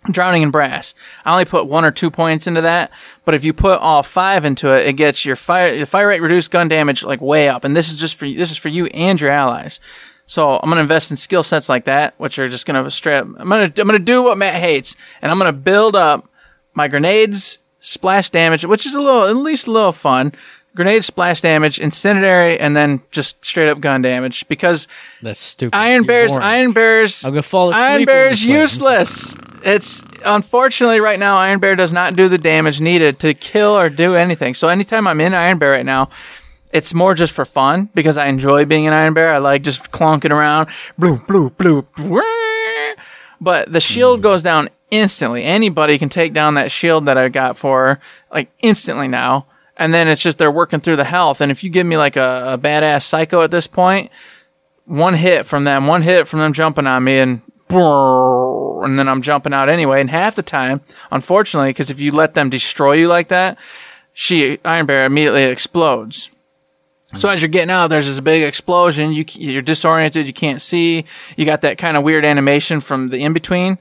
Drowning 0.10 0.44
in 0.44 0.52
Brass. 0.52 0.94
I 1.26 1.34
only 1.34 1.44
put 1.44 1.68
one 1.68 1.84
or 1.84 1.92
two 1.92 2.10
points 2.10 2.48
into 2.48 2.62
that, 2.62 2.90
but 3.26 3.36
if 3.36 3.44
you 3.44 3.52
put 3.52 3.82
all 3.82 4.04
five 4.04 4.46
into 4.46 4.74
it, 4.74 4.88
it 4.88 4.94
gets 4.94 5.26
your 5.26 5.36
fire 5.36 5.74
your 5.74 5.88
fire 5.88 6.08
rate 6.08 6.22
reduced 6.22 6.52
gun 6.52 6.70
damage 6.70 7.04
like 7.04 7.20
way 7.20 7.50
up. 7.50 7.66
And 7.66 7.76
this 7.76 7.92
is 7.92 7.98
just 7.98 8.16
for 8.16 8.30
this 8.30 8.50
is 8.50 8.58
for 8.58 8.70
you 8.70 8.86
and 8.86 9.20
your 9.20 9.32
allies. 9.32 9.82
So 10.28 10.60
I'm 10.62 10.70
gonna 10.70 10.82
invest 10.82 11.10
in 11.10 11.18
skill 11.18 11.42
sets 11.42 11.70
like 11.70 11.86
that, 11.86 12.14
which 12.18 12.38
are 12.38 12.48
just 12.48 12.66
gonna 12.66 12.92
straight. 12.92 13.20
Up, 13.20 13.28
I'm 13.40 13.50
gonna 13.50 13.72
I'm 13.78 13.88
gonna 13.88 13.98
do 13.98 14.22
what 14.22 14.38
Matt 14.38 14.56
hates, 14.56 14.96
and 15.22 15.32
I'm 15.32 15.38
gonna 15.38 15.54
build 15.54 15.96
up 15.96 16.30
my 16.74 16.88
grenades, 16.90 17.60
splash 17.80 18.30
damage, 18.30 18.66
which 18.66 18.86
is 18.86 18.94
a 18.94 19.02
little 19.02 19.26
at 19.26 19.36
least 19.38 19.68
a 19.68 19.72
little 19.72 19.94
fun. 19.94 20.34
Grenade 20.76 21.04
splash 21.04 21.42
damage, 21.42 21.80
incendiary, 21.80 22.60
and 22.60 22.76
then 22.76 23.02
just 23.10 23.44
straight 23.44 23.68
up 23.68 23.80
gun 23.80 24.04
damage 24.04 24.48
because 24.48 24.88
That's 25.24 25.40
stupid. 25.40 25.76
Iron 25.76 26.04
You're 26.04 26.08
Bear's 26.08 26.32
boring. 26.34 26.44
Iron 26.44 26.72
Bear's 26.74 27.26
I'm 27.26 27.32
gonna 27.32 27.42
fall 27.42 27.72
asleep. 27.72 27.84
Iron 27.84 28.06
Bear's 28.06 28.46
useless. 28.46 29.34
It's 29.64 30.04
unfortunately 30.24 31.00
right 31.00 31.18
now 31.18 31.38
Iron 31.38 31.60
Bear 31.60 31.76
does 31.76 31.94
not 31.94 32.16
do 32.16 32.30
the 32.30 32.38
damage 32.38 32.80
needed 32.80 33.20
to 33.22 33.34
kill 33.34 33.72
or 33.72 33.90
do 33.90 34.14
anything. 34.14 34.54
So 34.54 34.68
anytime 34.68 35.08
I'm 35.08 35.20
in 35.20 35.34
Iron 35.34 35.58
Bear 35.58 35.72
right 35.72 35.86
now, 35.86 36.10
it's 36.72 36.94
more 36.94 37.14
just 37.14 37.34
for 37.34 37.46
fun 37.46 37.90
because 37.94 38.18
I 38.18 38.28
enjoy 38.28 38.66
being 38.66 38.88
an 38.88 38.94
Iron 38.94 39.14
Bear. 39.14 39.34
I 39.34 39.38
like 39.38 39.64
just 39.64 39.92
clonking 39.92 40.32
around, 40.32 40.68
bloop 41.00 41.26
bloop 41.26 41.52
bloop. 41.52 41.86
But 43.40 43.72
the 43.72 43.80
shield 43.80 44.22
goes 44.22 44.42
down 44.42 44.70
instantly. 44.90 45.44
Anybody 45.44 45.98
can 45.98 46.10
take 46.10 46.34
down 46.34 46.56
that 46.56 46.72
shield 46.72 47.06
that 47.06 47.18
I 47.18 47.30
got 47.30 47.58
for 47.58 48.00
like 48.32 48.52
instantly 48.62 49.08
now. 49.08 49.46
And 49.76 49.94
then 49.94 50.08
it's 50.08 50.24
just 50.24 50.40
they're 50.40 50.52
working 50.52 50.80
through 50.80 50.96
the 50.96 51.04
health. 51.04 51.40
And 51.40 51.52
if 51.52 51.64
you 51.64 51.70
give 51.70 51.86
me 51.86 51.98
like 51.98 52.16
a, 52.16 52.54
a 52.54 52.58
badass 52.58 53.04
psycho 53.04 53.44
at 53.44 53.52
this 53.52 53.68
point, 53.68 54.12
one 54.86 55.14
hit 55.14 55.46
from 55.46 55.66
them, 55.66 55.86
one 55.86 56.02
hit 56.02 56.28
from 56.28 56.40
them 56.40 56.54
jumping 56.54 56.88
on 56.88 57.04
me, 57.04 57.20
and 57.20 57.42
and 57.70 58.98
then 58.98 59.10
I'm 59.10 59.22
jumping 59.22 59.54
out 59.54 59.70
anyway. 59.70 60.00
And 60.02 60.10
half 60.10 60.36
the 60.36 60.42
time, 60.42 60.82
unfortunately, 61.12 61.70
because 61.70 61.90
if 61.90 62.00
you 62.00 62.12
let 62.12 62.34
them 62.34 62.50
destroy 62.50 62.94
you 62.94 63.08
like 63.08 63.28
that, 63.28 63.58
she 64.14 64.58
Iron 64.64 64.86
Bear 64.86 65.06
immediately 65.06 65.44
explodes. 65.44 66.30
So 67.16 67.30
as 67.30 67.42
you're 67.42 67.50
getting 67.50 67.72
out, 67.72 67.88
there's 67.88 68.06
this 68.06 68.20
big 68.20 68.44
explosion. 68.44 69.14
You 69.14 69.24
you're 69.34 69.62
disoriented. 69.62 70.28
You 70.28 70.34
can't 70.34 70.62
see. 70.62 71.06
You 71.38 71.46
got 71.46 71.62
that 71.62 71.78
kind 71.78 71.96
of 71.96 72.04
weird 72.04 72.26
animation 72.26 72.82
from 72.82 73.10
the 73.10 73.20
in 73.20 73.34
between, 73.34 73.78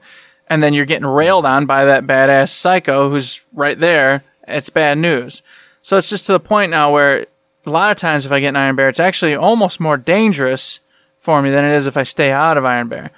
and 0.47 0.63
then 0.63 0.73
you're 0.73 0.85
getting 0.85 1.07
railed 1.07 1.45
on 1.45 1.65
by 1.65 1.85
that 1.85 2.05
badass 2.05 2.49
psycho 2.49 3.09
who's 3.09 3.41
right 3.51 3.77
there. 3.77 4.23
It's 4.47 4.69
bad 4.69 4.97
news. 4.97 5.41
So 5.81 5.97
it's 5.97 6.09
just 6.09 6.25
to 6.27 6.31
the 6.31 6.39
point 6.39 6.71
now 6.71 6.91
where 6.91 7.27
a 7.65 7.69
lot 7.69 7.91
of 7.91 7.97
times 7.97 8.25
if 8.25 8.31
I 8.31 8.39
get 8.39 8.49
an 8.49 8.55
Iron 8.55 8.77
Bear, 8.77 8.87
it's 8.87 8.99
actually 8.99 9.35
almost 9.35 9.79
more 9.79 9.97
dangerous 9.97 10.79
for 11.17 11.41
me 11.41 11.49
than 11.49 11.65
it 11.65 11.75
is 11.75 11.85
if 11.85 11.97
I 11.97 12.03
stay 12.03 12.31
out 12.31 12.57
of 12.57 12.63
Iron 12.63 12.87
Bear. 12.87 13.11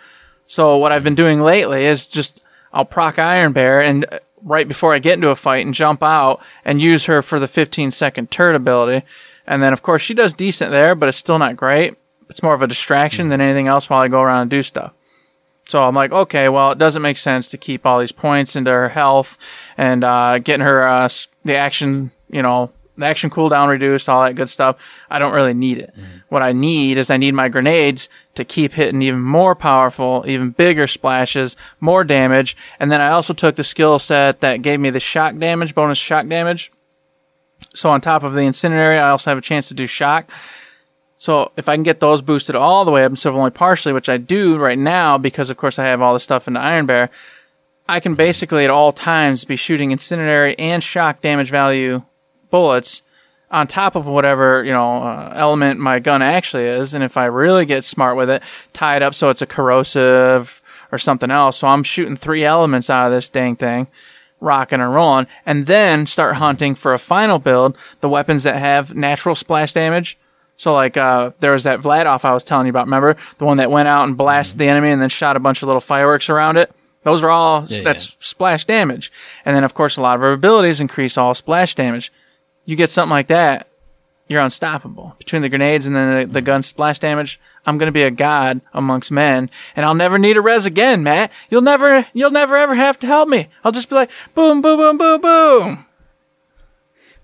So 0.47 0.77
what 0.77 0.91
I've 0.91 1.03
been 1.03 1.15
doing 1.15 1.41
lately 1.41 1.85
is 1.85 2.07
just 2.07 2.41
I'll 2.73 2.85
proc 2.85 3.19
Iron 3.19 3.53
Bear 3.53 3.79
and 3.81 4.05
uh, 4.11 4.19
right 4.41 4.67
before 4.67 4.95
I 4.95 4.99
get 4.99 5.13
into 5.13 5.29
a 5.29 5.35
fight 5.35 5.65
and 5.65 5.73
jump 5.75 6.01
out 6.01 6.41
and 6.65 6.81
use 6.81 7.05
her 7.05 7.21
for 7.21 7.39
the 7.39 7.47
15 7.47 7.91
second 7.91 8.31
turret 8.31 8.55
ability. 8.55 9.05
And 9.49 9.61
then 9.61 9.73
of 9.73 9.81
course 9.81 10.01
she 10.01 10.13
does 10.13 10.33
decent 10.33 10.71
there, 10.71 10.95
but 10.95 11.09
it's 11.09 11.17
still 11.17 11.39
not 11.39 11.57
great. 11.57 11.95
It's 12.29 12.43
more 12.43 12.53
of 12.53 12.61
a 12.61 12.67
distraction 12.67 13.29
than 13.29 13.41
anything 13.41 13.67
else 13.67 13.89
while 13.89 13.99
I 13.99 14.07
go 14.07 14.21
around 14.21 14.43
and 14.43 14.51
do 14.51 14.61
stuff. 14.61 14.93
So 15.67 15.83
I'm 15.83 15.95
like, 15.95 16.11
okay, 16.11 16.49
well, 16.49 16.71
it 16.71 16.77
doesn't 16.77 17.01
make 17.01 17.17
sense 17.17 17.49
to 17.49 17.57
keep 17.57 17.85
all 17.85 17.99
these 17.99 18.11
points 18.11 18.55
into 18.55 18.71
her 18.71 18.89
health 18.89 19.37
and 19.77 20.03
uh, 20.03 20.37
getting 20.39 20.65
her 20.65 20.87
uh, 20.87 21.09
the 21.43 21.55
action, 21.55 22.11
you 22.29 22.41
know, 22.41 22.71
the 22.97 23.05
action 23.05 23.29
cooldown 23.29 23.69
reduced, 23.69 24.09
all 24.09 24.23
that 24.23 24.35
good 24.35 24.49
stuff. 24.49 24.77
I 25.09 25.19
don't 25.19 25.33
really 25.33 25.53
need 25.53 25.79
it. 25.79 25.93
What 26.27 26.43
I 26.43 26.51
need 26.51 26.97
is 26.97 27.09
I 27.09 27.17
need 27.17 27.33
my 27.33 27.47
grenades 27.49 28.09
to 28.35 28.43
keep 28.43 28.73
hitting 28.73 29.01
even 29.01 29.21
more 29.21 29.55
powerful, 29.55 30.25
even 30.27 30.51
bigger 30.51 30.85
splashes, 30.85 31.55
more 31.79 32.03
damage. 32.03 32.55
And 32.79 32.91
then 32.91 33.01
I 33.01 33.09
also 33.09 33.33
took 33.33 33.55
the 33.55 33.63
skill 33.63 33.97
set 33.99 34.41
that 34.41 34.61
gave 34.61 34.79
me 34.79 34.89
the 34.89 34.99
shock 34.99 35.37
damage, 35.37 35.73
bonus 35.73 35.97
shock 35.97 36.27
damage. 36.27 36.71
So 37.73 37.89
on 37.89 38.01
top 38.01 38.23
of 38.23 38.33
the 38.33 38.41
incendiary, 38.41 38.97
I 38.97 39.09
also 39.09 39.31
have 39.31 39.37
a 39.37 39.41
chance 39.41 39.67
to 39.69 39.73
do 39.73 39.85
shock. 39.85 40.29
So 41.17 41.51
if 41.57 41.67
I 41.67 41.75
can 41.75 41.83
get 41.83 41.99
those 41.99 42.21
boosted 42.21 42.55
all 42.55 42.85
the 42.85 42.91
way 42.91 43.03
up 43.03 43.11
instead 43.11 43.29
of 43.29 43.35
only 43.35 43.51
partially, 43.51 43.93
which 43.93 44.09
I 44.09 44.17
do 44.17 44.57
right 44.57 44.77
now 44.77 45.17
because 45.17 45.49
of 45.49 45.57
course 45.57 45.77
I 45.77 45.85
have 45.85 46.01
all 46.01 46.13
this 46.13 46.23
stuff 46.23 46.47
in 46.47 46.53
the 46.53 46.61
Iron 46.61 46.85
Bear, 46.85 47.09
I 47.87 47.99
can 47.99 48.15
basically 48.15 48.63
at 48.63 48.69
all 48.69 48.91
times 48.91 49.45
be 49.45 49.55
shooting 49.55 49.91
incendiary 49.91 50.57
and 50.57 50.83
shock 50.83 51.21
damage 51.21 51.49
value 51.49 52.03
bullets 52.49 53.01
on 53.51 53.67
top 53.67 53.95
of 53.95 54.07
whatever 54.07 54.63
you 54.63 54.71
know 54.71 55.03
uh, 55.03 55.33
element 55.35 55.79
my 55.79 55.99
gun 55.99 56.21
actually 56.21 56.65
is, 56.65 56.93
and 56.93 57.03
if 57.03 57.17
I 57.17 57.25
really 57.25 57.65
get 57.65 57.83
smart 57.83 58.15
with 58.15 58.29
it, 58.29 58.43
tie 58.73 58.95
it 58.95 59.03
up 59.03 59.15
so 59.15 59.29
it's 59.29 59.41
a 59.41 59.47
corrosive 59.47 60.61
or 60.91 60.97
something 60.97 61.31
else. 61.31 61.57
So 61.57 61.67
I'm 61.67 61.83
shooting 61.83 62.15
three 62.15 62.43
elements 62.43 62.89
out 62.89 63.07
of 63.07 63.11
this 63.11 63.29
dang 63.29 63.55
thing, 63.55 63.87
rocking 64.39 64.81
and 64.81 64.93
rolling, 64.93 65.27
and 65.45 65.65
then 65.65 66.05
start 66.05 66.35
hunting 66.35 66.75
for 66.75 66.93
a 66.93 66.99
final 66.99 67.39
build 67.39 67.77
the 67.99 68.09
weapons 68.09 68.43
that 68.43 68.55
have 68.55 68.95
natural 68.95 69.35
splash 69.35 69.73
damage. 69.73 70.17
So 70.57 70.73
like 70.73 70.97
uh, 70.97 71.31
there 71.39 71.53
was 71.53 71.63
that 71.63 71.79
Vladoff 71.79 72.25
I 72.25 72.33
was 72.33 72.43
telling 72.43 72.65
you 72.65 72.71
about. 72.71 72.85
Remember 72.87 73.15
the 73.37 73.45
one 73.45 73.57
that 73.57 73.71
went 73.71 73.87
out 73.87 74.07
and 74.07 74.17
blasted 74.17 74.59
the 74.59 74.67
enemy 74.67 74.89
and 74.89 75.01
then 75.01 75.09
shot 75.09 75.37
a 75.37 75.39
bunch 75.39 75.61
of 75.61 75.67
little 75.67 75.79
fireworks 75.81 76.29
around 76.29 76.57
it. 76.57 76.71
Those 77.03 77.23
are 77.23 77.29
all 77.29 77.65
Yeah, 77.67 77.83
that's 77.83 78.17
splash 78.19 78.65
damage, 78.65 79.11
and 79.45 79.55
then 79.55 79.63
of 79.63 79.73
course 79.73 79.95
a 79.95 80.01
lot 80.01 80.15
of 80.15 80.21
her 80.21 80.33
abilities 80.33 80.81
increase 80.81 81.17
all 81.17 81.33
splash 81.33 81.75
damage. 81.75 82.11
You 82.65 82.75
get 82.75 82.89
something 82.89 83.11
like 83.11 83.27
that, 83.27 83.67
you're 84.29 84.41
unstoppable. 84.41 85.15
Between 85.17 85.41
the 85.41 85.49
grenades 85.49 85.85
and 85.85 85.95
then 85.95 86.27
the, 86.27 86.33
the 86.33 86.41
gun 86.41 86.63
splash 86.63 86.99
damage, 86.99 87.39
I'm 87.65 87.77
gonna 87.77 87.91
be 87.91 88.03
a 88.03 88.11
god 88.11 88.61
amongst 88.73 89.11
men, 89.11 89.49
and 89.75 89.85
I'll 89.85 89.95
never 89.95 90.17
need 90.17 90.37
a 90.37 90.41
res 90.41 90.65
again, 90.65 91.03
Matt. 91.03 91.31
You'll 91.49 91.61
never, 91.61 92.07
you'll 92.13 92.31
never 92.31 92.55
ever 92.55 92.75
have 92.75 92.97
to 92.99 93.07
help 93.07 93.27
me. 93.27 93.47
I'll 93.65 93.73
just 93.73 93.89
be 93.89 93.95
like, 93.95 94.11
boom, 94.35 94.61
boom, 94.61 94.77
boom, 94.77 94.97
boom, 94.97 95.19
boom. 95.19 95.85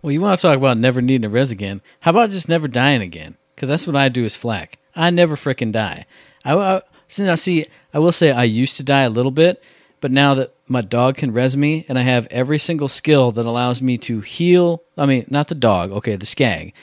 Well, 0.01 0.11
you 0.11 0.21
want 0.21 0.37
to 0.37 0.41
talk 0.41 0.57
about 0.57 0.77
never 0.77 1.01
needing 1.01 1.25
a 1.25 1.29
res 1.29 1.51
again? 1.51 1.81
How 2.01 2.11
about 2.11 2.31
just 2.31 2.49
never 2.49 2.67
dying 2.67 3.01
again? 3.01 3.37
Because 3.55 3.69
that's 3.69 3.87
what 3.87 3.95
I 3.95 4.09
do 4.09 4.25
as 4.25 4.37
FL4K. 4.37 4.73
I 4.95 5.09
never 5.09 5.35
frickin' 5.35 5.71
die. 5.71 6.05
I, 6.43 6.55
I 6.55 6.81
see 7.07 7.23
now. 7.23 7.35
See, 7.35 7.65
I 7.93 7.99
will 7.99 8.11
say 8.11 8.31
I 8.31 8.43
used 8.43 8.77
to 8.77 8.83
die 8.83 9.03
a 9.03 9.09
little 9.09 9.31
bit, 9.31 9.63
but 10.01 10.11
now 10.11 10.33
that 10.35 10.53
my 10.67 10.81
dog 10.81 11.17
can 11.17 11.33
res 11.33 11.55
me 11.55 11.85
and 11.87 11.97
I 11.97 12.03
have 12.03 12.27
every 12.27 12.59
single 12.59 12.87
skill 12.87 13.31
that 13.33 13.45
allows 13.45 13.81
me 13.81 13.97
to 13.99 14.21
heal. 14.21 14.83
I 14.97 15.05
mean, 15.05 15.25
not 15.29 15.47
the 15.47 15.55
dog. 15.55 15.91
Okay, 15.91 16.15
the 16.15 16.25
skag. 16.25 16.73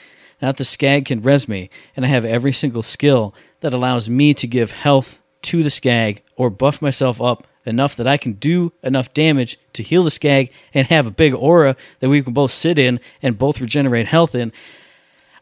Not 0.43 0.57
the 0.57 0.65
skag 0.65 1.05
can 1.05 1.21
res 1.21 1.47
me, 1.47 1.69
and 1.95 2.03
I 2.03 2.09
have 2.09 2.25
every 2.25 2.51
single 2.51 2.81
skill 2.81 3.33
that 3.61 3.73
allows 3.73 4.09
me 4.09 4.33
to 4.33 4.45
give 4.45 4.71
health 4.71 5.21
to 5.43 5.63
the 5.63 5.69
skag 5.69 6.21
or 6.35 6.49
buff 6.49 6.81
myself 6.81 7.21
up 7.21 7.47
enough 7.65 7.95
that 7.95 8.07
I 8.07 8.17
can 8.17 8.33
do 8.33 8.73
enough 8.83 9.13
damage 9.13 9.57
to 9.71 9.81
heal 9.81 10.03
the 10.03 10.11
skag 10.11 10.51
and 10.73 10.85
have 10.87 11.05
a 11.05 11.11
big 11.11 11.33
aura 11.33 11.77
that 12.01 12.09
we 12.09 12.21
can 12.21 12.33
both 12.33 12.51
sit 12.51 12.77
in 12.77 12.99
and 13.21 13.37
both 13.37 13.61
regenerate 13.61 14.07
health 14.07 14.35
in. 14.35 14.51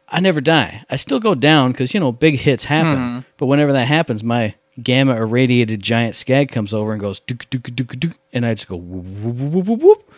I 0.08 0.20
never 0.20 0.40
die. 0.40 0.84
I 0.88 0.98
still 0.98 1.20
go 1.20 1.34
down 1.34 1.72
because, 1.72 1.96
you 1.96 2.00
know, 2.00 2.12
big 2.12 2.36
hits 2.36 2.66
happen. 2.66 2.98
Hmm. 2.98 3.20
But 3.38 3.48
whenever 3.48 3.74
that 3.74 3.88
happens, 3.88 4.24
my 4.24 4.54
gamma 4.84 5.16
irradiated 5.16 5.82
giant 5.82 6.16
skag 6.16 6.52
comes 6.52 6.76
over 6.76 6.92
and 6.92 7.02
goes, 7.02 7.22
dook, 7.22 7.50
dook, 7.50 7.76
dook, 7.76 8.00
dook, 8.00 8.20
and 8.34 8.46
I 8.46 8.54
just 8.54 8.68
go, 8.68 8.76
whoop, 8.76 9.04
whoop, 9.04 9.36
whoop, 9.36 9.66
whoop, 9.66 9.80
whoop. 9.80 10.14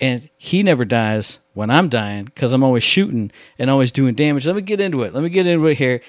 And 0.00 0.28
he 0.36 0.62
never 0.62 0.84
dies 0.84 1.38
when 1.54 1.70
I'm 1.70 1.88
dying 1.88 2.24
because 2.24 2.52
I'm 2.52 2.62
always 2.62 2.84
shooting 2.84 3.32
and 3.58 3.70
always 3.70 3.90
doing 3.90 4.14
damage. 4.14 4.46
Let 4.46 4.56
me 4.56 4.62
get 4.62 4.80
into 4.80 5.02
it. 5.02 5.12
Let 5.12 5.22
me 5.22 5.28
get 5.28 5.46
into 5.46 5.66
it 5.66 5.78
here. 5.78 6.00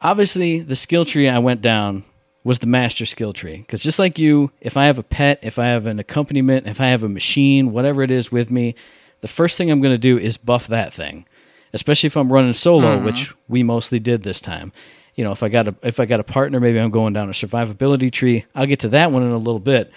Obviously, 0.00 0.60
the 0.60 0.76
skill 0.76 1.04
tree 1.04 1.28
I 1.28 1.38
went 1.38 1.62
down 1.62 2.04
was 2.44 2.58
the 2.58 2.66
master 2.66 3.06
skill 3.06 3.32
tree 3.32 3.58
because 3.58 3.80
just 3.80 3.98
like 3.98 4.18
you, 4.18 4.50
if 4.60 4.76
I 4.76 4.86
have 4.86 4.98
a 4.98 5.02
pet, 5.02 5.38
if 5.42 5.58
I 5.58 5.66
have 5.66 5.86
an 5.86 5.98
accompaniment, 5.98 6.66
if 6.66 6.80
I 6.80 6.86
have 6.86 7.02
a 7.02 7.08
machine, 7.08 7.72
whatever 7.72 8.02
it 8.02 8.10
is 8.10 8.32
with 8.32 8.50
me, 8.50 8.74
the 9.20 9.28
first 9.28 9.56
thing 9.56 9.70
I'm 9.70 9.80
going 9.80 9.94
to 9.94 9.98
do 9.98 10.18
is 10.18 10.36
buff 10.36 10.66
that 10.68 10.92
thing. 10.92 11.26
Especially 11.72 12.08
if 12.08 12.16
I'm 12.16 12.32
running 12.32 12.52
solo, 12.52 12.96
mm-hmm. 12.96 13.06
which 13.06 13.32
we 13.48 13.62
mostly 13.62 13.98
did 13.98 14.24
this 14.24 14.40
time. 14.40 14.72
You 15.14 15.24
know, 15.24 15.32
if 15.32 15.42
I 15.42 15.48
got 15.48 15.68
a 15.68 15.74
if 15.82 16.00
I 16.00 16.04
got 16.04 16.20
a 16.20 16.24
partner, 16.24 16.60
maybe 16.60 16.78
I'm 16.78 16.90
going 16.90 17.12
down 17.12 17.28
a 17.28 17.32
survivability 17.32 18.12
tree. 18.12 18.44
I'll 18.54 18.66
get 18.66 18.80
to 18.80 18.88
that 18.88 19.10
one 19.10 19.22
in 19.22 19.30
a 19.30 19.38
little 19.38 19.60
bit. 19.60 19.90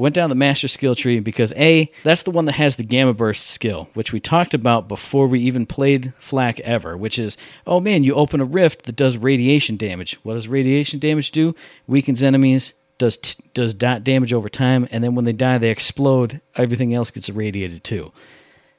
Went 0.00 0.14
down 0.14 0.30
the 0.30 0.34
master 0.34 0.66
skill 0.66 0.94
tree 0.94 1.20
because 1.20 1.52
A, 1.58 1.92
that's 2.04 2.22
the 2.22 2.30
one 2.30 2.46
that 2.46 2.54
has 2.54 2.76
the 2.76 2.84
gamma 2.84 3.12
burst 3.12 3.48
skill, 3.48 3.90
which 3.92 4.14
we 4.14 4.18
talked 4.18 4.54
about 4.54 4.88
before 4.88 5.26
we 5.26 5.40
even 5.40 5.66
played 5.66 6.14
FL4K 6.22 6.60
ever, 6.60 6.96
which 6.96 7.18
is, 7.18 7.36
oh 7.66 7.80
man, 7.80 8.02
you 8.02 8.14
open 8.14 8.40
a 8.40 8.46
rift 8.46 8.84
that 8.84 8.96
does 8.96 9.18
radiation 9.18 9.76
damage. 9.76 10.18
What 10.22 10.34
does 10.34 10.48
radiation 10.48 11.00
damage 11.00 11.32
do? 11.32 11.54
Weakens 11.86 12.22
enemies, 12.22 12.72
does 12.96 13.18
t- 13.18 13.44
does 13.52 13.74
dot 13.74 14.02
damage 14.02 14.32
over 14.32 14.48
time, 14.48 14.88
and 14.90 15.04
then 15.04 15.14
when 15.14 15.26
they 15.26 15.34
die, 15.34 15.58
they 15.58 15.68
explode. 15.68 16.40
Everything 16.56 16.94
else 16.94 17.10
gets 17.10 17.28
irradiated 17.28 17.84
too. 17.84 18.10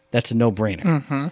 That's 0.09 0.31
a 0.31 0.35
no 0.35 0.51
brainer. 0.51 0.81
Mm-hmm. 0.81 1.27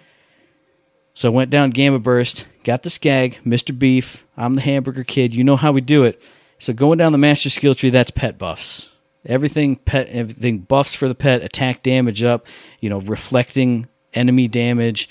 So 1.16 1.32
I 1.32 1.34
went 1.34 1.50
down 1.50 1.72
Gamma 1.72 1.98
Burst, 1.98 2.46
got 2.64 2.84
the 2.84 2.92
Skag, 2.92 3.40
Mr. 3.44 3.78
Beef. 3.78 4.24
I'm 4.38 4.54
the 4.54 4.62
hamburger 4.62 5.04
kid. 5.04 5.34
You 5.34 5.44
know 5.44 5.56
how 5.56 5.72
we 5.72 5.82
do 5.82 6.04
it. 6.04 6.22
So 6.60 6.74
going 6.74 7.00
down 7.00 7.12
the 7.12 7.18
master 7.18 7.50
skill 7.50 7.74
tree, 7.74 7.90
that's 7.90 8.12
pet 8.12 8.38
buffs. 8.38 8.89
Everything 9.26 9.76
pet, 9.76 10.08
everything 10.08 10.60
buffs 10.60 10.96
for 10.96 11.08
the 11.08 11.16
pet, 11.16 11.44
attack 11.44 11.84
damage 11.84 12.24
up, 12.24 12.48
you 12.80 12.90
know, 12.90 13.00
reflecting 13.02 13.88
enemy 14.14 14.48
damage, 14.48 15.10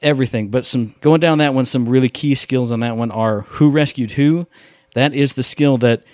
everything. 0.00 0.48
But 0.48 0.64
some 0.64 0.94
going 1.00 1.20
down 1.20 1.38
that 1.38 1.54
one, 1.54 1.64
some 1.64 1.88
really 1.88 2.08
key 2.08 2.34
skills 2.34 2.70
on 2.70 2.80
that 2.80 2.96
one 2.96 3.10
are 3.10 3.42
who 3.42 3.70
rescued 3.70 4.12
who. 4.12 4.46
That 4.94 5.12
is 5.12 5.34
the 5.34 5.42
skill 5.42 5.76
that 5.78 6.04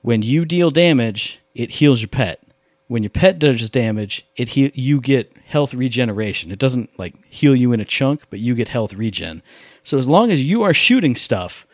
when 0.00 0.22
you 0.22 0.44
deal 0.44 0.70
damage, 0.70 1.40
it 1.54 1.72
heals 1.72 2.00
your 2.00 2.08
pet. 2.08 2.42
When 2.88 3.02
your 3.02 3.10
pet 3.10 3.38
does 3.38 3.70
damage, 3.70 4.26
it 4.36 4.50
heal, 4.50 4.70
you 4.74 5.00
get 5.00 5.34
health 5.46 5.74
regeneration. 5.74 6.50
It 6.50 6.58
doesn't 6.58 6.98
like 6.98 7.14
heal 7.28 7.54
you 7.54 7.72
in 7.72 7.80
a 7.80 7.84
chunk, 7.84 8.22
but 8.28 8.40
you 8.40 8.54
get 8.54 8.68
health 8.68 8.94
regen. 8.94 9.42
So 9.84 9.98
as 9.98 10.08
long 10.08 10.30
as 10.30 10.42
you 10.42 10.62
are 10.62 10.74
shooting 10.74 11.16
stuff, 11.16 11.66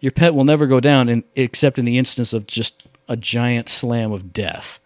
your 0.00 0.12
pet 0.12 0.34
will 0.34 0.44
never 0.44 0.66
go 0.66 0.80
down, 0.80 1.08
in, 1.08 1.24
except 1.36 1.78
in 1.78 1.84
the 1.84 1.98
instance 1.98 2.32
of 2.32 2.46
just 2.46 2.86
a 3.08 3.16
giant 3.16 3.68
slam 3.68 4.12
of 4.12 4.32
death. 4.32 4.80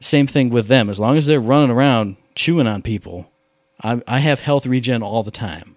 Same 0.00 0.26
thing 0.26 0.50
with 0.50 0.66
them. 0.66 0.90
As 0.90 1.00
long 1.00 1.16
as 1.16 1.26
they're 1.26 1.40
running 1.40 1.70
around 1.70 2.16
chewing 2.34 2.66
on 2.66 2.82
people, 2.82 3.30
I, 3.82 4.02
I 4.06 4.18
have 4.18 4.40
health 4.40 4.66
regen 4.66 5.02
all 5.02 5.22
the 5.22 5.30
time. 5.30 5.76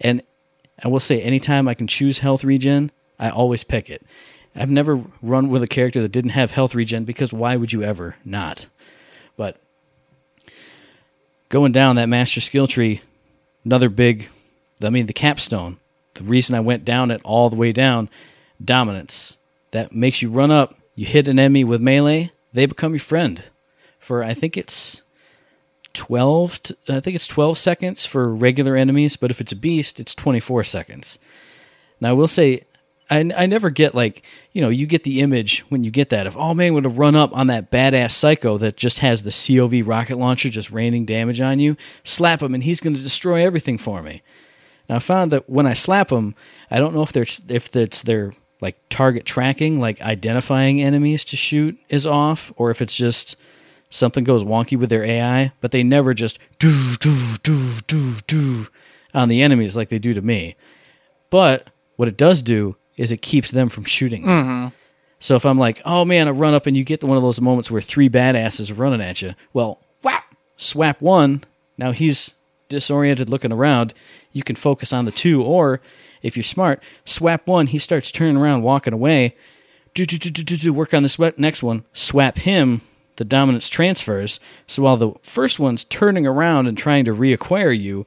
And 0.00 0.22
I 0.82 0.88
will 0.88 1.00
say, 1.00 1.20
anytime 1.20 1.68
I 1.68 1.74
can 1.74 1.86
choose 1.86 2.18
health 2.18 2.44
regen, 2.44 2.90
I 3.18 3.30
always 3.30 3.64
pick 3.64 3.88
it. 3.88 4.02
I've 4.54 4.70
never 4.70 5.02
run 5.22 5.48
with 5.48 5.62
a 5.62 5.68
character 5.68 6.02
that 6.02 6.12
didn't 6.12 6.30
have 6.30 6.50
health 6.50 6.74
regen 6.74 7.04
because 7.04 7.32
why 7.32 7.56
would 7.56 7.72
you 7.72 7.82
ever 7.82 8.16
not? 8.24 8.66
But 9.36 9.56
going 11.48 11.72
down 11.72 11.96
that 11.96 12.08
master 12.08 12.40
skill 12.40 12.66
tree, 12.66 13.00
another 13.64 13.88
big, 13.88 14.28
I 14.82 14.90
mean, 14.90 15.06
the 15.06 15.12
capstone. 15.12 15.78
The 16.14 16.24
reason 16.24 16.54
I 16.54 16.60
went 16.60 16.84
down 16.84 17.10
it 17.10 17.22
all 17.24 17.48
the 17.48 17.56
way 17.56 17.72
down, 17.72 18.10
dominance. 18.62 19.38
That 19.72 19.94
makes 19.94 20.22
you 20.22 20.30
run 20.30 20.50
up, 20.50 20.76
you 20.94 21.06
hit 21.06 21.28
an 21.28 21.38
enemy 21.38 21.64
with 21.64 21.80
melee, 21.80 22.32
they 22.52 22.66
become 22.66 22.92
your 22.92 23.00
friend. 23.00 23.42
For 23.98 24.22
I 24.22 24.34
think 24.34 24.56
it's 24.56 25.02
12 25.94 26.62
to, 26.64 26.76
I 26.88 27.00
think 27.00 27.14
it's 27.14 27.26
12 27.26 27.58
seconds 27.58 28.06
for 28.06 28.34
regular 28.34 28.76
enemies, 28.76 29.16
but 29.16 29.30
if 29.30 29.40
it's 29.40 29.52
a 29.52 29.56
beast, 29.56 30.00
it's 30.00 30.14
24 30.14 30.64
seconds. 30.64 31.18
Now 32.00 32.10
I 32.10 32.12
will 32.12 32.28
say 32.28 32.64
I, 33.10 33.30
I 33.36 33.46
never 33.46 33.68
get 33.68 33.94
like 33.94 34.22
you 34.52 34.62
know 34.62 34.70
you 34.70 34.86
get 34.86 35.04
the 35.04 35.20
image 35.20 35.60
when 35.68 35.84
you 35.84 35.90
get 35.90 36.08
that 36.10 36.26
of 36.26 36.36
oh 36.36 36.54
man 36.54 36.72
would 36.72 36.84
have 36.84 36.98
run 36.98 37.14
up 37.14 37.36
on 37.36 37.48
that 37.48 37.70
badass 37.70 38.12
psycho 38.12 38.56
that 38.58 38.76
just 38.76 39.00
has 39.00 39.22
the 39.22 39.30
COV 39.30 39.86
rocket 39.86 40.16
launcher 40.16 40.48
just 40.48 40.70
raining 40.70 41.04
damage 41.04 41.40
on 41.40 41.60
you 41.60 41.76
slap 42.04 42.42
him 42.42 42.54
and 42.54 42.64
he's 42.64 42.80
going 42.80 42.96
to 42.96 43.02
destroy 43.02 43.44
everything 43.44 43.76
for 43.76 44.02
me. 44.02 44.22
Now 44.88 44.96
I 44.96 44.98
found 44.98 45.30
that 45.32 45.48
when 45.48 45.66
I 45.66 45.74
slap 45.74 46.08
them, 46.08 46.34
I 46.70 46.78
don't 46.78 46.94
know 46.94 47.02
if 47.02 47.12
they're 47.12 47.26
if 47.48 47.74
it's 47.76 48.02
their 48.02 48.32
like 48.62 48.76
target 48.88 49.26
tracking, 49.26 49.80
like 49.80 50.00
identifying 50.00 50.80
enemies 50.80 51.24
to 51.26 51.36
shoot 51.36 51.76
is 51.90 52.06
off, 52.06 52.52
or 52.56 52.70
if 52.70 52.80
it's 52.80 52.96
just 52.96 53.36
something 53.90 54.24
goes 54.24 54.44
wonky 54.44 54.78
with 54.78 54.88
their 54.88 55.04
AI. 55.04 55.52
But 55.60 55.72
they 55.72 55.82
never 55.82 56.14
just 56.14 56.38
do 56.58 56.96
do 56.96 57.36
do 57.42 57.80
do 57.86 58.14
do 58.26 58.66
on 59.12 59.28
the 59.28 59.42
enemies 59.42 59.76
like 59.76 59.90
they 59.90 59.98
do 59.98 60.14
to 60.14 60.22
me. 60.22 60.56
But 61.28 61.68
what 61.96 62.08
it 62.08 62.16
does 62.16 62.40
do 62.40 62.76
is 62.96 63.12
it 63.12 63.20
keeps 63.20 63.50
them 63.50 63.68
from 63.68 63.84
shooting. 63.84 64.22
me. 64.22 64.28
Mm-hmm. 64.28 64.68
So 65.18 65.36
if 65.36 65.44
I'm 65.44 65.58
like, 65.58 65.82
oh 65.84 66.04
man, 66.04 66.28
I 66.28 66.30
run 66.30 66.54
up 66.54 66.66
and 66.66 66.76
you 66.76 66.84
get 66.84 67.04
one 67.04 67.16
of 67.16 67.22
those 67.22 67.40
moments 67.40 67.70
where 67.70 67.82
three 67.82 68.08
badasses 68.08 68.70
are 68.70 68.74
running 68.74 69.00
at 69.00 69.22
you. 69.22 69.34
Well, 69.52 69.80
whap, 70.02 70.24
swap 70.56 71.00
one. 71.00 71.44
Now 71.76 71.92
he's 71.92 72.34
disoriented 72.68 73.28
looking 73.28 73.52
around. 73.52 73.92
You 74.32 74.42
can 74.42 74.56
focus 74.56 74.92
on 74.92 75.04
the 75.04 75.10
two, 75.10 75.42
or 75.42 75.80
if 76.22 76.36
you're 76.36 76.44
smart, 76.44 76.82
swap 77.04 77.46
one. 77.46 77.66
He 77.66 77.78
starts 77.78 78.10
turning 78.10 78.36
around, 78.36 78.62
walking 78.62 78.92
away. 78.92 79.36
Do 79.94 80.06
do 80.06 80.18
do 80.18 80.30
do 80.30 80.42
do 80.42 80.56
do. 80.56 80.72
Work 80.72 80.94
on 80.94 81.02
this 81.02 81.18
next 81.18 81.62
one. 81.62 81.84
Swap 81.92 82.38
him. 82.38 82.82
The 83.16 83.24
dominance 83.24 83.68
transfers. 83.68 84.40
So 84.66 84.82
while 84.82 84.96
the 84.96 85.12
first 85.22 85.58
one's 85.58 85.84
turning 85.84 86.26
around 86.26 86.66
and 86.66 86.78
trying 86.78 87.04
to 87.04 87.14
reacquire 87.14 87.78
you, 87.78 88.06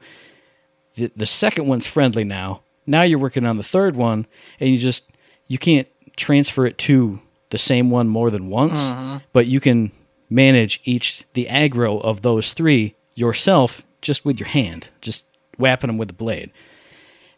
the, 0.94 1.12
the 1.14 1.26
second 1.26 1.68
one's 1.68 1.86
friendly 1.86 2.24
now. 2.24 2.62
Now 2.86 3.02
you're 3.02 3.18
working 3.18 3.46
on 3.46 3.56
the 3.56 3.62
third 3.62 3.94
one, 3.94 4.26
and 4.58 4.70
you 4.70 4.78
just 4.78 5.04
you 5.46 5.58
can't 5.58 5.86
transfer 6.16 6.66
it 6.66 6.78
to 6.78 7.20
the 7.50 7.58
same 7.58 7.90
one 7.90 8.08
more 8.08 8.30
than 8.30 8.48
once, 8.48 8.80
mm-hmm. 8.80 9.18
but 9.32 9.46
you 9.46 9.60
can 9.60 9.92
manage 10.28 10.80
each 10.84 11.24
the 11.34 11.46
aggro 11.46 12.02
of 12.02 12.22
those 12.22 12.52
three 12.52 12.96
yourself 13.14 13.82
just 14.02 14.24
with 14.24 14.38
your 14.38 14.48
hand, 14.48 14.88
just 15.00 15.24
whapping 15.58 15.88
them 15.88 15.98
with 15.98 16.08
the 16.08 16.14
blade. 16.14 16.50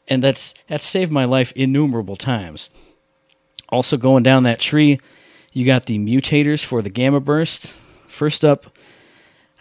And 0.08 0.22
that's 0.22 0.54
that's 0.66 0.84
saved 0.84 1.12
my 1.12 1.24
life 1.24 1.52
innumerable 1.52 2.16
times. 2.16 2.70
Also 3.68 3.96
going 3.96 4.22
down 4.22 4.44
that 4.44 4.60
tree, 4.60 4.98
you 5.52 5.66
got 5.66 5.86
the 5.86 5.98
mutators 5.98 6.64
for 6.64 6.82
the 6.82 6.90
gamma 6.90 7.20
burst. 7.20 7.74
First 8.08 8.44
up, 8.44 8.66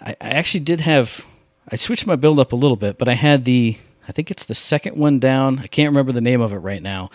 I, 0.02 0.16
I 0.22 0.30
actually 0.30 0.62
did 0.62 0.82
have 0.82 1.26
I 1.70 1.76
switched 1.76 2.08
my 2.08 2.16
build 2.16 2.40
up 2.40 2.54
a 2.54 2.56
little 2.56 2.78
bit, 2.78 2.98
but 2.98 3.10
I 3.10 3.14
had 3.14 3.46
the 3.46 3.78
I 4.08 4.14
think 4.14 4.32
it's 4.32 4.46
the 4.46 4.56
second 4.56 4.96
one 4.96 5.20
down. 5.20 5.60
I 5.60 5.68
can't 5.68 5.90
remember 5.90 6.14
the 6.14 6.22
name 6.22 6.40
of 6.40 6.54
it 6.54 6.58
right 6.58 6.82
now, 6.82 7.10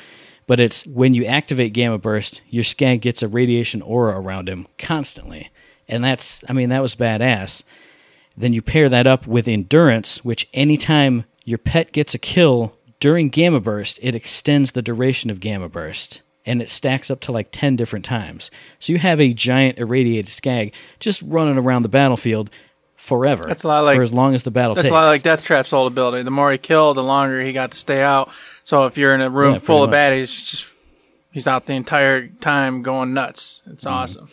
but 0.47 0.61
it's 0.61 0.87
when 0.87 1.15
you 1.15 1.25
activate 1.25 1.73
gamma 1.73 1.97
burst, 1.97 2.43
your 2.51 2.65
skag 2.65 3.01
gets 3.01 3.23
a 3.23 3.29
radiation 3.29 3.81
aura 3.81 4.21
around 4.21 4.49
him 4.49 4.67
constantly. 4.79 5.51
And 5.89 6.05
that's 6.05 6.45
I 6.49 6.53
mean 6.53 6.69
that 6.69 6.83
was 6.83 6.95
badass. 6.95 7.63
Then 8.37 8.53
you 8.53 8.63
pair 8.63 8.89
that 8.89 9.07
up 9.07 9.27
with 9.27 9.49
endurance, 9.49 10.25
which 10.25 10.49
anytime 10.53 11.25
your 11.45 11.59
pet 11.59 11.93
gets 11.93 12.15
a 12.15 12.19
kill 12.19 12.77
during 13.03 13.29
gamma 13.31 13.59
burst, 13.59 13.99
it 14.01 14.15
extends 14.15 14.71
the 14.73 14.81
duration 14.81 15.29
of 15.29 15.41
gamma 15.41 15.69
burst. 15.69 16.23
And 16.47 16.63
it 16.63 16.69
stacks 16.71 17.11
up 17.11 17.19
to 17.23 17.33
like 17.33 17.49
10 17.51 17.75
different 17.75 18.05
times. 18.05 18.49
So 18.79 18.93
you 18.93 18.99
have 19.01 19.21
a 19.21 19.33
giant 19.35 19.79
irradiated 19.79 20.29
skag 20.31 20.73
just 21.01 21.21
running 21.23 21.59
around 21.59 21.83
the 21.83 21.89
battlefield 21.89 22.49
forever. 22.97 23.45
That's 23.49 23.65
a 23.65 23.69
lot 23.69 23.85
like- 23.85 23.97
for 23.97 24.03
as 24.03 24.13
long 24.13 24.35
as 24.35 24.45
the 24.45 24.51
battle 24.53 24.75
That's 24.77 24.85
takes. 24.87 24.91
a 24.93 24.95
lot 24.95 25.07
like 25.07 25.23
Deathtrap's 25.23 25.73
old 25.73 25.91
ability. 25.91 26.23
The 26.23 26.31
more 26.31 26.53
he 26.53 26.59
killed, 26.59 26.97
the 26.97 27.03
longer 27.03 27.41
he 27.43 27.53
got 27.53 27.73
to 27.73 27.77
stay 27.77 28.03
out. 28.03 28.31
So 28.65 28.87
if 28.87 28.97
you're 28.97 29.15
in 29.15 29.21
a 29.21 29.31
room 29.31 29.55
Yeah, 29.55 29.59
full 29.59 29.83
of 29.85 29.91
baddies, 29.91 30.49
just 30.51 30.73
he's 31.33 31.49
out 31.49 31.67
the 31.67 31.73
entire 31.75 32.29
time 32.29 32.83
going 32.83 33.15
nuts. 33.15 33.63
It's 33.71 33.85
Mm-hmm. 33.85 33.93
awesome. 33.95 34.29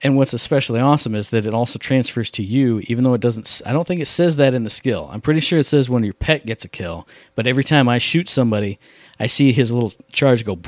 And 0.00 0.16
what's 0.16 0.32
especially 0.32 0.78
awesome 0.78 1.14
is 1.14 1.30
that 1.30 1.44
it 1.44 1.52
also 1.52 1.78
transfers 1.78 2.30
to 2.32 2.42
you, 2.42 2.80
even 2.84 3.02
though 3.02 3.14
it 3.14 3.20
doesn't. 3.20 3.62
I 3.66 3.72
don't 3.72 3.86
think 3.86 4.00
it 4.00 4.06
says 4.06 4.36
that 4.36 4.54
in 4.54 4.62
the 4.62 4.70
skill. 4.70 5.08
I'm 5.12 5.20
pretty 5.20 5.40
sure 5.40 5.58
it 5.58 5.66
says 5.66 5.90
when 5.90 6.04
your 6.04 6.14
pet 6.14 6.46
gets 6.46 6.64
a 6.64 6.68
kill. 6.68 7.08
But 7.34 7.48
every 7.48 7.64
time 7.64 7.88
I 7.88 7.98
shoot 7.98 8.28
somebody, 8.28 8.78
I 9.18 9.26
see 9.26 9.52
his 9.52 9.72
little 9.72 9.92
charge 10.12 10.44
go 10.44 10.58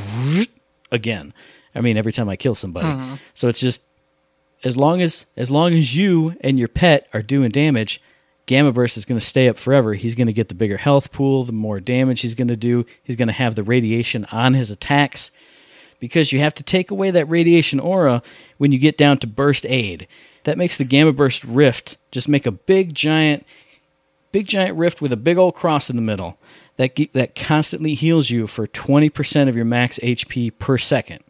again. 0.90 1.32
I 1.74 1.80
mean, 1.80 1.96
every 1.96 2.12
time 2.12 2.28
I 2.28 2.34
kill 2.34 2.56
somebody. 2.56 2.88
Mm-hmm. 2.88 3.14
So 3.34 3.46
it's 3.46 3.60
just 3.60 3.82
as 4.64 4.76
long 4.76 5.00
as 5.00 5.26
as 5.36 5.50
long 5.50 5.74
as 5.74 5.94
you 5.94 6.34
and 6.40 6.58
your 6.58 6.68
pet 6.68 7.08
are 7.14 7.22
doing 7.22 7.50
damage, 7.50 8.02
Gamma 8.46 8.72
Burst 8.72 8.96
is 8.96 9.04
going 9.04 9.20
to 9.20 9.24
stay 9.24 9.48
up 9.48 9.56
forever. 9.56 9.94
He's 9.94 10.16
going 10.16 10.26
to 10.26 10.32
get 10.32 10.48
the 10.48 10.56
bigger 10.56 10.78
health 10.78 11.12
pool, 11.12 11.44
the 11.44 11.52
more 11.52 11.78
damage 11.78 12.22
he's 12.22 12.34
going 12.34 12.48
to 12.48 12.56
do. 12.56 12.84
He's 13.04 13.14
going 13.14 13.28
to 13.28 13.34
have 13.34 13.54
the 13.54 13.62
radiation 13.62 14.24
on 14.32 14.54
his 14.54 14.72
attacks 14.72 15.30
because 16.00 16.32
you 16.32 16.40
have 16.40 16.54
to 16.54 16.62
take 16.62 16.90
away 16.90 17.10
that 17.10 17.26
radiation 17.26 17.78
aura 17.78 18.22
when 18.58 18.72
you 18.72 18.78
get 18.78 18.98
down 18.98 19.18
to 19.18 19.26
burst 19.26 19.64
aid. 19.66 20.08
That 20.44 20.58
makes 20.58 20.76
the 20.76 20.84
gamma 20.84 21.12
burst 21.12 21.44
rift 21.44 21.96
just 22.10 22.28
make 22.28 22.46
a 22.46 22.50
big 22.50 22.94
giant 22.94 23.46
big 24.32 24.46
giant 24.46 24.76
rift 24.76 25.02
with 25.02 25.12
a 25.12 25.16
big 25.16 25.36
old 25.36 25.54
cross 25.54 25.90
in 25.90 25.96
the 25.96 26.02
middle 26.02 26.38
that 26.76 26.98
that 27.12 27.34
constantly 27.34 27.94
heals 27.94 28.30
you 28.30 28.46
for 28.46 28.66
20% 28.66 29.48
of 29.48 29.56
your 29.56 29.64
max 29.64 29.98
HP 29.98 30.52
per 30.58 30.78
second. 30.78 31.22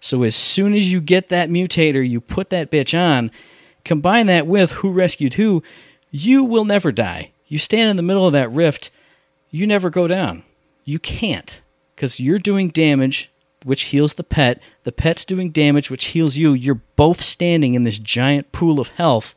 So 0.00 0.22
as 0.22 0.36
soon 0.36 0.74
as 0.74 0.92
you 0.92 1.00
get 1.00 1.28
that 1.28 1.50
mutator, 1.50 2.08
you 2.08 2.20
put 2.20 2.50
that 2.50 2.70
bitch 2.70 2.98
on 2.98 3.30
Combine 3.84 4.26
that 4.26 4.46
with 4.46 4.72
Who 4.72 4.92
Rescued 4.92 5.34
Who, 5.34 5.62
you 6.10 6.44
will 6.44 6.66
never 6.66 6.92
die. 6.92 7.30
You 7.46 7.58
stand 7.58 7.88
in 7.88 7.96
the 7.96 8.02
middle 8.02 8.26
of 8.26 8.34
that 8.34 8.50
rift, 8.50 8.90
you 9.50 9.66
never 9.66 9.88
go 9.88 10.06
down. 10.06 10.42
You 10.84 10.98
can't 10.98 11.60
because 11.94 12.20
you're 12.20 12.38
doing 12.38 12.68
damage, 12.68 13.30
which 13.64 13.84
heals 13.84 14.14
the 14.14 14.24
pet. 14.24 14.60
The 14.84 14.92
pet's 14.92 15.24
doing 15.24 15.50
damage, 15.50 15.90
which 15.90 16.06
heals 16.06 16.36
you. 16.36 16.52
You're 16.52 16.82
both 16.96 17.20
standing 17.20 17.74
in 17.74 17.84
this 17.84 17.98
giant 17.98 18.52
pool 18.52 18.80
of 18.80 18.88
health. 18.88 19.34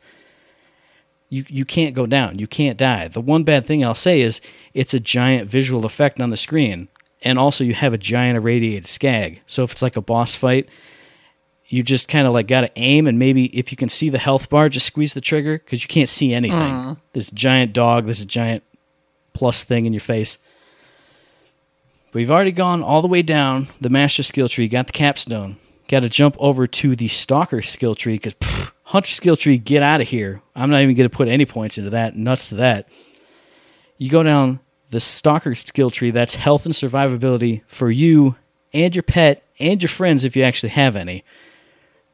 You, 1.28 1.44
you 1.48 1.64
can't 1.64 1.94
go 1.94 2.06
down. 2.06 2.38
You 2.38 2.46
can't 2.46 2.78
die. 2.78 3.08
The 3.08 3.20
one 3.20 3.44
bad 3.44 3.66
thing 3.66 3.84
I'll 3.84 3.94
say 3.94 4.20
is 4.20 4.40
it's 4.74 4.94
a 4.94 5.00
giant 5.00 5.48
visual 5.48 5.86
effect 5.86 6.20
on 6.20 6.30
the 6.30 6.36
screen. 6.36 6.88
And 7.22 7.38
also, 7.38 7.64
you 7.64 7.74
have 7.74 7.92
a 7.92 7.98
giant 7.98 8.36
irradiated 8.36 8.86
skag. 8.86 9.42
So 9.46 9.62
if 9.62 9.72
it's 9.72 9.82
like 9.82 9.96
a 9.96 10.02
boss 10.02 10.34
fight, 10.34 10.68
you 11.72 11.82
just 11.82 12.08
kind 12.08 12.26
of 12.26 12.34
like 12.34 12.48
got 12.48 12.62
to 12.62 12.70
aim 12.76 13.06
and 13.06 13.18
maybe 13.18 13.46
if 13.58 13.70
you 13.70 13.76
can 13.76 13.88
see 13.88 14.10
the 14.10 14.18
health 14.18 14.50
bar, 14.50 14.68
just 14.68 14.86
squeeze 14.86 15.14
the 15.14 15.22
trigger 15.22 15.56
because 15.58 15.82
you 15.82 15.88
can't 15.88 16.08
see 16.08 16.34
anything. 16.34 16.58
Mm. 16.58 17.00
This 17.14 17.30
giant 17.30 17.72
dog, 17.72 18.06
this 18.06 18.22
giant 18.24 18.62
plus 19.32 19.64
thing 19.64 19.86
in 19.86 19.94
your 19.94 20.00
face. 20.00 20.36
We've 22.12 22.30
already 22.30 22.52
gone 22.52 22.82
all 22.82 23.00
the 23.00 23.08
way 23.08 23.22
down 23.22 23.68
the 23.80 23.88
master 23.88 24.22
skill 24.22 24.48
tree, 24.48 24.68
got 24.68 24.86
the 24.86 24.92
capstone. 24.92 25.56
Got 25.88 26.00
to 26.00 26.08
jump 26.08 26.36
over 26.38 26.66
to 26.66 26.94
the 26.94 27.08
stalker 27.08 27.62
skill 27.62 27.94
tree 27.94 28.18
because 28.18 28.34
hunter 28.84 29.10
skill 29.10 29.36
tree, 29.36 29.58
get 29.58 29.82
out 29.82 30.00
of 30.00 30.08
here. 30.08 30.42
I'm 30.54 30.70
not 30.70 30.82
even 30.82 30.94
going 30.94 31.08
to 31.08 31.16
put 31.16 31.28
any 31.28 31.46
points 31.46 31.78
into 31.78 31.90
that. 31.90 32.16
Nuts 32.16 32.50
to 32.50 32.56
that. 32.56 32.88
You 33.96 34.10
go 34.10 34.22
down 34.22 34.60
the 34.90 35.00
stalker 35.00 35.54
skill 35.54 35.90
tree, 35.90 36.10
that's 36.10 36.34
health 36.34 36.66
and 36.66 36.74
survivability 36.74 37.62
for 37.66 37.90
you 37.90 38.36
and 38.74 38.94
your 38.94 39.02
pet 39.02 39.42
and 39.58 39.82
your 39.82 39.88
friends 39.88 40.24
if 40.24 40.36
you 40.36 40.42
actually 40.42 40.70
have 40.70 40.96
any. 40.96 41.24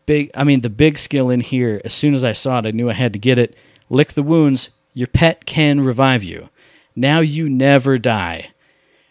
Big, 0.07 0.31
I 0.35 0.45
mean, 0.45 0.61
the 0.61 0.71
big 0.71 0.97
skill 0.97 1.29
in 1.29 1.41
here, 1.41 1.81
as 1.85 1.93
soon 1.93 2.15
as 2.15 2.23
I 2.23 2.33
saw 2.33 2.61
it, 2.61 2.67
I 2.67 2.71
knew 2.71 2.89
I 2.89 2.95
had 2.95 3.13
to 3.15 3.19
get 3.19 3.39
it. 3.39 3.57
Lick 3.91 4.13
the 4.13 4.23
wounds, 4.23 4.71
your 4.95 5.09
pet 5.09 5.45
can 5.45 5.81
revive 5.81 6.23
you. 6.23 6.49
Now 6.95 7.21
you 7.21 7.49
never 7.49 7.99
die 7.99 8.51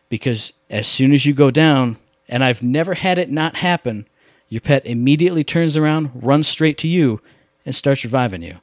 because 0.09 0.53
as 0.69 0.87
soon 0.87 1.13
as 1.13 1.25
you 1.25 1.33
go 1.33 1.51
down, 1.51 1.97
and 2.27 2.43
I've 2.43 2.61
never 2.61 2.93
had 2.93 3.17
it 3.17 3.31
not 3.31 3.57
happen, 3.57 4.07
your 4.49 4.61
pet 4.61 4.85
immediately 4.85 5.43
turns 5.43 5.77
around, 5.77 6.11
runs 6.13 6.47
straight 6.47 6.77
to 6.79 6.87
you, 6.87 7.21
and 7.65 7.75
starts 7.75 8.03
reviving 8.03 8.41
you. 8.41 8.59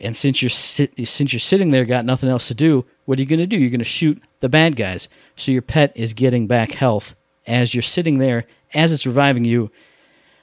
And 0.00 0.16
since 0.16 0.42
you're 0.42 0.50
sit- 0.50 1.06
since 1.06 1.32
you're 1.32 1.40
sitting 1.40 1.70
there, 1.70 1.84
got 1.84 2.04
nothing 2.04 2.28
else 2.28 2.48
to 2.48 2.54
do, 2.54 2.84
what 3.04 3.18
are 3.18 3.22
you 3.22 3.28
going 3.28 3.38
to 3.38 3.46
do? 3.46 3.56
You're 3.56 3.70
going 3.70 3.78
to 3.78 3.84
shoot 3.84 4.20
the 4.40 4.48
bad 4.48 4.76
guys. 4.76 5.08
So 5.36 5.52
your 5.52 5.62
pet 5.62 5.92
is 5.94 6.12
getting 6.12 6.46
back 6.46 6.72
health 6.72 7.14
as 7.46 7.74
you're 7.74 7.82
sitting 7.82 8.18
there, 8.18 8.44
as 8.74 8.92
it's 8.92 9.06
reviving 9.06 9.44
you. 9.44 9.70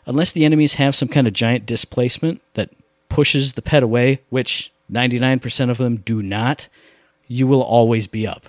Unless 0.05 0.32
the 0.32 0.45
enemies 0.45 0.74
have 0.74 0.95
some 0.95 1.07
kind 1.07 1.28
of 1.28 1.34
giant 1.34 1.66
displacement 1.66 2.41
that 2.53 2.70
pushes 3.10 3.53
the 3.53 3.62
pet 3.62 3.84
away, 3.84 4.22
which 4.30 4.72
99% 4.91 5.70
of 5.70 5.78
them 5.78 5.97
do 5.97 6.24
not, 6.24 6.68
you 7.28 7.45
will 7.45 7.62
always 7.62 8.07
be 8.07 8.26
up. 8.26 8.49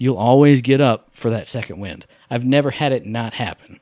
You'll 0.00 0.16
always 0.16 0.62
get 0.62 0.80
up 0.80 1.08
for 1.12 1.28
that 1.28 1.46
second 1.46 1.78
wind. 1.78 2.06
I've 2.30 2.46
never 2.46 2.70
had 2.70 2.90
it 2.90 3.04
not 3.04 3.34
happen. 3.34 3.80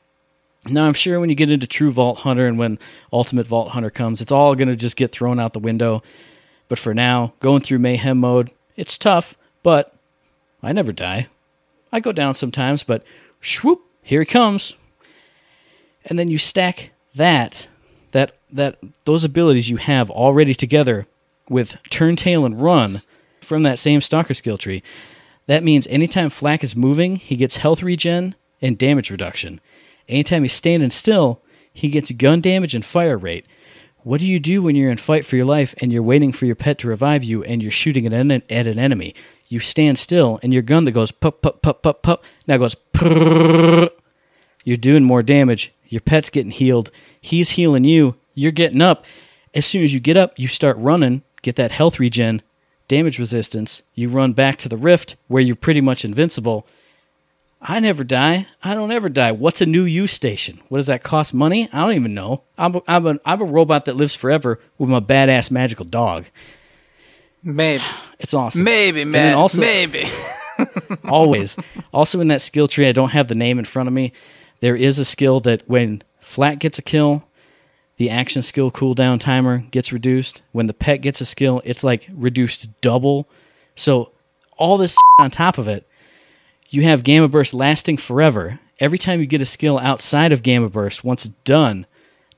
Now, 0.67 0.89
I'm 0.89 0.95
sure 0.95 1.21
when 1.21 1.31
you 1.31 1.37
get 1.37 1.49
into 1.49 1.69
True 1.69 1.93
Vault 1.93 2.19
Hunter 2.19 2.49
and 2.49 2.59
when 2.59 2.81
Ultimate 3.13 3.47
Vault 3.47 3.69
Hunter 3.69 3.89
comes, 3.89 4.21
it's 4.21 4.33
all 4.33 4.57
going 4.57 4.67
to 4.67 4.75
just 4.75 4.97
get 4.97 5.13
thrown 5.13 5.39
out 5.39 5.53
the 5.53 5.61
window. 5.61 6.03
But 6.67 6.81
for 6.81 6.93
now, 6.93 7.35
going 7.39 7.63
through 7.63 7.79
Mayhem 7.79 8.19
mode, 8.19 8.51
it's 8.75 8.99
tough, 8.99 9.37
but 9.63 9.95
I 10.61 10.73
never 10.73 10.91
die. 10.91 11.29
I 11.93 12.01
go 12.01 12.11
down 12.11 12.35
sometimes, 12.35 12.83
but 12.83 13.05
swoop, 13.41 13.81
here 14.03 14.23
he 14.23 14.27
comes. 14.27 14.75
And 16.05 16.19
then 16.19 16.27
you 16.27 16.39
stack 16.39 16.91
that, 17.15 17.69
that, 18.11 18.37
that, 18.51 18.79
those 19.05 19.23
abilities 19.23 19.71
you 19.71 19.77
have 19.77 20.11
already 20.11 20.53
together 20.53 21.07
with 21.49 21.77
Turn 21.91 22.17
Tail 22.17 22.45
and 22.45 22.61
Run 22.61 23.03
from 23.41 23.63
that 23.63 23.79
same 23.79 24.01
Stalker 24.01 24.35
skill 24.35 24.59
tree. 24.59 24.83
That 25.49 25.65
means 25.65 25.87
anytime 25.87 26.29
FL4K 26.29 26.63
is 26.63 26.77
moving, 26.77 27.17
he 27.17 27.35
gets 27.35 27.57
health 27.57 27.83
regen 27.83 28.35
and 28.61 28.77
damage 28.77 29.11
reduction. 29.11 29.61
Anytime 30.07 30.43
he's 30.43 30.53
standing 30.53 30.91
still, 30.91 31.41
he 31.73 31.89
gets 31.89 32.13
gun 32.13 32.43
damage 32.43 32.75
and 32.75 32.85
fire 32.85 33.17
rate. 33.17 33.47
What 34.03 34.21
do 34.21 34.27
you 34.27 34.41
do 34.41 34.63
when 34.63 34.77
you're 34.77 34.91
in 34.91 34.99
fight 34.99 35.25
for 35.25 35.37
your 35.37 35.47
life 35.47 35.75
and 35.81 35.91
you're 35.91 36.03
waiting 36.03 36.33
for 36.33 36.45
your 36.45 36.55
pet 36.55 36.79
to 36.79 36.89
revive 36.89 37.25
you 37.25 37.43
and 37.45 37.63
you're 37.63 37.71
shooting 37.71 38.05
at 38.07 38.13
an, 38.13 38.31
at 38.31 38.67
an 38.67 38.79
enemy? 38.79 39.15
You 39.49 39.59
stand 39.59 39.99
still 39.99 40.39
and 40.43 40.53
your 40.53 40.63
gun 40.63 40.85
that 40.85 40.93
goes 40.93 41.11
pup 41.11 41.41
pup 41.41 41.63
pup 41.63 41.83
pup 41.83 42.03
pup 42.03 42.25
now 42.47 42.59
goes 42.59 42.77
prrrr. 42.93 43.89
You're 44.65 44.77
doing 44.77 45.05
more 45.05 45.23
damage. 45.23 45.73
Your 45.87 46.03
pet's 46.03 46.29
getting 46.29 46.51
healed. 46.51 46.91
He's 47.19 47.51
healing 47.51 47.85
you. 47.85 48.17
You're 48.35 48.53
getting 48.53 48.83
up. 48.83 49.07
As 49.55 49.65
soon 49.65 49.83
as 49.83 49.95
you 49.95 50.01
get 50.01 50.19
up, 50.19 50.39
you 50.39 50.47
start 50.47 50.77
running, 50.77 51.23
get 51.41 51.57
that 51.57 51.73
health 51.73 51.99
regen, 51.99 52.43
damage 52.89 53.19
resistance. 53.19 53.83
You 53.95 54.09
run 54.09 54.33
back 54.33 54.57
to 54.59 54.69
the 54.69 54.77
rift 54.77 55.17
where 55.29 55.43
you're 55.43 55.55
pretty 55.57 55.81
much 55.81 56.05
invincible. 56.05 56.67
I 57.61 57.81
never 57.81 58.05
die. 58.05 58.47
I 58.63 58.75
don't 58.75 58.93
ever 58.93 59.09
die. 59.09 59.33
What's 59.33 59.61
a 59.61 59.67
New-U 59.67 60.07
station? 60.07 60.61
What 60.69 60.79
does 60.79 60.87
that 60.87 61.03
cost 61.03 61.35
money? 61.35 61.69
I 61.73 61.81
don't 61.81 61.95
even 61.95 62.15
know. 62.15 62.43
I'm 62.57 62.77
a, 62.77 62.83
I'm 62.87 63.07
a, 63.07 63.19
I'm 63.25 63.41
a 63.41 63.45
robot 63.45 63.85
that 63.87 63.97
lives 63.97 64.15
forever 64.15 64.61
with 64.79 64.89
my 64.89 65.01
badass 65.01 65.51
magical 65.51 65.85
dog. 65.85 66.27
Maybe, 67.43 67.83
It's 68.21 68.35
awesome. 68.35 68.65
maybe, 68.65 69.05
man. 69.05 69.35
also- 69.35 69.61
maybe. 69.61 70.09
Always. 71.05 71.57
also 71.93 72.21
in 72.21 72.29
that 72.29 72.41
skill 72.43 72.67
tree, 72.67 72.89
I 72.89 72.93
don't 72.93 73.11
have 73.11 73.29
the 73.29 73.35
name 73.37 73.59
in 73.61 73.65
front 73.65 73.87
of 73.89 73.93
me. 73.93 74.13
There 74.61 74.75
is 74.75 74.99
a 74.99 75.05
skill 75.05 75.39
that 75.41 75.63
when 75.69 76.03
FL4K 76.23 76.59
gets 76.59 76.79
a 76.81 76.83
kill, 76.83 77.23
the 77.99 78.09
action 78.11 78.43
skill 78.43 78.71
cooldown 78.71 79.21
timer 79.21 79.59
gets 79.59 79.93
reduced. 79.93 80.41
When 80.53 80.67
the 80.67 80.75
pet 80.75 81.03
gets 81.03 81.21
a 81.21 81.27
skill, 81.27 81.61
it's 81.65 81.85
like 81.85 82.09
reduced 82.13 82.69
double. 82.81 83.29
So 83.77 84.13
all 84.57 84.79
this 84.79 84.97
on 85.19 85.31
top 85.31 85.59
of 85.59 85.69
it, 85.69 85.87
you 86.71 86.83
have 86.85 87.03
Gamma 87.03 87.29
Burst 87.29 87.53
lasting 87.53 87.97
forever. 87.97 88.61
Every 88.79 88.99
time 88.99 89.19
you 89.19 89.27
get 89.27 89.43
a 89.43 89.47
skill 89.47 89.79
outside 89.79 90.33
of 90.33 90.45
Gamma 90.45 90.69
Burst, 90.69 91.03
once 91.03 91.25
it's 91.25 91.35
done, 91.43 91.87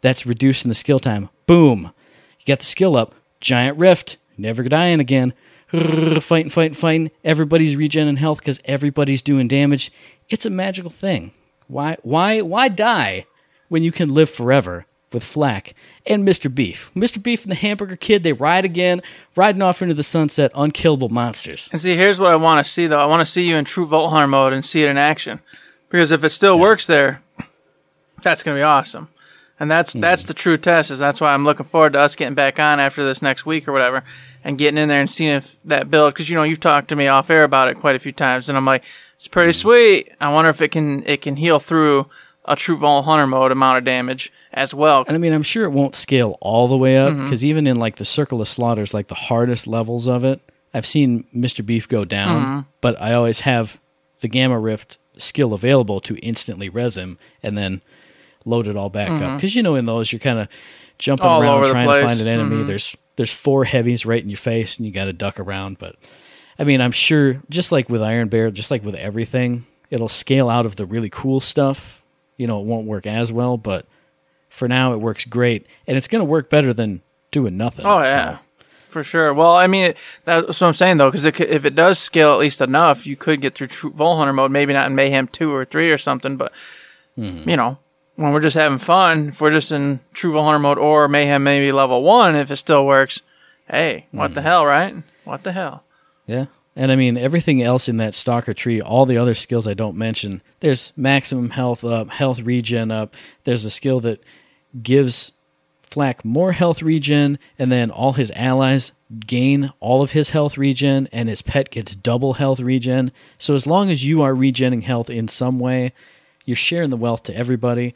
that's 0.01 0.25
reducing 0.25 0.71
the 0.71 0.75
skill 0.75 0.99
time. 0.99 1.29
Boom. 1.47 1.93
You 2.39 2.47
got 2.47 2.61
the 2.61 2.65
skill 2.65 2.97
up. 2.97 3.15
Giant 3.41 3.77
Rift. 3.77 4.17
Never 4.39 4.63
dying 4.63 5.01
again. 5.01 5.35
Fighting, 5.71 6.51
fighting, 6.51 6.75
fighting. 6.75 7.11
Everybody's 7.23 7.77
regenerating 7.77 8.17
health 8.17 8.39
because 8.39 8.61
everybody's 8.65 9.23
doing 9.23 9.47
damage. 9.47 9.93
It's 10.29 10.47
a 10.47 10.51
magical 10.51 10.91
thing. 10.91 11.33
Why, 11.69 11.97
why, 12.03 12.41
why 12.41 12.69
die 12.69 13.27
when 13.69 13.85
you 13.85 13.93
can 13.93 14.09
live 14.09 14.31
forever 14.31 14.87
with 15.13 15.25
FL4K 15.25 15.73
and 16.07 16.27
Mr. 16.27 16.53
Beef? 16.55 16.91
Mr. 16.95 17.23
Beef 17.23 17.43
and 17.43 17.51
the 17.51 17.57
Hamburger 17.57 17.97
Kid, 17.97 18.23
they 18.23 18.33
ride 18.33 18.65
again, 18.65 19.03
riding 19.37 19.63
off 19.63 19.83
into 19.83 19.95
the 19.95 20.03
sunset, 20.03 20.51
unkillable 20.55 21.09
monsters. 21.09 21.69
And 21.73 21.81
see, 21.81 21.97
here's 21.97 22.21
what 22.21 22.31
I 22.31 22.37
want 22.37 22.65
to 22.65 22.71
see 22.71 22.87
though. 22.87 23.01
I 23.01 23.07
want 23.07 23.21
to 23.21 23.31
see 23.31 23.49
you 23.49 23.57
in 23.57 23.65
true 23.65 23.87
Hunter 23.87 24.27
mode 24.27 24.53
and 24.53 24.65
see 24.65 24.83
it 24.83 24.89
in 24.89 24.99
action. 24.99 25.41
Because 25.89 26.13
if 26.13 26.23
it 26.23 26.31
still 26.31 26.59
works 26.59 26.87
there, 26.87 27.21
that's 28.23 28.43
gonna 28.43 28.57
be 28.57 28.63
awesome. 28.63 29.09
And 29.59 29.71
that's 29.71 29.93
hmm. 29.93 29.99
that's 29.99 30.25
the 30.25 30.35
true 30.35 30.57
test. 30.57 30.91
Is 30.91 30.99
that's 30.99 31.21
why 31.21 31.35
I'm 31.35 31.45
looking 31.45 31.67
forward 31.67 31.93
to 31.93 32.01
us 32.01 32.17
getting 32.17 32.35
back 32.35 32.59
on 32.59 32.81
after 32.81 33.05
this 33.05 33.21
next 33.21 33.45
week 33.45 33.69
or 33.69 33.73
whatever, 33.73 34.05
and 34.43 34.57
getting 34.57 34.79
in 34.79 34.89
there 34.89 35.01
and 35.01 35.11
seeing 35.11 35.35
if 35.35 35.63
that 35.65 35.91
build. 35.91 36.15
Because 36.15 36.31
you 36.31 36.37
know 36.37 36.45
you've 36.45 36.61
talked 36.61 36.89
to 36.89 36.97
me 36.97 37.09
off 37.09 37.29
air 37.29 37.45
about 37.45 37.69
it 37.69 37.79
quite 37.79 37.97
a 37.97 37.99
few 37.99 38.13
times, 38.13 38.49
and 38.49 38.57
I'm 38.57 38.65
like, 38.65 38.85
it's 39.17 39.29
pretty 39.29 39.51
hmm. 39.51 39.61
sweet. 39.61 40.13
I 40.21 40.33
wonder 40.33 40.51
if 40.51 40.63
it 40.63 40.69
can 40.69 41.05
it 41.07 41.23
can 41.23 41.37
heal 41.37 41.59
through 41.59 42.07
a 42.45 42.57
true 42.57 42.77
Vault 42.79 43.05
Hunter 43.05 43.27
mode 43.27 43.53
amount 43.53 43.79
of 43.79 43.85
damage 43.85 44.33
as 44.53 44.73
well. 44.75 45.05
And 45.07 45.15
I 45.15 45.19
mean, 45.19 45.33
I'm 45.33 45.43
sure 45.43 45.65
it 45.65 45.71
won't 45.71 45.95
scale 45.95 46.37
all 46.41 46.69
the 46.69 46.77
way 46.77 46.97
up 46.97 47.13
Mm-hmm. 47.13 47.25
because 47.25 47.45
even 47.45 47.67
in 47.67 47.77
like 47.77 47.97
the 47.97 48.05
Circle 48.05 48.41
of 48.41 48.49
Slaughters, 48.49 48.95
like 48.95 49.09
the 49.09 49.15
hardest 49.15 49.67
levels 49.67 50.07
of 50.09 50.25
it, 50.25 50.41
I've 50.73 50.87
seen 50.87 51.25
Mr. 51.37 51.65
Beef 51.65 51.89
go 51.89 52.05
down, 52.05 52.43
Mm-hmm. 52.43 52.61
but 52.81 53.01
I 53.01 53.13
always 53.13 53.41
have 53.41 53.79
the 54.21 54.29
Gamma 54.29 54.59
Rift 54.59 54.99
skill 55.19 55.53
available 55.55 56.01
to 56.01 56.17
instantly 56.17 56.69
res 56.69 56.97
him 56.97 57.19
and 57.43 57.57
then 57.59 57.83
load 58.45 58.67
it 58.67 58.77
all 58.77 58.89
back 58.91 59.11
up. 59.21 59.37
Because 59.37 59.55
you 59.55 59.63
know, 59.63 59.75
in 59.75 59.87
those, 59.87 60.11
you're 60.13 60.19
kind 60.19 60.39
of 60.39 60.49
jumping 60.99 61.27
Mm-hmm. 61.27 61.47
All 61.49 61.59
around 61.63 61.71
trying 61.71 61.89
to 61.89 62.07
find 62.07 62.21
an 62.21 62.29
enemy. 62.29 62.57
Mhm. 62.65 62.67
There's 62.67 62.97
there's 63.17 63.33
four 63.33 63.65
heavies 63.65 64.07
right 64.07 64.23
in 64.23 64.31
your 64.31 64.39
face, 64.39 64.79
and 64.79 64.87
you 64.87 64.93
got 64.93 65.05
to 65.05 65.13
duck 65.13 65.39
around. 65.39 65.79
But 65.79 65.97
I 66.59 66.65
mean, 66.65 66.81
I'm 66.81 66.93
sure 66.93 67.43
just 67.51 67.71
like 67.71 67.91
with 67.91 68.03
Iron 68.03 68.29
Bear, 68.29 68.51
just 68.51 68.71
like 68.71 68.83
with 68.85 68.95
everything, 68.95 69.67
it'll 69.91 70.09
scale 70.09 70.49
out 70.49 70.65
of 70.65 70.77
the 70.77 70.87
really 70.87 71.11
cool 71.11 71.41
stuff. 71.41 72.00
You 72.41 72.47
know, 72.47 72.61
it 72.61 72.67
won't 72.67 72.87
work 72.87 73.07
as 73.07 73.31
well, 73.33 73.57
but 73.59 73.85
for 74.49 74.67
now 74.67 74.93
it 74.95 74.97
works 75.01 75.25
great, 75.27 75.67
and 75.87 75.97
it's 75.99 76.09
going 76.09 76.21
to 76.21 76.25
work 76.25 76.49
better 76.49 76.73
than 76.73 77.03
doing 77.31 77.57
nothing. 77.57 77.85
Oh 77.87 78.03
so- 78.03 78.09
yeah, 78.09 78.39
for 78.89 79.05
sure. 79.05 79.33
Well, 79.35 79.55
I 79.55 79.67
mean, 79.67 79.93
that's 80.25 80.61
what 80.61 80.67
I'm 80.69 80.73
saying 80.75 80.97
though, 80.97 81.09
because 81.11 81.27
if 81.27 81.65
it 81.65 81.75
does 81.75 81.99
scale 81.99 82.33
at 82.33 82.39
least 82.39 82.61
enough, 82.61 83.07
you 83.07 83.15
could 83.15 83.41
get 83.43 83.55
through 83.55 83.67
True 83.69 83.91
Vault 83.91 84.19
Hunter 84.19 84.33
mode. 84.33 84.51
Maybe 84.51 84.73
not 84.73 84.87
in 84.89 84.95
Mayhem 84.95 85.29
two 85.29 85.53
or 85.53 85.65
three 85.67 85.91
or 85.91 85.99
something, 85.99 86.37
but 86.37 86.53
Mm-hmm. 87.19 87.51
you 87.51 87.57
know, 87.57 87.77
when 88.17 88.33
we're 88.33 88.41
just 88.41 88.57
having 88.57 88.79
fun, 88.79 89.29
if 89.29 89.41
we're 89.41 89.51
just 89.51 89.71
in 89.73 90.01
True 90.15 90.33
Vault 90.33 90.47
Hunter 90.47 90.59
mode 90.61 90.79
or 90.79 91.07
Mayhem 91.09 91.43
maybe 91.43 91.71
level 91.73 92.03
one, 92.03 92.35
if 92.37 92.51
it 92.51 92.57
still 92.57 92.87
works, 92.87 93.21
hey, 93.69 94.07
what 94.13 94.27
Mm-hmm. 94.27 94.35
the 94.35 94.43
hell, 94.43 94.65
right? 94.65 94.95
What 95.25 95.43
the 95.43 95.53
hell? 95.53 95.85
Yeah. 96.27 96.47
And 96.77 96.93
I 96.93 96.97
mean, 96.97 97.17
everything 97.17 97.63
else 97.63 97.89
in 97.89 97.97
that 97.97 98.15
stalker 98.15 98.55
tree, 98.55 98.81
all 98.81 99.05
the 99.05 99.19
other 99.19 99.35
skills 99.35 99.67
I 99.67 99.75
don't 99.75 99.97
mention, 99.97 100.41
there's 100.61 100.93
maximum 100.97 101.51
health 101.51 101.85
up, 101.85 102.11
health 102.11 102.41
regen 102.41 102.91
up. 102.91 103.15
There's 103.45 103.65
a 103.65 103.71
skill 103.71 104.01
that 104.01 104.23
gives 104.83 105.33
FL4K 105.91 106.25
more 106.25 106.53
health 106.53 106.83
regen, 106.83 107.39
and 107.59 107.73
then 107.73 107.91
all 107.91 108.13
his 108.13 108.31
allies 108.37 108.93
gain 109.27 109.73
all 109.81 110.03
of 110.03 110.13
his 110.13 110.31
health 110.31 110.57
regen, 110.57 111.09
and 111.13 111.29
his 111.29 111.43
pet 111.43 111.71
gets 111.71 111.95
double 111.95 112.35
health 112.35 112.61
regen. 112.61 113.11
So 113.39 113.55
as 113.55 113.67
long 113.67 113.91
as 113.91 114.05
you 114.05 114.23
are 114.23 114.33
regenning 114.33 114.85
health 114.85 115.11
in 115.11 115.27
some 115.27 115.59
way, 115.59 115.93
you're 116.45 116.57
sharing 116.57 116.91
the 116.91 116.97
wealth 116.97 117.25
to 117.25 117.37
everybody. 117.37 117.95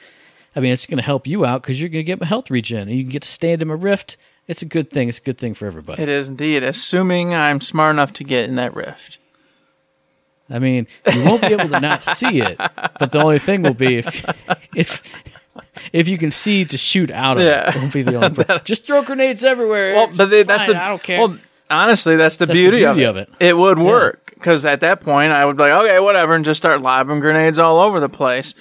I 0.57 0.61
mean, 0.61 0.73
it's 0.73 0.87
going 0.87 0.99
to 0.99 1.05
help 1.05 1.27
you 1.27 1.45
out 1.45 1.63
because 1.63 1.81
you're 1.81 1.89
going 1.89 2.05
to 2.05 2.17
get 2.17 2.23
health 2.25 2.51
regen, 2.51 2.89
and 2.89 2.97
you 2.97 3.05
can 3.05 3.13
get 3.13 3.23
to 3.23 3.29
stand 3.29 3.63
in 3.63 3.69
my 3.69 3.75
rift. 3.75 4.17
It's 4.47 4.63
a 4.63 4.67
good 4.67 4.91
thing. 4.91 5.09
It's 5.09 5.19
a 5.19 5.23
good 5.23 5.39
thing 5.39 5.55
for 5.55 5.67
everybody. 5.67 6.03
It 6.03 6.09
is 6.09 6.29
indeed, 6.29 6.63
assuming 6.63 7.35
I'm 7.35 7.61
smart 7.61 7.95
enough 7.95 8.13
to 8.15 8.25
get 8.25 8.49
in 8.49 8.57
that 8.57 8.75
rift. 8.75 9.19
I 10.51 10.59
mean, 10.59 10.87
you 11.11 11.25
won't 11.25 11.41
be 11.41 11.49
able 11.49 11.69
to 11.69 11.81
not 11.81 12.03
see 12.03 12.43
it, 12.43 12.59
but 12.59 13.11
the 13.13 13.19
only 13.23 13.39
thing 13.39 13.63
will 13.63 13.73
be 13.73 13.97
if 13.99 14.69
if 14.75 15.03
if 15.93 16.07
you 16.09 16.19
can 16.19 16.31
see 16.31 16.67
to 16.67 16.77
shoot 16.77 17.11
out 17.11 17.39
of 17.39 17.45
Yeah. 17.45 17.71
it. 17.71 17.77
Won't 17.77 17.93
be 17.95 18.03
the 18.03 18.17
only. 18.17 18.45
pro- 18.45 18.59
Just 18.59 18.85
throw 18.85 19.03
grenades 19.03 19.43
everywhere. 19.43 19.95
Well, 19.95 20.11
but 20.15 20.29
that's 20.29 20.67
fine, 20.67 20.75
the 20.75 20.83
I 20.83 20.89
don't 20.91 21.03
care. 21.03 21.21
Well, 21.21 21.39
honestly, 21.71 22.17
that's 22.17 22.37
the 22.37 22.45
That's 22.45 22.59
the 22.59 22.63
beauty, 22.63 22.85
of, 22.85 22.99
it. 22.99 23.05
of 23.05 23.17
it. 23.17 23.31
It 23.41 23.57
would 23.57 23.79
work 23.79 24.33
because 24.35 24.67
at 24.67 24.81
that 24.81 25.01
point, 25.01 25.33
I 25.33 25.47
would 25.47 25.57
be 25.57 25.63
like, 25.63 25.73
okay, 25.73 25.99
whatever, 26.01 26.35
and 26.35 26.45
just 26.45 26.59
start 26.59 26.83
lobbing 26.83 27.21
grenades 27.21 27.59
all 27.59 27.79
over 27.79 27.99
the 27.99 28.11
place. 28.11 28.55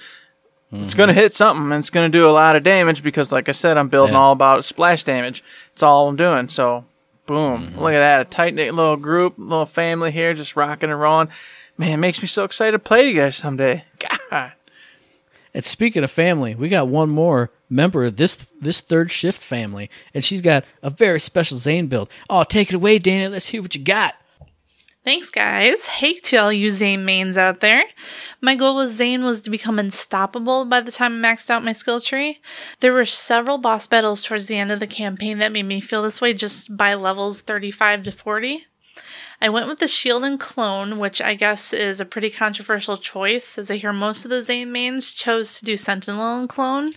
It's 0.82 0.92
Mm-hmm. 0.94 0.98
going 0.98 1.08
to 1.08 1.14
hit 1.14 1.34
something. 1.34 1.64
and 1.72 1.74
It's 1.80 1.90
going 1.90 2.10
to 2.10 2.18
do 2.18 2.28
a 2.28 2.32
lot 2.32 2.56
of 2.56 2.62
damage 2.62 3.02
because, 3.02 3.30
like 3.32 3.48
I 3.48 3.52
said, 3.52 3.76
I'm 3.78 3.88
building 3.88 4.14
Yeah. 4.14 4.20
all 4.20 4.32
about 4.32 4.64
splash 4.64 5.02
damage. 5.04 5.42
It's 5.72 5.82
all 5.82 6.08
I'm 6.08 6.16
doing. 6.16 6.48
So, 6.48 6.84
boom! 7.26 7.68
Mm-hmm. 7.68 7.78
Look 7.80 7.92
at 7.94 8.00
that—a 8.00 8.24
tight 8.30 8.54
knit 8.54 8.74
little 8.74 8.96
group, 8.96 9.34
little 9.38 9.66
family 9.66 10.10
here, 10.10 10.34
just 10.34 10.56
rocking 10.56 10.90
and 10.90 11.00
rolling. 11.00 11.28
Man, 11.78 11.92
it 11.92 11.96
makes 11.96 12.20
me 12.22 12.28
so 12.28 12.44
excited 12.44 12.72
to 12.72 12.78
play 12.78 13.06
together 13.06 13.30
someday. 13.32 13.84
God. 14.30 14.52
And 15.52 15.64
speaking 15.64 16.02
of 16.02 16.10
family, 16.10 16.54
we 16.56 16.68
got 16.68 16.88
one 16.88 17.10
more 17.10 17.50
member 17.70 18.04
of 18.04 18.16
this 18.16 18.34
this 18.60 18.80
third 18.80 19.10
shift 19.10 19.40
family, 19.40 19.88
and 20.12 20.24
she's 20.24 20.40
got 20.40 20.64
a 20.82 20.90
very 20.90 21.20
special 21.20 21.56
Zane 21.56 21.86
build. 21.86 22.08
Oh, 22.28 22.42
take 22.44 22.68
it 22.70 22.74
away, 22.74 22.98
Dana. 22.98 23.28
Let's 23.30 23.46
hear 23.48 23.62
what 23.62 23.74
you 23.74 23.82
got. 23.82 24.14
Thanks, 25.04 25.28
guys. 25.28 25.84
Hey 25.84 26.14
to 26.14 26.36
all 26.38 26.50
you 26.50 26.70
Zane 26.70 27.04
mains 27.04 27.36
out 27.36 27.60
there. 27.60 27.84
My 28.40 28.54
goal 28.54 28.76
with 28.76 28.92
Zane 28.92 29.22
was 29.22 29.42
to 29.42 29.50
become 29.50 29.78
unstoppable 29.78 30.64
by 30.64 30.80
the 30.80 30.90
time 30.90 31.22
I 31.22 31.28
maxed 31.28 31.50
out 31.50 31.62
my 31.62 31.72
skill 31.72 32.00
tree. 32.00 32.40
There 32.80 32.94
were 32.94 33.04
several 33.04 33.58
boss 33.58 33.86
battles 33.86 34.24
towards 34.24 34.46
the 34.46 34.56
end 34.56 34.72
of 34.72 34.80
the 34.80 34.86
campaign 34.86 35.40
that 35.40 35.52
made 35.52 35.64
me 35.64 35.82
feel 35.82 36.02
this 36.02 36.22
way 36.22 36.32
just 36.32 36.74
by 36.74 36.94
levels 36.94 37.42
35 37.42 38.04
to 38.04 38.12
40. 38.12 38.64
I 39.42 39.50
went 39.50 39.68
with 39.68 39.78
the 39.78 39.88
shield 39.88 40.24
and 40.24 40.40
clone, 40.40 40.98
which 40.98 41.20
I 41.20 41.34
guess 41.34 41.74
is 41.74 42.00
a 42.00 42.06
pretty 42.06 42.30
controversial 42.30 42.96
choice, 42.96 43.58
as 43.58 43.70
I 43.70 43.76
hear 43.76 43.92
most 43.92 44.24
of 44.24 44.30
the 44.30 44.40
Zane 44.40 44.72
mains 44.72 45.12
chose 45.12 45.58
to 45.58 45.66
do 45.66 45.76
sentinel 45.76 46.38
and 46.38 46.48
clone. 46.48 46.92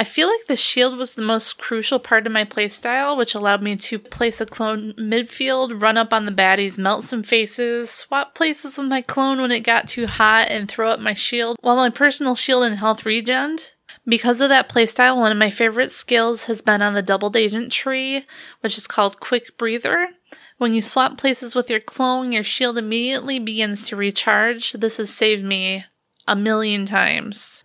I 0.00 0.04
feel 0.04 0.28
like 0.28 0.46
the 0.46 0.56
shield 0.56 0.96
was 0.96 1.14
the 1.14 1.22
most 1.22 1.58
crucial 1.58 1.98
part 1.98 2.24
of 2.24 2.32
my 2.32 2.44
playstyle, 2.44 3.16
which 3.16 3.34
allowed 3.34 3.64
me 3.64 3.74
to 3.74 3.98
place 3.98 4.40
a 4.40 4.46
clone 4.46 4.92
midfield, 4.92 5.82
run 5.82 5.96
up 5.96 6.12
on 6.12 6.24
the 6.24 6.30
baddies, 6.30 6.78
melt 6.78 7.02
some 7.02 7.24
faces, 7.24 7.90
swap 7.90 8.32
places 8.36 8.78
with 8.78 8.86
my 8.86 9.00
clone 9.00 9.40
when 9.40 9.50
it 9.50 9.64
got 9.64 9.88
too 9.88 10.06
hot, 10.06 10.46
and 10.50 10.68
throw 10.68 10.88
up 10.88 11.00
my 11.00 11.14
shield, 11.14 11.56
while 11.62 11.74
my 11.74 11.90
personal 11.90 12.36
shield 12.36 12.62
and 12.62 12.78
health 12.78 13.02
regened. 13.02 13.72
Because 14.06 14.40
of 14.40 14.50
that 14.50 14.68
playstyle, 14.68 15.16
one 15.16 15.32
of 15.32 15.36
my 15.36 15.50
favorite 15.50 15.90
skills 15.90 16.44
has 16.44 16.62
been 16.62 16.80
on 16.80 16.94
the 16.94 17.02
doubled 17.02 17.34
agent 17.34 17.72
tree, 17.72 18.24
which 18.60 18.78
is 18.78 18.86
called 18.86 19.18
Quick 19.18 19.58
Breather. 19.58 20.10
When 20.58 20.74
you 20.74 20.80
swap 20.80 21.18
places 21.18 21.56
with 21.56 21.68
your 21.68 21.80
clone, 21.80 22.30
your 22.30 22.44
shield 22.44 22.78
immediately 22.78 23.40
begins 23.40 23.88
to 23.88 23.96
recharge. 23.96 24.74
This 24.74 24.98
has 24.98 25.10
saved 25.10 25.44
me 25.44 25.86
a 26.28 26.36
million 26.36 26.86
times. 26.86 27.64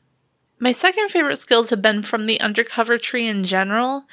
My 0.60 0.72
second 0.72 1.10
favorite 1.10 1.38
skills 1.38 1.70
have 1.72 1.82
been 1.82 2.04
from 2.04 2.26
the 2.26 2.40
undercover 2.40 2.98
tree 2.98 3.28
in 3.28 3.44
general. 3.44 4.06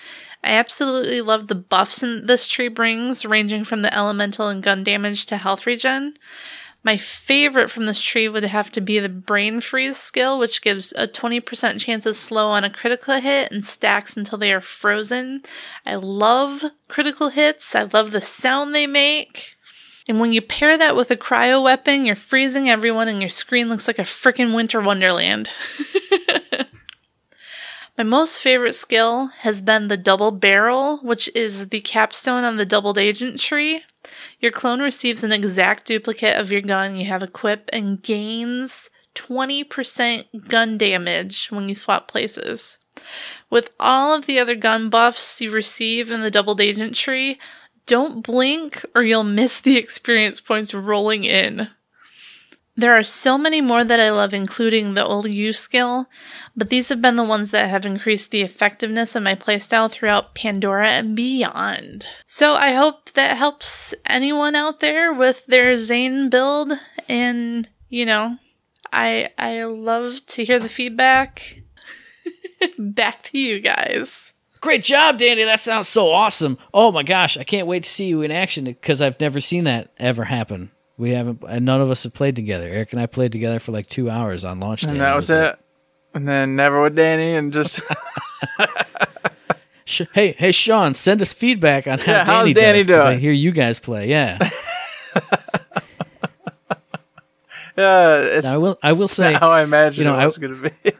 I 0.43 0.53
absolutely 0.53 1.21
love 1.21 1.47
the 1.47 1.55
buffs 1.55 2.01
this 2.01 2.49
tree 2.49 2.69
brings, 2.69 3.25
ranging 3.25 3.65
from 3.65 3.83
the 3.83 3.95
elemental 3.95 4.49
and 4.49 4.63
gun 4.63 4.83
damage 4.83 5.27
to 5.27 5.37
health 5.37 5.67
regen. 5.67 6.15
My 6.83 6.97
favorite 6.97 7.71
from 7.71 7.85
this 7.85 8.01
tree 8.01 8.27
would 8.27 8.43
have 8.43 8.73
to 8.73 8.81
be 8.81 8.99
the 8.99 9.11
brain 9.11 9.61
freeze 9.61 9.99
skill, 9.99 10.39
which 10.39 10.63
gives 10.63 10.95
a 10.97 11.07
20% 11.07 11.79
chance 11.79 12.07
of 12.07 12.17
slow 12.17 12.49
on 12.49 12.65
a 12.65 12.71
critical 12.71 13.21
hit 13.21 13.53
and 13.53 13.63
stacks 13.63 14.17
until 14.17 14.39
they 14.39 14.51
are 14.53 14.63
frozen. 14.63 15.43
I 15.85 15.97
love 15.97 16.65
critical 16.89 17.29
hits. 17.29 17.75
I 17.75 17.83
love 17.83 18.13
the 18.13 18.23
sound 18.23 18.75
they 18.75 18.87
make. 18.87 19.57
And 20.09 20.19
when 20.21 20.33
you 20.33 20.41
pair 20.41 20.79
that 20.79 20.97
with 20.97 21.11
a 21.11 21.17
cryo 21.17 21.63
weapon, 21.63 22.07
you're 22.07 22.17
freezing 22.17 22.71
everyone 22.71 23.09
and 23.09 23.21
your 23.21 23.29
screen 23.29 23.69
looks 23.69 23.87
like 23.87 23.99
a 23.99 24.03
frickin' 24.03 24.55
winter 24.55 24.81
wonderland. 24.81 25.51
My 28.01 28.05
most 28.05 28.41
favorite 28.41 28.73
skill 28.73 29.27
has 29.41 29.61
been 29.61 29.89
the 29.89 29.97
double 29.99 30.31
barrel, 30.31 31.01
which 31.03 31.29
is 31.35 31.69
the 31.69 31.83
capstone 31.83 32.45
on 32.45 32.57
the 32.57 32.65
doubled 32.65 32.97
agent 32.97 33.39
tree. 33.39 33.83
Your 34.39 34.53
clone 34.53 34.81
receives 34.81 35.23
an 35.23 35.33
exact 35.33 35.85
duplicate 35.87 36.39
of 36.39 36.51
your 36.51 36.63
gun 36.63 36.97
you 36.97 37.05
have 37.05 37.23
equipped 37.23 37.69
and 37.75 38.03
gains 38.03 38.89
20% 39.17 40.49
gun 40.49 40.79
damage 40.79 41.49
when 41.51 41.69
you 41.69 41.75
swap 41.75 42.09
places. 42.09 42.79
With 43.51 43.69
all 43.79 44.15
of 44.15 44.25
the 44.25 44.39
other 44.39 44.55
gun 44.55 44.89
buffs 44.89 45.39
you 45.43 45.51
receive 45.51 46.11
in 46.11 46.23
the 46.23 46.31
doubled 46.31 46.63
agent 46.63 46.95
tree, 46.95 47.39
don't 47.85 48.25
blink 48.25 48.83
or 48.95 49.03
you'll 49.03 49.25
miss 49.25 49.61
the 49.61 49.77
experience 49.77 50.41
points 50.41 50.73
rolling 50.73 51.25
in. 51.25 51.69
There 52.81 52.97
are 52.97 53.03
so 53.03 53.37
many 53.37 53.61
more 53.61 53.85
that 53.85 54.01
I 54.01 54.11
love, 54.11 54.33
including 54.33 54.95
the 54.95 55.05
Old-U 55.05 55.53
skill, 55.53 56.07
but 56.57 56.71
these 56.71 56.89
have 56.89 57.03
been 57.03 57.17
the 57.17 57.23
ones 57.23 57.51
that 57.51 57.69
have 57.69 57.85
increased 57.85 58.31
the 58.31 58.41
effectiveness 58.41 59.15
of 59.15 59.23
my 59.23 59.35
playstyle 59.35 59.91
throughout 59.91 60.35
Pandora 60.35 60.89
and 60.89 61.15
beyond. 61.15 62.07
So 62.25 62.55
I 62.55 62.73
hope 62.73 63.13
that 63.13 63.37
helps 63.37 63.93
anyone 64.07 64.55
out 64.55 64.81
there 64.81 65.13
with 65.13 65.45
their 65.45 65.77
Zane 65.77 66.31
build, 66.31 66.73
and 67.07 67.69
you 67.91 68.07
know, 68.07 68.39
I 68.91 69.29
I 69.37 69.65
love 69.65 70.25
to 70.29 70.47
hear 70.47 70.59
the 70.59 70.71
feedback. 70.71 71.61
Back 72.79 73.21
to 73.25 73.39
you 73.39 73.61
guys. 73.61 74.33
Great 74.63 74.85
job, 74.85 75.19
Danny. 75.19 75.45
That 75.45 75.61
sounds 75.61 75.89
so 75.89 76.11
awesome. 76.11 76.57
Oh 76.73 76.93
my 76.93 77.03
gosh, 77.03 77.37
I 77.37 77.45
can't 77.45 77.67
wait 77.67 77.83
to 77.83 77.91
see 77.91 78.07
you 78.07 78.23
in 78.23 78.31
action 78.31 78.65
because 78.65 79.03
I've 79.03 79.21
never 79.21 79.43
seen 79.43 79.65
that 79.65 79.93
ever 79.99 80.25
happen. 80.25 80.71
We 81.01 81.13
haven't, 81.13 81.43
and 81.49 81.65
none 81.65 81.81
of 81.81 81.91
us 81.91 82.03
have 82.03 82.13
played 82.13 82.37
together. 82.37 82.67
Eric 82.67 82.93
and 82.93 83.01
I 83.01 83.07
played 83.07 83.33
together 83.33 83.59
for 83.59 83.73
like 83.73 83.89
two 83.89 84.11
hours 84.11 84.45
on 84.45 84.61
launch 84.61 84.83
day. 84.83 84.91
And 84.91 85.01
that 85.01 85.17
was 85.17 85.31
it. 85.31 85.59
And 86.13 86.29
then 86.29 86.57
never 86.57 86.83
with 86.83 86.95
Danny, 86.95 87.35
and 87.35 87.53
just 87.53 87.81
hey, 90.13 90.33
hey, 90.33 90.53
Sean, 90.53 90.93
send 90.93 91.23
us 91.23 91.33
feedback 91.33 91.87
on 91.87 91.99
how 92.01 92.13
Yeah, 92.13 92.25
how's 92.25 92.53
Danny, 92.53 92.81
does. 92.81 92.87
'cause 92.89 93.07
I 93.07 93.17
hear 93.17 93.33
you 93.33 93.51
guys 93.51 93.81
play. 93.81 94.09
Yeah, 94.09 94.39
yeah, 97.77 98.17
it's 98.19 98.47
Now, 98.47 98.55
I 98.55 98.57
will. 98.59 98.79
I 98.83 98.93
will 98.93 99.09
say. 99.09 99.33
how 99.35 99.51
I 99.51 99.63
imagine 99.63 100.05
you 100.05 100.11
know, 100.11 100.19
it 100.19 100.25
was 100.27 100.39
going 100.39 100.55
to 100.63 100.71
be. 100.71 100.93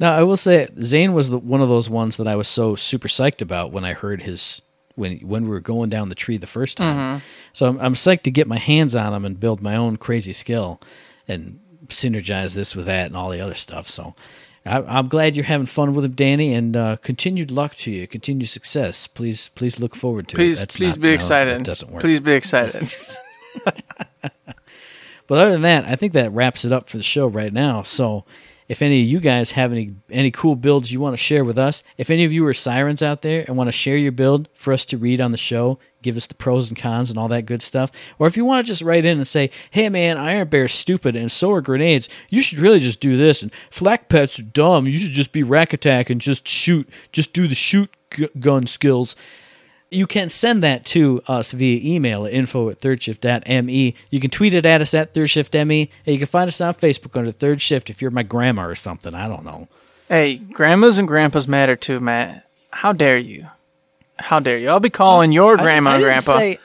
Now, 0.00 0.14
I 0.16 0.22
will 0.22 0.36
say 0.36 0.68
Zane 0.82 1.12
was 1.12 1.30
the, 1.30 1.38
one 1.38 1.60
of 1.60 1.68
those 1.68 1.88
ones 1.88 2.16
that 2.16 2.26
I 2.26 2.34
was 2.36 2.48
so 2.48 2.74
super 2.74 3.08
psyched 3.08 3.40
about 3.40 3.70
when 3.72 3.84
I 3.84 3.92
heard 3.94 4.22
his 4.22 4.60
when 4.94 5.18
when 5.18 5.44
we 5.44 5.50
were 5.50 5.60
going 5.60 5.90
down 5.90 6.08
the 6.08 6.14
tree 6.14 6.36
the 6.36 6.46
first 6.46 6.76
time. 6.76 6.96
Mm-hmm. 6.96 7.24
So 7.52 7.66
I'm, 7.66 7.78
I'm 7.80 7.94
psyched 7.94 8.22
to 8.22 8.30
get 8.30 8.46
my 8.46 8.58
hands 8.58 8.94
on 8.94 9.12
him 9.12 9.24
and 9.24 9.38
build 9.38 9.62
my 9.62 9.76
own 9.76 9.96
crazy 9.96 10.32
skill 10.32 10.80
and 11.28 11.60
synergize 11.88 12.54
this 12.54 12.74
with 12.74 12.86
that 12.86 13.06
and 13.06 13.16
all 13.16 13.30
the 13.30 13.40
other 13.40 13.54
stuff. 13.54 13.88
So 13.88 14.14
I, 14.64 14.82
I'm 14.82 15.08
glad 15.08 15.36
you're 15.36 15.44
having 15.44 15.66
fun 15.66 15.94
with 15.94 16.04
him, 16.04 16.12
Danny, 16.12 16.54
and 16.54 16.76
uh, 16.76 16.96
continued 16.96 17.50
luck 17.50 17.74
to 17.76 17.90
you, 17.90 18.06
continued 18.06 18.48
success. 18.48 19.06
Please, 19.06 19.50
please 19.54 19.78
look 19.80 19.94
forward 19.94 20.28
to 20.28 20.36
it. 20.36 20.38
please, 20.38 20.58
That's 20.60 20.76
please 20.76 20.96
not- 20.96 21.02
be 21.02 21.08
no, 21.08 21.14
excited. 21.14 21.60
It 21.60 21.64
doesn't 21.64 21.90
work. 21.90 22.00
Please 22.00 22.20
be 22.20 22.32
excited. 22.32 22.82
But 25.26 25.38
other 25.38 25.52
than 25.52 25.62
that, 25.62 25.84
I 25.86 25.96
think 25.96 26.12
that 26.12 26.32
wraps 26.32 26.64
it 26.64 26.72
up 26.72 26.88
for 26.88 26.96
the 26.96 27.02
show 27.02 27.26
right 27.26 27.52
now. 27.52 27.82
So 27.82 28.24
if 28.68 28.80
any 28.80 29.02
of 29.02 29.08
you 29.08 29.20
guys 29.20 29.52
have 29.52 29.72
any 29.72 29.94
any 30.10 30.30
cool 30.30 30.56
builds 30.56 30.92
you 30.92 31.00
want 31.00 31.12
to 31.12 31.22
share 31.22 31.44
with 31.44 31.58
us, 31.58 31.82
if 31.98 32.10
any 32.10 32.24
of 32.24 32.32
you 32.32 32.46
are 32.46 32.54
sirens 32.54 33.02
out 33.02 33.22
there 33.22 33.44
and 33.46 33.56
want 33.56 33.68
to 33.68 33.72
share 33.72 33.96
your 33.96 34.12
build 34.12 34.48
for 34.54 34.72
us 34.72 34.84
to 34.86 34.98
read 34.98 35.20
on 35.20 35.32
the 35.32 35.36
show, 35.36 35.78
give 36.02 36.16
us 36.16 36.26
the 36.26 36.34
pros 36.34 36.68
and 36.68 36.78
cons 36.78 37.10
and 37.10 37.18
all 37.18 37.28
that 37.28 37.46
good 37.46 37.62
stuff, 37.62 37.90
or 38.18 38.26
if 38.26 38.36
you 38.36 38.44
want 38.44 38.64
to 38.64 38.70
just 38.70 38.82
write 38.82 39.04
in 39.04 39.18
and 39.18 39.26
say, 39.26 39.50
"Hey 39.70 39.88
man, 39.88 40.16
Iron 40.16 40.48
Bear's 40.48 40.74
stupid 40.74 41.16
and 41.16 41.30
so 41.30 41.52
are 41.52 41.60
grenades. 41.60 42.08
You 42.30 42.42
should 42.42 42.58
really 42.58 42.80
just 42.80 43.00
do 43.00 43.16
this." 43.16 43.42
And 43.42 43.52
FL4K 43.70 44.08
pets 44.08 44.38
are 44.38 44.42
dumb. 44.42 44.86
You 44.86 44.98
should 44.98 45.12
just 45.12 45.32
be 45.32 45.42
Rakk 45.42 45.72
Attack 45.72 46.10
and 46.10 46.20
just 46.20 46.48
shoot, 46.48 46.88
just 47.12 47.32
do 47.32 47.46
the 47.46 47.54
shoot 47.54 47.90
gun 48.38 48.66
skills 48.66 49.16
you 49.90 50.06
can 50.06 50.28
send 50.28 50.62
that 50.64 50.84
to 50.86 51.22
us 51.28 51.52
via 51.52 51.80
email 51.94 52.26
at 52.26 52.32
info 52.32 52.68
at 52.68 52.80
thirdshift.me. 52.80 53.94
You 54.10 54.20
can 54.20 54.30
tweet 54.30 54.54
it 54.54 54.66
at 54.66 54.80
us 54.80 54.94
at 54.94 55.14
thirdshiftme, 55.14 55.88
and 56.06 56.12
you 56.12 56.18
can 56.18 56.26
find 56.26 56.48
us 56.48 56.60
on 56.60 56.74
Facebook 56.74 57.16
under 57.16 57.30
Third 57.30 57.60
Shift 57.62 57.90
if 57.90 58.02
you're 58.02 58.10
my 58.10 58.22
grandma 58.22 58.66
or 58.66 58.74
something. 58.74 59.14
I 59.14 59.28
don't 59.28 59.44
know. 59.44 59.68
hey, 60.08 60.36
grandmas 60.36 60.98
and 60.98 61.06
grandpas 61.08 61.46
matter 61.46 61.76
too, 61.76 62.00
Matt. 62.00 62.48
How 62.70 62.92
dare 62.92 63.18
you? 63.18 63.46
How 64.18 64.38
dare 64.40 64.58
you? 64.58 64.68
I'll 64.68 64.80
be 64.80 64.90
calling 64.90 65.32
your 65.32 65.56
grandma 65.56 65.90
I, 65.90 65.92
I 65.92 65.96
and 65.96 66.04
grandpa. 66.04 66.38
Say, 66.38 66.58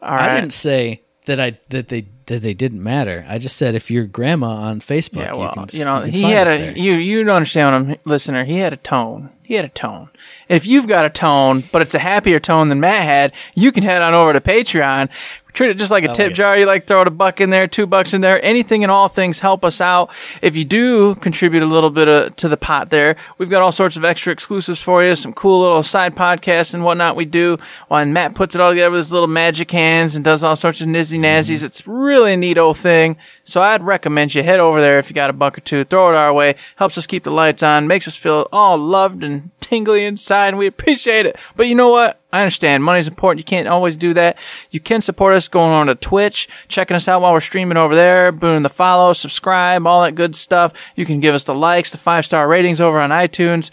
right. 0.00 0.30
I 0.30 0.34
didn't 0.34 0.52
say 0.52 1.02
that 1.26 1.40
I 1.40 1.58
that 1.68 1.88
they 1.88 2.06
that 2.26 2.40
they 2.42 2.54
didn't 2.54 2.82
matter. 2.82 3.24
I 3.28 3.38
just 3.38 3.56
said 3.56 3.74
if 3.74 3.90
you're 3.90 4.04
grandma 4.04 4.48
on 4.48 4.80
Facebook, 4.80 5.22
Yeah, 5.24 5.34
well, 5.34 5.54
you, 5.56 5.66
can, 5.66 5.78
you 5.78 5.84
know, 5.84 6.00
can 6.02 6.10
he 6.10 6.22
had 6.22 6.46
a 6.48 6.50
there. 6.58 6.78
you 6.78 6.94
you 6.94 7.24
don't 7.24 7.36
understand 7.36 7.86
what 7.86 7.94
I'm 7.94 8.00
listener. 8.10 8.44
He 8.44 8.56
had 8.58 8.72
a 8.72 8.76
tone. 8.78 9.30
He 9.52 9.56
had 9.56 9.66
a 9.66 9.68
tone. 9.68 10.08
And 10.48 10.56
if 10.56 10.66
you've 10.66 10.88
got 10.88 11.04
a 11.04 11.10
tone, 11.10 11.64
but 11.72 11.82
it's 11.82 11.94
a 11.94 11.98
happier 11.98 12.38
tone 12.38 12.70
than 12.70 12.80
Matt 12.80 13.02
had, 13.02 13.32
you 13.54 13.70
can 13.70 13.82
head 13.82 14.00
on 14.00 14.14
over 14.14 14.32
to 14.32 14.40
Patreon. 14.40 15.10
Treat 15.52 15.70
it 15.70 15.78
just 15.78 15.90
like 15.90 16.04
a 16.04 16.12
tip 16.12 16.32
jar. 16.32 16.56
You 16.56 16.66
like 16.66 16.86
throw 16.86 17.02
it 17.02 17.08
a 17.08 17.10
buck 17.10 17.40
in 17.40 17.50
there, 17.50 17.66
two 17.66 17.86
bucks 17.86 18.14
in 18.14 18.20
there. 18.22 18.42
Anything 18.44 18.82
and 18.82 18.90
all 18.90 19.08
things 19.08 19.40
help 19.40 19.64
us 19.64 19.80
out. 19.80 20.10
If 20.40 20.56
you 20.56 20.64
do 20.64 21.14
contribute 21.16 21.62
a 21.62 21.66
little 21.66 21.90
bit 21.90 22.08
of, 22.08 22.36
to 22.36 22.48
the 22.48 22.56
pot 22.56 22.90
there, 22.90 23.16
we've 23.38 23.50
got 23.50 23.62
all 23.62 23.72
sorts 23.72 23.96
of 23.96 24.04
extra 24.04 24.32
exclusives 24.32 24.80
for 24.80 25.04
you. 25.04 25.14
Some 25.14 25.32
cool 25.34 25.60
little 25.60 25.82
side 25.82 26.16
podcasts 26.16 26.72
and 26.72 26.84
whatnot 26.84 27.16
we 27.16 27.24
do. 27.24 27.58
While 27.88 28.06
Matt 28.06 28.34
puts 28.34 28.54
it 28.54 28.60
all 28.60 28.70
together 28.70 28.90
with 28.90 28.98
his 28.98 29.12
little 29.12 29.28
magic 29.28 29.70
hands 29.70 30.16
and 30.16 30.24
does 30.24 30.42
all 30.42 30.56
sorts 30.56 30.80
of 30.80 30.88
nizzy 30.88 31.18
nazzies. 31.18 31.56
Mm-hmm. 31.56 31.66
It's 31.66 31.86
really 31.86 32.32
a 32.32 32.36
neat 32.36 32.58
old 32.58 32.78
thing. 32.78 33.16
So 33.44 33.60
I'd 33.60 33.82
recommend 33.82 34.34
you 34.34 34.42
head 34.42 34.60
over 34.60 34.80
there 34.80 34.98
if 34.98 35.10
you 35.10 35.14
got 35.14 35.30
a 35.30 35.34
buck 35.34 35.58
or 35.58 35.60
two, 35.60 35.84
throw 35.84 36.10
it 36.10 36.16
our 36.16 36.32
way. 36.32 36.54
Helps 36.76 36.96
us 36.96 37.06
keep 37.06 37.24
the 37.24 37.30
lights 37.30 37.62
on, 37.62 37.86
makes 37.86 38.08
us 38.08 38.16
feel 38.16 38.48
all 38.52 38.78
loved 38.78 39.22
and 39.22 39.50
tingly 39.62 40.04
inside, 40.04 40.48
and 40.48 40.58
we 40.58 40.66
appreciate 40.66 41.24
it. 41.24 41.36
But 41.56 41.68
you 41.68 41.74
know 41.74 41.88
what? 41.88 42.20
I 42.32 42.40
understand 42.40 42.84
money's 42.84 43.08
important. 43.08 43.40
You 43.40 43.44
can't 43.44 43.68
always 43.68 43.96
do 43.96 44.12
that. 44.14 44.38
You 44.70 44.80
can 44.80 45.00
support 45.00 45.34
us 45.34 45.48
going 45.48 45.72
on 45.72 45.86
to 45.86 45.94
Twitch, 45.94 46.48
checking 46.68 46.96
us 46.96 47.08
out 47.08 47.22
while 47.22 47.32
we're 47.32 47.40
streaming 47.40 47.76
over 47.76 47.94
there, 47.94 48.32
boom 48.32 48.62
the 48.62 48.68
follow, 48.68 49.12
subscribe, 49.12 49.86
all 49.86 50.02
that 50.02 50.14
good 50.14 50.34
stuff. 50.34 50.72
You 50.96 51.06
can 51.06 51.20
give 51.20 51.34
us 51.34 51.44
the 51.44 51.54
likes, 51.54 51.90
the 51.90 51.98
five 51.98 52.26
star 52.26 52.48
ratings 52.48 52.80
over 52.80 53.00
on 53.00 53.10
iTunes 53.10 53.70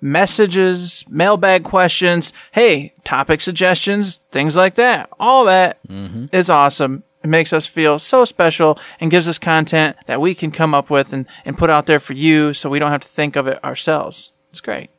messages, 0.00 1.04
mailbag 1.08 1.64
questions, 1.64 2.32
hey, 2.52 2.92
topic 3.04 3.40
suggestions, 3.40 4.20
things 4.30 4.56
like 4.56 4.74
that. 4.74 5.08
All 5.18 5.44
that 5.46 5.82
mm-hmm. 5.88 6.26
is 6.32 6.50
awesome. 6.50 7.02
It 7.22 7.28
makes 7.28 7.52
us 7.52 7.66
feel 7.66 7.98
so 7.98 8.24
special 8.24 8.78
and 9.00 9.10
gives 9.10 9.28
us 9.28 9.38
content 9.38 9.96
that 10.06 10.20
we 10.20 10.34
can 10.34 10.52
come 10.52 10.74
up 10.74 10.90
with 10.90 11.12
and, 11.12 11.26
and 11.44 11.58
put 11.58 11.70
out 11.70 11.86
there 11.86 11.98
for 11.98 12.12
you 12.12 12.52
so 12.52 12.70
we 12.70 12.78
don't 12.78 12.92
have 12.92 13.00
to 13.00 13.08
think 13.08 13.36
of 13.36 13.46
it 13.48 13.62
ourselves. 13.64 14.32
It's 14.50 14.60
great. 14.60 14.90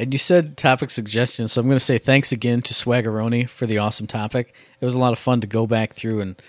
And 0.00 0.14
you 0.14 0.18
said 0.18 0.56
topic 0.56 0.90
suggestions, 0.90 1.52
so 1.52 1.60
I'm 1.60 1.66
going 1.66 1.78
to 1.78 1.84
say 1.84 1.98
thanks 1.98 2.32
again 2.32 2.62
to 2.62 2.72
Swaggeroni 2.72 3.46
for 3.46 3.66
the 3.66 3.76
awesome 3.76 4.06
topic. 4.06 4.54
It 4.80 4.84
was 4.86 4.94
a 4.94 4.98
lot 4.98 5.12
of 5.12 5.18
fun 5.18 5.42
to 5.42 5.46
go 5.46 5.66
back 5.66 5.92
through 5.92 6.22
and, 6.22 6.42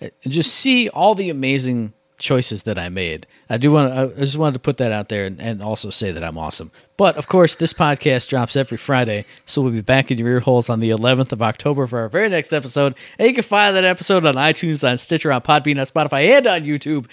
and 0.00 0.12
just 0.26 0.50
see 0.50 0.88
all 0.88 1.14
the 1.14 1.28
amazing 1.28 1.92
choices 2.18 2.62
that 2.62 2.78
I 2.78 2.88
made. 2.88 3.26
I 3.50 3.58
do 3.58 3.70
want 3.70 3.92
to, 3.92 4.16
I 4.16 4.20
just 4.20 4.38
wanted 4.38 4.54
to 4.54 4.60
put 4.60 4.78
that 4.78 4.92
out 4.92 5.10
there 5.10 5.26
and, 5.26 5.38
and 5.42 5.62
also 5.62 5.90
say 5.90 6.10
that 6.10 6.24
I'm 6.24 6.38
awesome. 6.38 6.72
But 6.96 7.18
of 7.18 7.28
course, 7.28 7.54
this 7.54 7.74
podcast 7.74 8.28
drops 8.28 8.56
every 8.56 8.78
Friday, 8.78 9.26
so 9.44 9.60
we'll 9.60 9.72
be 9.72 9.82
back 9.82 10.10
in 10.10 10.16
your 10.16 10.28
ear 10.28 10.40
holes 10.40 10.70
on 10.70 10.80
the 10.80 10.88
11th 10.88 11.32
of 11.32 11.42
October 11.42 11.86
for 11.86 11.98
our 11.98 12.08
very 12.08 12.30
next 12.30 12.54
episode. 12.54 12.94
And 13.18 13.28
you 13.28 13.34
can 13.34 13.44
find 13.44 13.76
that 13.76 13.84
episode 13.84 14.24
on 14.24 14.36
iTunes, 14.36 14.88
on 14.88 14.96
Stitcher, 14.96 15.30
on 15.30 15.42
Podbean, 15.42 15.78
on 15.78 15.86
Spotify, 15.86 16.30
and 16.30 16.46
on 16.46 16.62
YouTube. 16.62 17.08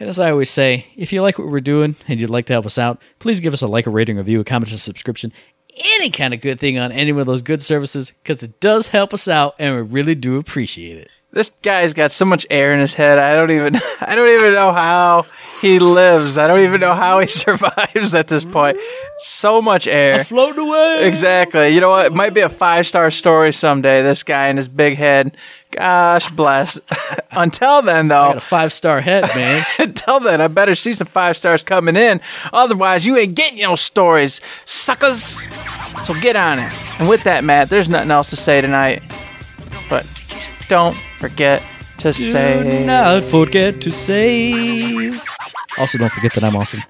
And 0.00 0.08
as 0.08 0.18
I 0.18 0.30
always 0.30 0.50
say, 0.50 0.86
if 0.96 1.12
you 1.12 1.20
like 1.20 1.38
what 1.38 1.48
we're 1.48 1.60
doing 1.60 1.94
and 2.08 2.18
you'd 2.18 2.30
like 2.30 2.46
to 2.46 2.54
help 2.54 2.64
us 2.64 2.78
out, 2.78 3.00
please 3.18 3.38
give 3.38 3.52
us 3.52 3.60
a 3.60 3.66
like, 3.66 3.86
a 3.86 3.90
rating, 3.90 4.16
a 4.16 4.22
review, 4.22 4.40
a 4.40 4.44
comment, 4.44 4.72
a 4.72 4.78
subscription, 4.78 5.30
any 5.98 6.08
kind 6.08 6.32
of 6.32 6.40
good 6.40 6.58
thing 6.58 6.78
on 6.78 6.90
any 6.90 7.12
one 7.12 7.20
of 7.20 7.26
those 7.26 7.42
good 7.42 7.60
services, 7.60 8.14
because 8.22 8.42
it 8.42 8.60
does 8.60 8.88
help 8.88 9.12
us 9.12 9.28
out 9.28 9.54
and 9.58 9.76
we 9.76 9.82
really 9.82 10.14
do 10.14 10.38
appreciate 10.38 10.96
it. 10.96 11.08
This 11.32 11.50
guy's 11.62 11.92
got 11.92 12.10
so 12.10 12.24
much 12.24 12.46
air 12.50 12.72
in 12.72 12.80
his 12.80 12.94
head. 12.94 13.18
I 13.18 13.34
don't 13.34 13.50
even 13.50 13.76
I 14.00 14.14
don't 14.14 14.30
even 14.30 14.54
know 14.54 14.72
how 14.72 15.26
he 15.60 15.78
lives. 15.78 16.38
I 16.38 16.46
don't 16.46 16.60
even 16.60 16.80
know 16.80 16.94
how 16.94 17.20
he 17.20 17.26
survives 17.28 18.14
at 18.14 18.28
this 18.28 18.44
point. 18.44 18.78
So 19.18 19.60
much 19.60 19.86
air. 19.86 20.24
Float 20.24 20.58
away! 20.58 21.06
Exactly. 21.06 21.70
You 21.70 21.80
know 21.80 21.90
what? 21.90 22.06
It 22.06 22.14
might 22.14 22.34
be 22.34 22.40
a 22.40 22.48
five 22.48 22.86
star 22.86 23.10
story 23.10 23.52
someday. 23.52 24.02
This 24.02 24.22
guy 24.22 24.46
and 24.46 24.58
his 24.58 24.68
big 24.68 24.96
head. 24.96 25.36
Gosh 25.70 26.30
bless. 26.30 26.80
Until 27.30 27.82
then, 27.82 28.10
I 28.10 28.14
though, 28.14 28.28
got 28.28 28.36
a 28.38 28.40
five 28.40 28.72
star 28.72 29.00
head, 29.00 29.24
man. 29.36 29.64
until 29.78 30.18
then, 30.18 30.40
I 30.40 30.48
better 30.48 30.74
see 30.74 30.94
some 30.94 31.06
five 31.06 31.36
stars 31.36 31.62
coming 31.62 31.96
in. 31.96 32.20
Otherwise, 32.52 33.06
you 33.06 33.16
ain't 33.16 33.36
getting 33.36 33.60
no 33.60 33.76
stories, 33.76 34.40
suckers. 34.64 35.46
So 36.02 36.14
get 36.14 36.34
on 36.34 36.58
it. 36.58 36.72
And 36.98 37.08
with 37.08 37.22
that, 37.24 37.44
Matt, 37.44 37.68
there's 37.68 37.88
nothing 37.88 38.10
else 38.10 38.30
to 38.30 38.36
say 38.36 38.60
tonight. 38.60 39.02
But 39.88 40.06
don't 40.68 40.96
forget 41.18 41.62
to 42.00 42.12
Do 42.12 42.12
say. 42.12 42.84
not 42.86 43.22
forget 43.24 43.80
to 43.82 43.90
save. 43.90 45.22
Also, 45.78 45.98
don't 45.98 46.10
forget 46.10 46.32
that 46.34 46.44
I'm 46.44 46.56
awesome. 46.56 46.80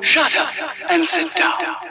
Shut 0.00 0.36
up 0.36 0.54
and 0.90 1.06
sit 1.06 1.34
down. 1.34 1.89